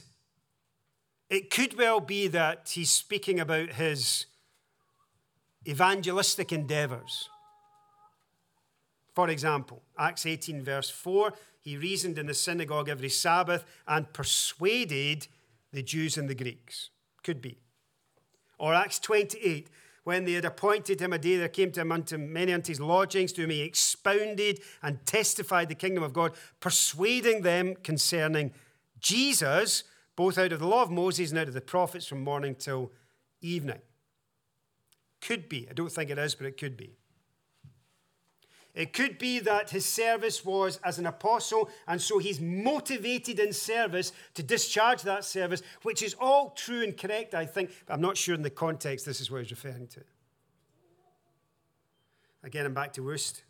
it 1.28 1.50
could 1.50 1.76
well 1.76 2.00
be 2.00 2.28
that 2.28 2.70
he's 2.72 2.90
speaking 2.90 3.40
about 3.40 3.72
his 3.72 4.26
evangelistic 5.66 6.52
endeavors. 6.52 7.28
For 9.14 9.28
example, 9.28 9.82
Acts 9.98 10.26
18, 10.26 10.62
verse 10.62 10.90
4, 10.90 11.32
he 11.60 11.76
reasoned 11.76 12.18
in 12.18 12.26
the 12.26 12.34
synagogue 12.34 12.88
every 12.88 13.08
Sabbath 13.08 13.64
and 13.88 14.12
persuaded 14.12 15.26
the 15.72 15.82
Jews 15.82 16.16
and 16.16 16.28
the 16.28 16.34
Greeks. 16.34 16.90
Could 17.24 17.42
be. 17.42 17.58
Or 18.58 18.72
Acts 18.74 18.98
28, 19.00 19.68
when 20.04 20.24
they 20.24 20.34
had 20.34 20.44
appointed 20.44 21.00
him 21.00 21.12
a 21.12 21.18
day, 21.18 21.36
there 21.36 21.48
came 21.48 21.72
to 21.72 21.80
him 21.80 21.90
unto 21.90 22.16
many 22.16 22.52
unto 22.52 22.70
his 22.70 22.80
lodgings, 22.80 23.32
to 23.32 23.40
whom 23.40 23.50
he 23.50 23.62
expounded 23.62 24.60
and 24.82 25.04
testified 25.04 25.68
the 25.68 25.74
kingdom 25.74 26.04
of 26.04 26.12
God, 26.12 26.32
persuading 26.60 27.42
them 27.42 27.74
concerning 27.82 28.52
Jesus, 29.00 29.84
both 30.14 30.38
out 30.38 30.52
of 30.52 30.60
the 30.60 30.66
law 30.66 30.82
of 30.82 30.90
Moses 30.90 31.30
and 31.30 31.38
out 31.38 31.48
of 31.48 31.54
the 31.54 31.60
prophets 31.60 32.06
from 32.06 32.22
morning 32.22 32.54
till 32.54 32.92
evening. 33.40 33.80
Could 35.20 35.48
be. 35.48 35.66
I 35.68 35.72
don't 35.72 35.92
think 35.92 36.10
it 36.10 36.18
is, 36.18 36.34
but 36.34 36.46
it 36.46 36.56
could 36.56 36.76
be. 36.76 36.96
It 38.74 38.92
could 38.92 39.18
be 39.18 39.38
that 39.38 39.70
his 39.70 39.86
service 39.86 40.44
was 40.44 40.78
as 40.84 40.98
an 40.98 41.06
apostle, 41.06 41.70
and 41.88 42.00
so 42.00 42.18
he's 42.18 42.42
motivated 42.42 43.40
in 43.40 43.54
service 43.54 44.12
to 44.34 44.42
discharge 44.42 45.00
that 45.02 45.24
service, 45.24 45.62
which 45.82 46.02
is 46.02 46.14
all 46.20 46.50
true 46.50 46.82
and 46.84 46.94
correct, 46.94 47.34
I 47.34 47.46
think, 47.46 47.70
but 47.86 47.94
I'm 47.94 48.02
not 48.02 48.18
sure 48.18 48.34
in 48.34 48.42
the 48.42 48.50
context 48.50 49.06
this 49.06 49.18
is 49.18 49.30
what 49.30 49.40
he's 49.40 49.50
referring 49.50 49.86
to. 49.88 50.02
Again, 52.44 52.66
I'm 52.66 52.74
back 52.74 52.92
to 52.92 53.00
Wuest. 53.00 53.42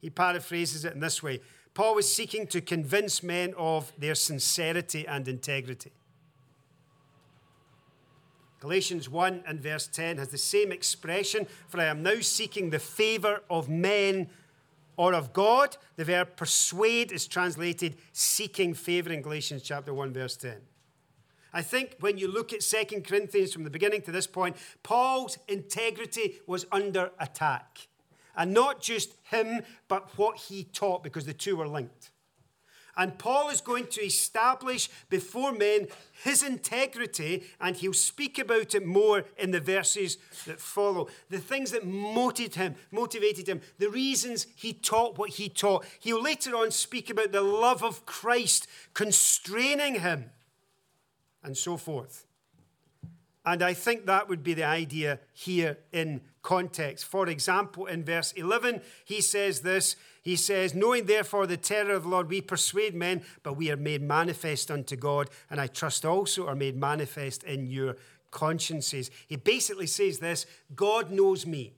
He 0.00 0.10
paraphrases 0.10 0.84
it 0.84 0.92
in 0.92 1.00
this 1.00 1.22
way 1.22 1.40
Paul 1.74 1.94
was 1.94 2.12
seeking 2.12 2.46
to 2.48 2.60
convince 2.60 3.22
men 3.22 3.54
of 3.56 3.92
their 3.98 4.14
sincerity 4.14 5.06
and 5.06 5.26
integrity. 5.28 5.92
Galatians 8.60 9.08
1 9.08 9.44
and 9.46 9.60
verse 9.60 9.86
10 9.86 10.18
has 10.18 10.28
the 10.28 10.38
same 10.38 10.70
expression, 10.70 11.46
for 11.68 11.80
I 11.80 11.86
am 11.86 12.02
now 12.02 12.20
seeking 12.20 12.70
the 12.70 12.78
favor 12.78 13.42
of 13.48 13.70
men 13.70 14.28
or 14.98 15.14
of 15.14 15.32
God. 15.32 15.78
The 15.96 16.04
verb 16.04 16.36
persuade 16.36 17.10
is 17.10 17.26
translated 17.26 17.96
seeking 18.12 18.74
favor 18.74 19.10
in 19.10 19.22
Galatians 19.22 19.62
chapter 19.62 19.94
1, 19.94 20.12
verse 20.12 20.36
10. 20.36 20.56
I 21.52 21.62
think 21.62 21.96
when 22.00 22.18
you 22.18 22.28
look 22.28 22.52
at 22.52 22.60
2 22.60 23.00
Corinthians 23.00 23.52
from 23.52 23.64
the 23.64 23.70
beginning 23.70 24.02
to 24.02 24.12
this 24.12 24.26
point, 24.26 24.56
Paul's 24.82 25.38
integrity 25.48 26.40
was 26.46 26.66
under 26.70 27.12
attack. 27.18 27.88
And 28.40 28.54
not 28.54 28.80
just 28.80 29.12
him, 29.24 29.60
but 29.86 30.16
what 30.16 30.38
he 30.38 30.64
taught, 30.64 31.04
because 31.04 31.26
the 31.26 31.34
two 31.34 31.56
were 31.56 31.68
linked. 31.68 32.10
And 32.96 33.18
Paul 33.18 33.50
is 33.50 33.60
going 33.60 33.88
to 33.88 34.00
establish 34.00 34.88
before 35.10 35.52
men 35.52 35.88
his 36.24 36.42
integrity, 36.42 37.44
and 37.60 37.76
he'll 37.76 37.92
speak 37.92 38.38
about 38.38 38.74
it 38.74 38.86
more 38.86 39.24
in 39.36 39.50
the 39.50 39.60
verses 39.60 40.16
that 40.46 40.58
follow. 40.58 41.08
The 41.28 41.36
things 41.36 41.70
that 41.72 41.84
motivated 41.84 42.54
him, 42.54 42.76
motivated 42.90 43.46
him, 43.46 43.60
the 43.78 43.90
reasons 43.90 44.46
he 44.56 44.72
taught 44.72 45.18
what 45.18 45.32
he 45.32 45.50
taught. 45.50 45.84
He'll 45.98 46.22
later 46.22 46.56
on 46.56 46.70
speak 46.70 47.10
about 47.10 47.32
the 47.32 47.42
love 47.42 47.84
of 47.84 48.06
Christ 48.06 48.66
constraining 48.94 49.96
him, 49.96 50.30
and 51.44 51.58
so 51.58 51.76
forth. 51.76 52.24
And 53.44 53.62
I 53.62 53.72
think 53.72 54.04
that 54.04 54.28
would 54.28 54.42
be 54.42 54.54
the 54.54 54.64
idea 54.64 55.18
here 55.32 55.78
in 55.92 56.20
context. 56.42 57.06
For 57.06 57.26
example, 57.28 57.86
in 57.86 58.04
verse 58.04 58.32
11, 58.32 58.82
he 59.04 59.20
says 59.20 59.60
this 59.60 59.96
He 60.22 60.36
says, 60.36 60.74
Knowing 60.74 61.06
therefore 61.06 61.46
the 61.46 61.56
terror 61.56 61.94
of 61.94 62.02
the 62.02 62.08
Lord, 62.10 62.28
we 62.28 62.42
persuade 62.42 62.94
men, 62.94 63.22
but 63.42 63.56
we 63.56 63.70
are 63.70 63.76
made 63.76 64.02
manifest 64.02 64.70
unto 64.70 64.94
God, 64.94 65.30
and 65.48 65.60
I 65.60 65.68
trust 65.68 66.04
also 66.04 66.46
are 66.46 66.54
made 66.54 66.76
manifest 66.76 67.42
in 67.44 67.66
your 67.66 67.96
consciences. 68.30 69.10
He 69.26 69.36
basically 69.36 69.86
says 69.86 70.18
this 70.18 70.46
God 70.74 71.10
knows 71.10 71.46
me. 71.46 71.74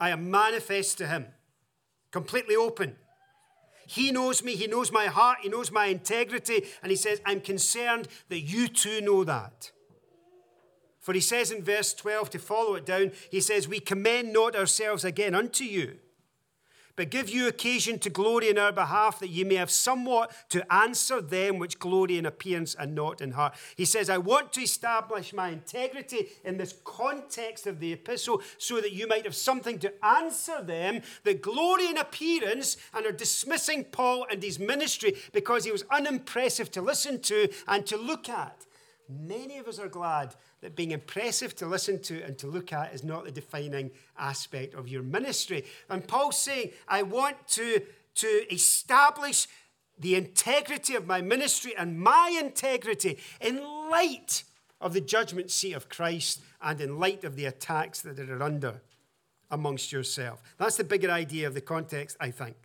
I 0.00 0.10
am 0.10 0.30
manifest 0.30 0.98
to 0.98 1.06
him, 1.06 1.26
completely 2.12 2.54
open. 2.54 2.96
He 3.86 4.12
knows 4.12 4.44
me, 4.44 4.54
He 4.54 4.66
knows 4.66 4.92
my 4.92 5.06
heart, 5.06 5.38
He 5.40 5.48
knows 5.48 5.72
my 5.72 5.86
integrity, 5.86 6.66
and 6.82 6.90
He 6.90 6.96
says, 6.96 7.22
I'm 7.24 7.40
concerned 7.40 8.06
that 8.28 8.40
you 8.40 8.68
too 8.68 9.00
know 9.00 9.24
that. 9.24 9.72
For 11.08 11.14
he 11.14 11.20
says 11.20 11.50
in 11.50 11.62
verse 11.62 11.94
12, 11.94 12.28
to 12.28 12.38
follow 12.38 12.74
it 12.74 12.84
down, 12.84 13.12
he 13.30 13.40
says, 13.40 13.66
We 13.66 13.80
commend 13.80 14.30
not 14.30 14.54
ourselves 14.54 15.06
again 15.06 15.34
unto 15.34 15.64
you, 15.64 15.96
but 16.96 17.08
give 17.08 17.30
you 17.30 17.48
occasion 17.48 17.98
to 18.00 18.10
glory 18.10 18.50
in 18.50 18.58
our 18.58 18.72
behalf, 18.72 19.18
that 19.20 19.30
ye 19.30 19.42
may 19.42 19.54
have 19.54 19.70
somewhat 19.70 20.30
to 20.50 20.70
answer 20.70 21.22
them 21.22 21.58
which 21.58 21.78
glory 21.78 22.18
in 22.18 22.26
appearance 22.26 22.74
and 22.74 22.94
not 22.94 23.22
in 23.22 23.30
heart. 23.30 23.54
He 23.74 23.86
says, 23.86 24.10
I 24.10 24.18
want 24.18 24.52
to 24.52 24.60
establish 24.60 25.32
my 25.32 25.48
integrity 25.48 26.28
in 26.44 26.58
this 26.58 26.74
context 26.84 27.66
of 27.66 27.80
the 27.80 27.94
epistle 27.94 28.42
so 28.58 28.78
that 28.82 28.92
you 28.92 29.08
might 29.08 29.24
have 29.24 29.34
something 29.34 29.78
to 29.78 30.04
answer 30.04 30.62
them 30.62 31.00
that 31.24 31.40
glory 31.40 31.86
in 31.88 31.96
appearance 31.96 32.76
and 32.92 33.06
are 33.06 33.12
dismissing 33.12 33.84
Paul 33.84 34.26
and 34.30 34.42
his 34.42 34.58
ministry 34.58 35.14
because 35.32 35.64
he 35.64 35.72
was 35.72 35.84
unimpressive 35.90 36.70
to 36.72 36.82
listen 36.82 37.18
to 37.22 37.48
and 37.66 37.86
to 37.86 37.96
look 37.96 38.28
at. 38.28 38.66
Many 39.08 39.56
of 39.56 39.66
us 39.66 39.78
are 39.78 39.88
glad 39.88 40.34
that 40.60 40.74
being 40.74 40.90
impressive 40.90 41.54
to 41.56 41.66
listen 41.66 42.00
to 42.02 42.22
and 42.22 42.36
to 42.38 42.46
look 42.46 42.72
at 42.72 42.92
is 42.92 43.04
not 43.04 43.24
the 43.24 43.30
defining 43.30 43.90
aspect 44.18 44.74
of 44.74 44.88
your 44.88 45.02
ministry. 45.02 45.64
And 45.88 46.06
Paul's 46.06 46.38
saying, 46.38 46.70
I 46.88 47.02
want 47.02 47.46
to, 47.48 47.82
to 48.16 48.52
establish 48.52 49.46
the 49.98 50.14
integrity 50.14 50.94
of 50.94 51.06
my 51.06 51.20
ministry 51.20 51.74
and 51.76 51.98
my 51.98 52.36
integrity 52.40 53.18
in 53.40 53.62
light 53.90 54.44
of 54.80 54.94
the 54.94 55.00
judgment 55.00 55.50
seat 55.50 55.72
of 55.72 55.88
Christ 55.88 56.40
and 56.62 56.80
in 56.80 56.98
light 56.98 57.24
of 57.24 57.36
the 57.36 57.46
attacks 57.46 58.00
that 58.02 58.18
are 58.18 58.42
under 58.42 58.80
amongst 59.50 59.92
yourself. 59.92 60.42
That's 60.58 60.76
the 60.76 60.84
bigger 60.84 61.10
idea 61.10 61.46
of 61.46 61.54
the 61.54 61.60
context, 61.60 62.16
I 62.20 62.30
think. 62.30 62.56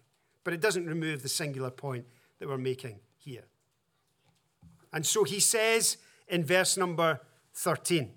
But 0.43 0.53
it 0.53 0.61
doesn't 0.61 0.85
remove 0.85 1.23
the 1.23 1.29
singular 1.29 1.71
point 1.71 2.05
that 2.39 2.47
we're 2.47 2.57
making 2.57 2.99
here. 3.17 3.45
And 4.91 5.05
so 5.05 5.23
he 5.23 5.39
says 5.39 5.97
in 6.27 6.43
verse 6.43 6.77
number 6.77 7.21
13. 7.55 8.11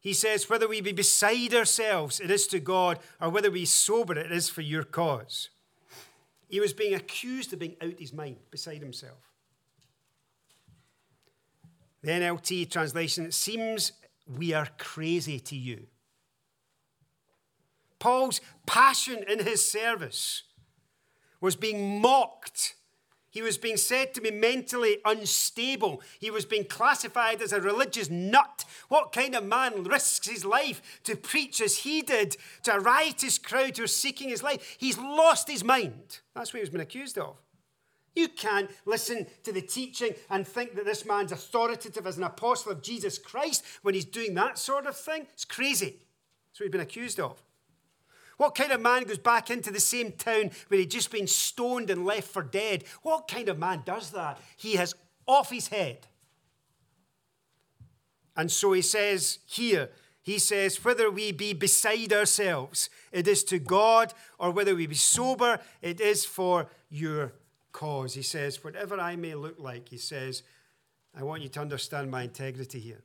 He 0.00 0.12
says, 0.12 0.48
Whether 0.48 0.68
we 0.68 0.80
be 0.80 0.92
beside 0.92 1.54
ourselves, 1.54 2.20
it 2.20 2.30
is 2.30 2.46
to 2.48 2.60
God, 2.60 2.98
or 3.20 3.30
whether 3.30 3.50
we 3.50 3.64
sober, 3.64 4.18
it 4.18 4.32
is 4.32 4.48
for 4.48 4.62
your 4.62 4.84
cause. 4.84 5.50
He 6.48 6.60
was 6.60 6.72
being 6.72 6.94
accused 6.94 7.52
of 7.52 7.58
being 7.58 7.76
out 7.82 7.92
of 7.92 7.98
his 7.98 8.12
mind, 8.12 8.36
beside 8.50 8.80
himself. 8.80 9.18
The 12.02 12.12
NLT 12.12 12.70
translation, 12.70 13.26
it 13.26 13.34
seems 13.34 13.92
we 14.26 14.52
are 14.52 14.68
crazy 14.78 15.40
to 15.40 15.56
you. 15.56 15.86
Paul's 17.98 18.40
passion 18.66 19.24
in 19.28 19.44
his 19.44 19.68
service 19.68 20.44
was 21.40 21.56
being 21.56 22.00
mocked 22.00 22.74
he 23.30 23.42
was 23.42 23.58
being 23.58 23.76
said 23.76 24.14
to 24.14 24.20
be 24.20 24.30
mentally 24.30 24.98
unstable. 25.04 26.02
He 26.18 26.30
was 26.30 26.44
being 26.44 26.64
classified 26.64 27.42
as 27.42 27.52
a 27.52 27.60
religious 27.60 28.08
nut. 28.08 28.64
What 28.88 29.12
kind 29.12 29.34
of 29.34 29.44
man 29.44 29.84
risks 29.84 30.28
his 30.28 30.44
life 30.44 31.00
to 31.04 31.16
preach 31.16 31.60
as 31.60 31.78
he 31.78 32.00
did 32.02 32.36
to 32.62 32.74
a 32.74 32.80
riotous 32.80 33.38
crowd 33.38 33.76
who 33.76 33.84
are 33.84 33.88
seeking 33.88 34.30
his 34.30 34.42
life? 34.42 34.76
He's 34.78 34.98
lost 34.98 35.48
his 35.48 35.62
mind. 35.62 36.20
That's 36.34 36.52
what 36.52 36.58
he 36.58 36.62
was 36.62 36.70
being 36.70 36.82
accused 36.82 37.18
of. 37.18 37.36
You 38.14 38.28
can't 38.28 38.70
listen 38.84 39.26
to 39.44 39.52
the 39.52 39.60
teaching 39.60 40.14
and 40.30 40.46
think 40.46 40.74
that 40.74 40.84
this 40.84 41.04
man's 41.04 41.30
authoritative 41.30 42.06
as 42.06 42.16
an 42.16 42.24
apostle 42.24 42.72
of 42.72 42.82
Jesus 42.82 43.18
Christ 43.18 43.64
when 43.82 43.94
he's 43.94 44.04
doing 44.04 44.34
that 44.34 44.58
sort 44.58 44.86
of 44.86 44.96
thing. 44.96 45.26
It's 45.32 45.44
crazy. 45.44 46.00
That's 46.48 46.60
what 46.60 46.64
he's 46.64 46.72
been 46.72 46.80
accused 46.80 47.20
of. 47.20 47.40
What 48.38 48.54
kind 48.54 48.72
of 48.72 48.80
man 48.80 49.02
goes 49.02 49.18
back 49.18 49.50
into 49.50 49.70
the 49.70 49.80
same 49.80 50.12
town 50.12 50.52
where 50.68 50.80
he'd 50.80 50.90
just 50.90 51.10
been 51.10 51.26
stoned 51.26 51.90
and 51.90 52.06
left 52.06 52.28
for 52.28 52.42
dead? 52.42 52.84
What 53.02 53.28
kind 53.28 53.48
of 53.48 53.58
man 53.58 53.82
does 53.84 54.10
that? 54.12 54.40
He 54.56 54.76
has 54.76 54.94
off 55.26 55.50
his 55.50 55.68
head. 55.68 56.06
And 58.36 58.50
so 58.50 58.72
he 58.72 58.82
says 58.82 59.40
here, 59.44 59.90
he 60.22 60.38
says, 60.38 60.84
whether 60.84 61.10
we 61.10 61.32
be 61.32 61.52
beside 61.52 62.12
ourselves, 62.12 62.90
it 63.10 63.26
is 63.26 63.42
to 63.44 63.58
God, 63.58 64.14
or 64.38 64.52
whether 64.52 64.74
we 64.74 64.86
be 64.86 64.94
sober, 64.94 65.58
it 65.82 66.00
is 66.00 66.24
for 66.24 66.68
your 66.90 67.32
cause. 67.72 68.14
He 68.14 68.22
says, 68.22 68.62
whatever 68.62 69.00
I 69.00 69.16
may 69.16 69.34
look 69.34 69.56
like, 69.58 69.88
he 69.88 69.96
says, 69.96 70.44
I 71.12 71.24
want 71.24 71.42
you 71.42 71.48
to 71.48 71.60
understand 71.60 72.10
my 72.10 72.22
integrity 72.22 72.78
here. 72.78 73.02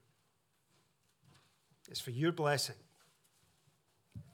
It's 1.90 2.02
for 2.02 2.12
your 2.12 2.32
blessing 2.32 2.76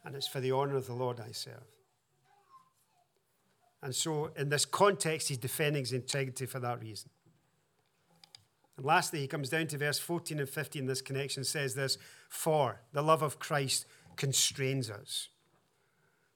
and 0.04 0.16
it's 0.16 0.28
for 0.28 0.40
the 0.40 0.52
honor 0.52 0.76
of 0.76 0.88
the 0.88 0.94
Lord 0.94 1.20
I 1.20 1.32
serve. 1.32 1.64
And 3.82 3.96
so, 3.96 4.32
in 4.36 4.50
this 4.50 4.66
context, 4.66 5.30
he's 5.30 5.38
defending 5.38 5.84
his 5.84 5.94
integrity 5.94 6.46
for 6.46 6.60
that 6.60 6.82
reason. 6.82 7.10
And 8.76 8.86
lastly, 8.86 9.20
he 9.20 9.28
comes 9.28 9.50
down 9.50 9.68
to 9.68 9.78
verse 9.78 10.00
14 10.00 10.40
and 10.40 10.50
15 10.50 10.82
in 10.82 10.88
this 10.88 11.02
connection 11.02 11.44
says 11.44 11.76
this 11.76 11.98
For 12.30 12.82
the 12.92 13.02
love 13.02 13.22
of 13.22 13.40
Christ 13.40 13.86
constrains 14.16 14.90
us. 14.90 15.30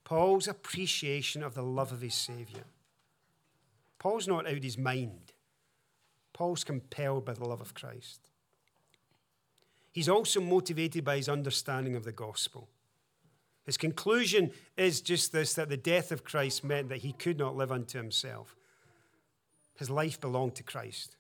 Paul's 0.04 0.48
appreciation 0.48 1.44
of 1.44 1.54
the 1.54 1.64
love 1.64 1.92
of 1.92 2.02
his 2.02 2.16
Savior. 2.16 2.66
Paul's 4.00 4.28
not 4.28 4.46
out 4.46 4.58
of 4.58 4.64
his 4.64 4.78
mind, 4.78 5.32
Paul's 6.34 6.64
compelled 6.64 7.26
by 7.26 7.34
the 7.34 7.46
love 7.46 7.62
of 7.62 7.74
Christ. 7.74 8.30
He's 9.94 10.10
also 10.10 10.42
motivated 10.42 11.06
by 11.06 11.18
his 11.18 11.30
understanding 11.30 11.96
of 11.96 12.04
the 12.04 12.12
gospel. 12.12 12.68
His 13.66 13.78
conclusion 13.78 14.52
is 14.76 15.02
just 15.02 15.32
this 15.32 15.54
that 15.54 15.70
the 15.70 15.78
death 15.78 16.12
of 16.12 16.24
Christ 16.24 16.64
meant 16.64 16.90
that 16.90 17.00
he 17.00 17.14
could 17.14 17.40
not 17.40 17.56
live 17.56 17.72
unto 17.72 17.98
himself. 17.98 18.56
His 19.78 19.90
life 19.90 20.20
belonged 20.20 20.56
to 20.56 20.64
Christ. 20.64 21.16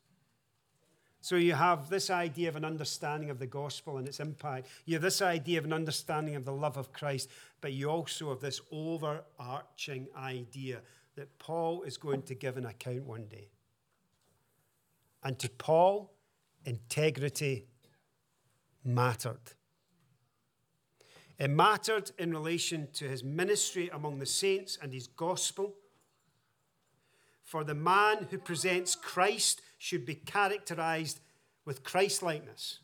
So 1.22 1.38
you 1.38 1.54
have 1.54 1.90
this 1.90 2.10
idea 2.10 2.50
of 2.50 2.58
an 2.58 2.66
understanding 2.66 3.30
of 3.30 3.40
the 3.40 3.48
gospel 3.48 3.98
and 3.98 4.06
its 4.06 4.20
impact. 4.20 4.68
You 4.84 4.96
have 4.96 5.02
this 5.02 5.22
idea 5.22 5.58
of 5.58 5.64
an 5.64 5.72
understanding 5.72 6.36
of 6.36 6.44
the 6.44 6.52
love 6.52 6.76
of 6.76 6.92
Christ, 6.92 7.30
but 7.62 7.72
you 7.72 7.90
also 7.90 8.30
have 8.30 8.42
this 8.42 8.60
overarching 8.74 10.08
idea 10.18 10.82
that 11.16 11.40
Paul 11.40 11.84
is 11.84 11.96
going 11.96 12.24
to 12.24 12.36
give 12.36 12.58
an 12.58 12.66
account 12.66 13.06
one 13.06 13.26
day. 13.28 13.48
And 15.24 15.40
to 15.40 15.50
Paul, 15.50 16.12
integrity 16.66 17.68
mattered. 18.84 19.54
It 21.44 21.50
mattered 21.50 22.12
in 22.18 22.32
relation 22.32 22.88
to 22.94 23.10
his 23.10 23.22
ministry 23.22 23.90
among 23.92 24.20
the 24.20 24.26
saints 24.26 24.78
and 24.82 24.94
his 24.94 25.08
gospel. 25.08 25.74
For 27.44 27.66
the 27.66 27.76
man 27.76 28.30
who 28.32 28.38
presents 28.38 28.96
Christ 28.96 29.62
should 29.78 30.06
be 30.06 30.16
characterized 30.16 31.20
with 31.66 31.84
Christlikeness. 31.84 32.80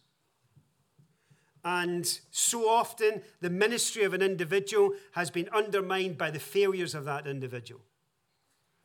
And 1.64 2.06
so 2.32 2.68
often, 2.68 3.22
the 3.40 3.50
ministry 3.50 4.04
of 4.04 4.14
an 4.14 4.22
individual 4.22 4.92
has 5.14 5.30
been 5.30 5.48
undermined 5.54 6.18
by 6.18 6.30
the 6.30 6.38
failures 6.38 6.94
of 6.94 7.06
that 7.06 7.28
individual. 7.28 7.80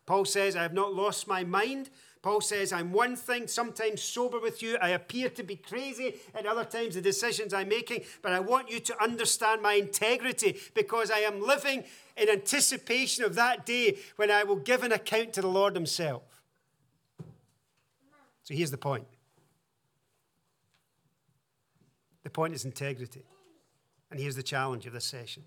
Paul 0.07 0.25
says, 0.25 0.55
I 0.55 0.62
have 0.62 0.72
not 0.72 0.95
lost 0.95 1.27
my 1.27 1.43
mind, 1.43 1.91
Paul 2.25 2.41
says, 2.41 2.72
I'm 2.72 2.91
one 2.91 3.16
thing, 3.16 3.47
sometimes 3.47 4.03
sober 4.03 4.41
with 4.41 4.62
you. 4.62 4.79
I 4.81 4.89
appear 4.89 5.29
to 5.29 5.43
be 5.43 5.57
crazy 5.57 6.14
at 6.35 6.47
other 6.47 6.64
times, 6.64 6.95
the 6.95 7.03
decisions 7.03 7.53
I'm 7.53 7.68
making, 7.68 8.05
but 8.22 8.33
I 8.33 8.41
want 8.41 8.70
you 8.70 8.81
to 8.81 9.03
understand 9.03 9.61
my 9.61 9.75
integrity 9.75 10.59
because 10.72 11.11
I 11.11 11.18
am 11.18 11.43
living 11.43 11.85
in 12.16 12.31
anticipation 12.31 13.25
of 13.25 13.35
that 13.35 13.66
day 13.66 13.99
when 14.16 14.31
I 14.31 14.43
will 14.43 14.57
give 14.57 14.83
an 14.83 14.91
account 14.91 15.35
to 15.35 15.43
the 15.43 15.49
Lord 15.49 15.75
Himself. 15.75 16.22
So 18.43 18.55
here's 18.55 18.70
the 18.70 18.79
point 18.79 19.05
the 22.22 22.31
point 22.31 22.55
is 22.55 22.64
integrity. 22.64 23.27
And 24.11 24.18
here's 24.18 24.37
the 24.37 24.43
challenge 24.43 24.87
of 24.87 24.95
this 24.95 25.05
session. 25.05 25.43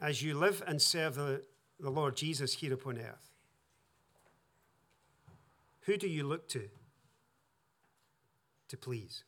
As 0.00 0.20
you 0.20 0.34
live 0.34 0.64
and 0.66 0.82
serve 0.82 1.14
the 1.14 1.42
the 1.78 1.90
Lord 1.90 2.16
Jesus 2.16 2.54
here 2.54 2.74
upon 2.74 2.98
earth? 2.98 3.37
Who 5.82 5.96
do 5.96 6.08
you 6.08 6.24
look 6.24 6.48
to 6.48 6.68
to 8.68 8.76
please? 8.76 9.24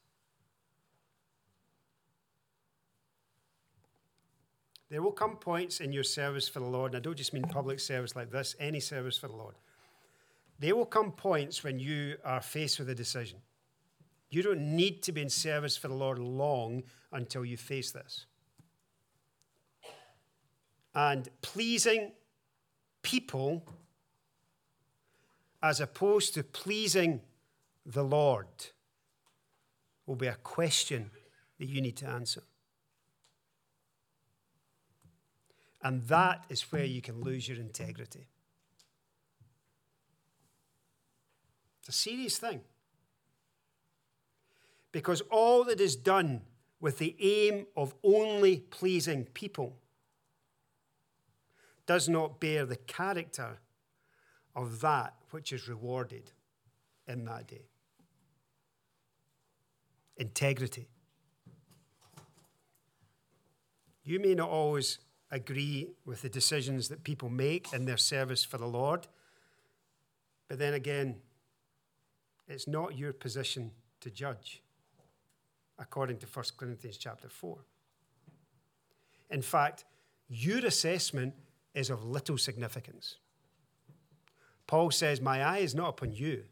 There 4.90 5.02
will 5.02 5.12
come 5.12 5.36
points 5.36 5.80
in 5.80 5.92
your 5.92 6.02
service 6.02 6.48
for 6.48 6.58
the 6.58 6.66
Lord, 6.66 6.92
and 6.92 7.00
I 7.00 7.00
don't 7.00 7.16
just 7.16 7.32
mean 7.32 7.44
public 7.44 7.78
service 7.78 8.16
like 8.16 8.30
this, 8.30 8.56
any 8.58 8.80
service 8.80 9.16
for 9.16 9.28
the 9.28 9.36
Lord. 9.36 9.54
There 10.58 10.74
will 10.74 10.84
come 10.84 11.12
points 11.12 11.62
when 11.62 11.78
you 11.78 12.16
are 12.24 12.42
faced 12.42 12.80
with 12.80 12.90
a 12.90 12.94
decision. 12.94 13.38
You 14.30 14.42
don't 14.42 14.76
need 14.76 15.02
to 15.04 15.12
be 15.12 15.22
in 15.22 15.30
service 15.30 15.76
for 15.76 15.88
the 15.88 15.94
Lord 15.94 16.18
long 16.18 16.82
until 17.12 17.44
you 17.44 17.56
face 17.56 17.92
this. 17.92 18.26
And 20.94 21.28
pleasing 21.40 22.12
people 23.02 23.64
as 25.62 25.80
opposed 25.80 26.34
to 26.34 26.42
pleasing 26.42 27.20
the 27.84 28.04
Lord 28.04 28.46
will 30.06 30.16
be 30.16 30.26
a 30.26 30.34
question 30.34 31.10
that 31.58 31.68
you 31.68 31.80
need 31.80 31.96
to 31.98 32.06
answer. 32.06 32.42
And 35.82 36.02
that 36.08 36.44
is 36.48 36.62
where 36.72 36.84
you 36.84 37.00
can 37.00 37.20
lose 37.20 37.48
your 37.48 37.58
integrity. 37.58 38.28
It's 41.80 41.88
a 41.88 41.92
serious 41.92 42.38
thing. 42.38 42.60
Because 44.92 45.20
all 45.30 45.64
that 45.64 45.80
is 45.80 45.96
done 45.96 46.42
with 46.80 46.98
the 46.98 47.14
aim 47.20 47.66
of 47.76 47.94
only 48.02 48.58
pleasing 48.58 49.24
people 49.26 49.76
does 51.86 52.08
not 52.08 52.40
bear 52.40 52.64
the 52.64 52.76
character 52.76 53.58
of 54.54 54.80
that 54.80 55.14
which 55.30 55.52
is 55.52 55.68
rewarded 55.68 56.32
in 57.06 57.24
that 57.24 57.46
day. 57.46 57.68
Integrity. 60.16 60.88
You 64.04 64.20
may 64.20 64.34
not 64.34 64.50
always 64.50 64.98
agree 65.30 65.88
with 66.04 66.22
the 66.22 66.28
decisions 66.28 66.88
that 66.88 67.04
people 67.04 67.28
make 67.28 67.72
in 67.72 67.84
their 67.84 67.96
service 67.96 68.44
for 68.44 68.58
the 68.58 68.66
Lord, 68.66 69.06
but 70.48 70.58
then 70.58 70.74
again, 70.74 71.16
it's 72.48 72.66
not 72.66 72.98
your 72.98 73.12
position 73.12 73.70
to 74.00 74.10
judge, 74.10 74.62
according 75.78 76.18
to 76.18 76.26
1 76.26 76.44
Corinthians 76.56 76.96
chapter 76.96 77.28
4. 77.28 77.58
In 79.30 79.42
fact, 79.42 79.84
your 80.28 80.66
assessment 80.66 81.34
is 81.74 81.90
of 81.90 82.04
little 82.04 82.36
significance. 82.36 83.16
Paul 84.70 84.92
says, 84.92 85.20
My 85.20 85.42
eye 85.42 85.58
is 85.58 85.74
not 85.74 85.88
upon 85.88 86.12
you. 86.12 86.44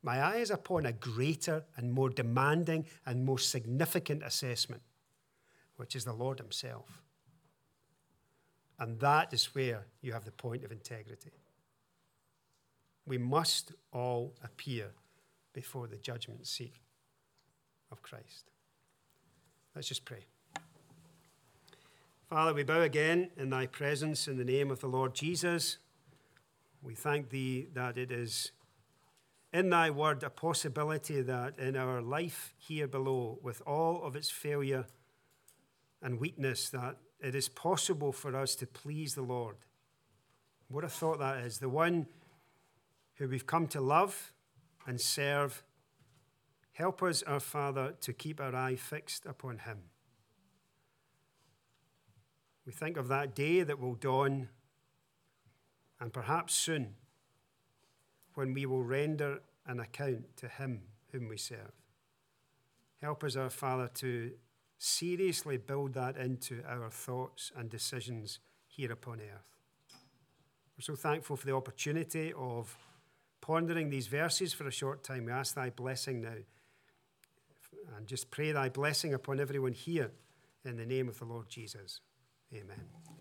My 0.00 0.20
eye 0.20 0.36
is 0.36 0.52
upon 0.52 0.86
a 0.86 0.92
greater 0.92 1.64
and 1.76 1.92
more 1.92 2.08
demanding 2.08 2.86
and 3.04 3.24
more 3.24 3.40
significant 3.40 4.22
assessment, 4.22 4.80
which 5.74 5.96
is 5.96 6.04
the 6.04 6.12
Lord 6.12 6.38
Himself. 6.38 7.02
And 8.78 9.00
that 9.00 9.32
is 9.32 9.56
where 9.56 9.86
you 10.02 10.12
have 10.12 10.24
the 10.24 10.30
point 10.30 10.62
of 10.62 10.70
integrity. 10.70 11.32
We 13.08 13.18
must 13.18 13.72
all 13.92 14.36
appear 14.44 14.92
before 15.52 15.88
the 15.88 15.96
judgment 15.96 16.46
seat 16.46 16.76
of 17.90 18.02
Christ. 18.02 18.52
Let's 19.74 19.88
just 19.88 20.04
pray. 20.04 20.26
Father, 22.30 22.54
we 22.54 22.62
bow 22.62 22.82
again 22.82 23.30
in 23.36 23.50
thy 23.50 23.66
presence 23.66 24.28
in 24.28 24.38
the 24.38 24.44
name 24.44 24.70
of 24.70 24.78
the 24.78 24.86
Lord 24.86 25.12
Jesus. 25.12 25.78
We 26.84 26.94
thank 26.94 27.30
thee 27.30 27.68
that 27.72 27.96
it 27.96 28.12
is 28.12 28.52
in 29.54 29.70
thy 29.70 29.88
word 29.88 30.22
a 30.22 30.28
possibility 30.28 31.22
that 31.22 31.58
in 31.58 31.76
our 31.76 32.02
life 32.02 32.52
here 32.58 32.86
below, 32.86 33.38
with 33.42 33.62
all 33.66 34.02
of 34.04 34.14
its 34.14 34.28
failure 34.28 34.84
and 36.02 36.20
weakness, 36.20 36.68
that 36.68 36.96
it 37.20 37.34
is 37.34 37.48
possible 37.48 38.12
for 38.12 38.36
us 38.36 38.54
to 38.56 38.66
please 38.66 39.14
the 39.14 39.22
Lord. 39.22 39.56
What 40.68 40.84
a 40.84 40.88
thought 40.88 41.20
that 41.20 41.38
is. 41.38 41.58
The 41.58 41.70
one 41.70 42.06
who 43.14 43.28
we've 43.28 43.46
come 43.46 43.66
to 43.68 43.80
love 43.80 44.34
and 44.86 45.00
serve. 45.00 45.62
Help 46.72 47.02
us, 47.02 47.22
our 47.22 47.40
Father, 47.40 47.94
to 48.02 48.12
keep 48.12 48.42
our 48.42 48.54
eye 48.54 48.76
fixed 48.76 49.24
upon 49.24 49.58
him. 49.58 49.78
We 52.66 52.72
think 52.72 52.98
of 52.98 53.08
that 53.08 53.34
day 53.34 53.62
that 53.62 53.78
will 53.78 53.94
dawn 53.94 54.48
and 56.04 56.12
perhaps 56.12 56.52
soon, 56.52 56.96
when 58.34 58.52
we 58.52 58.66
will 58.66 58.82
render 58.82 59.40
an 59.66 59.80
account 59.80 60.36
to 60.36 60.48
Him 60.48 60.82
whom 61.10 61.28
we 61.28 61.38
serve. 61.38 61.72
Help 63.00 63.24
us, 63.24 63.36
our 63.36 63.48
Father, 63.48 63.88
to 63.94 64.32
seriously 64.76 65.56
build 65.56 65.94
that 65.94 66.18
into 66.18 66.62
our 66.68 66.90
thoughts 66.90 67.52
and 67.56 67.70
decisions 67.70 68.38
here 68.66 68.92
upon 68.92 69.18
earth. 69.20 69.56
We're 70.76 70.82
so 70.82 70.94
thankful 70.94 71.36
for 71.36 71.46
the 71.46 71.54
opportunity 71.54 72.34
of 72.36 72.76
pondering 73.40 73.88
these 73.88 74.06
verses 74.06 74.52
for 74.52 74.68
a 74.68 74.72
short 74.72 75.02
time. 75.02 75.24
We 75.24 75.32
ask 75.32 75.54
Thy 75.54 75.70
blessing 75.70 76.20
now 76.20 76.36
and 77.96 78.06
just 78.06 78.30
pray 78.30 78.52
Thy 78.52 78.68
blessing 78.68 79.14
upon 79.14 79.40
everyone 79.40 79.72
here 79.72 80.10
in 80.66 80.76
the 80.76 80.84
name 80.84 81.08
of 81.08 81.18
the 81.18 81.24
Lord 81.24 81.48
Jesus. 81.48 82.00
Amen. 82.52 83.13